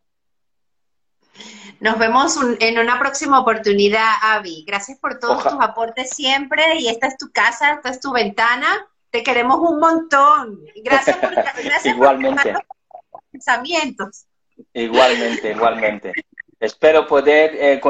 Nos 1.79 1.97
vemos 1.97 2.37
en 2.59 2.77
una 2.77 2.99
próxima 2.99 3.39
oportunidad, 3.39 4.13
Avi. 4.21 4.63
Gracias 4.67 4.99
por 4.99 5.19
todos 5.19 5.43
tus 5.43 5.59
aportes 5.59 6.11
siempre 6.11 6.75
y 6.77 6.89
esta 6.89 7.07
es 7.07 7.17
tu 7.17 7.31
casa, 7.31 7.73
esta 7.73 7.89
es 7.89 7.99
tu 7.99 8.11
ventana 8.11 8.87
te 9.13 9.21
queremos 9.21 9.59
un 9.59 9.79
montón. 9.79 10.59
Gracias 10.83 11.15
por, 11.17 11.29
gracias 11.35 11.85
igualmente. 11.85 12.55
pensamientos. 13.31 14.25
Igualmente, 14.73 15.51
igualmente. 15.51 16.13
Espero 16.59 17.05
poder 17.05 17.53
eh, 17.53 17.81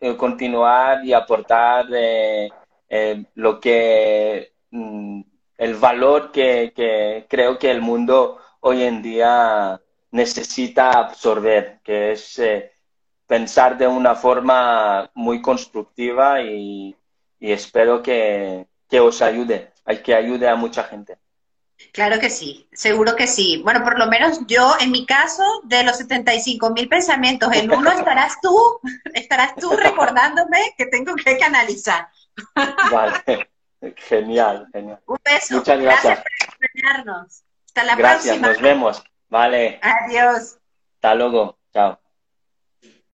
eh, 0.00 0.16
continuar 0.16 1.04
y 1.04 1.12
aportar 1.12 1.86
eh, 1.90 2.48
lo 3.34 3.58
que 3.58 4.52
el 4.70 5.74
valor 5.76 6.32
que, 6.32 6.72
que, 6.74 7.26
creo 7.28 7.58
que 7.58 7.70
el 7.70 7.80
mundo 7.80 8.38
hoy 8.60 8.82
en 8.82 9.02
día 9.02 9.80
necesita 10.10 10.90
absorber, 10.90 11.80
que 11.82 12.12
es 12.12 12.40
pensar 13.26 13.76
de 13.76 13.86
una 13.86 14.14
forma 14.14 15.10
muy 15.14 15.42
constructiva 15.42 16.42
y, 16.42 16.96
y 17.38 17.52
espero 17.52 18.02
que, 18.02 18.66
que 18.88 19.00
os 19.00 19.20
ayude 19.22 19.72
que 19.96 20.14
ayude 20.14 20.48
a 20.48 20.56
mucha 20.56 20.84
gente. 20.84 21.18
Claro 21.92 22.18
que 22.18 22.28
sí, 22.28 22.68
seguro 22.72 23.14
que 23.14 23.26
sí. 23.26 23.62
Bueno, 23.62 23.84
por 23.84 23.98
lo 23.98 24.08
menos 24.08 24.40
yo, 24.46 24.74
en 24.80 24.90
mi 24.90 25.06
caso, 25.06 25.44
de 25.64 25.84
los 25.84 25.96
75 25.96 26.70
mil 26.70 26.88
pensamientos, 26.88 27.54
en 27.54 27.70
uno 27.70 27.90
estarás 27.92 28.40
tú, 28.42 28.80
estarás 29.14 29.54
tú 29.54 29.70
recordándome 29.70 30.74
que 30.76 30.86
tengo 30.86 31.14
que 31.14 31.38
canalizar. 31.38 32.08
Vale, 32.90 33.48
genial, 33.96 34.68
genial. 34.72 35.00
Un 35.06 35.18
beso. 35.24 35.56
Muchas 35.56 35.80
gracias. 35.80 36.18
Gracias 36.18 36.24
por 36.48 36.54
acompañarnos. 36.54 37.42
Hasta 37.66 37.84
la 37.84 37.96
gracias, 37.96 38.36
próxima. 38.38 38.48
nos 38.48 38.60
vemos. 38.60 39.04
Vale. 39.28 39.80
Adiós. 39.82 40.58
Hasta 40.96 41.14
luego. 41.14 41.58
Chao. 41.72 42.00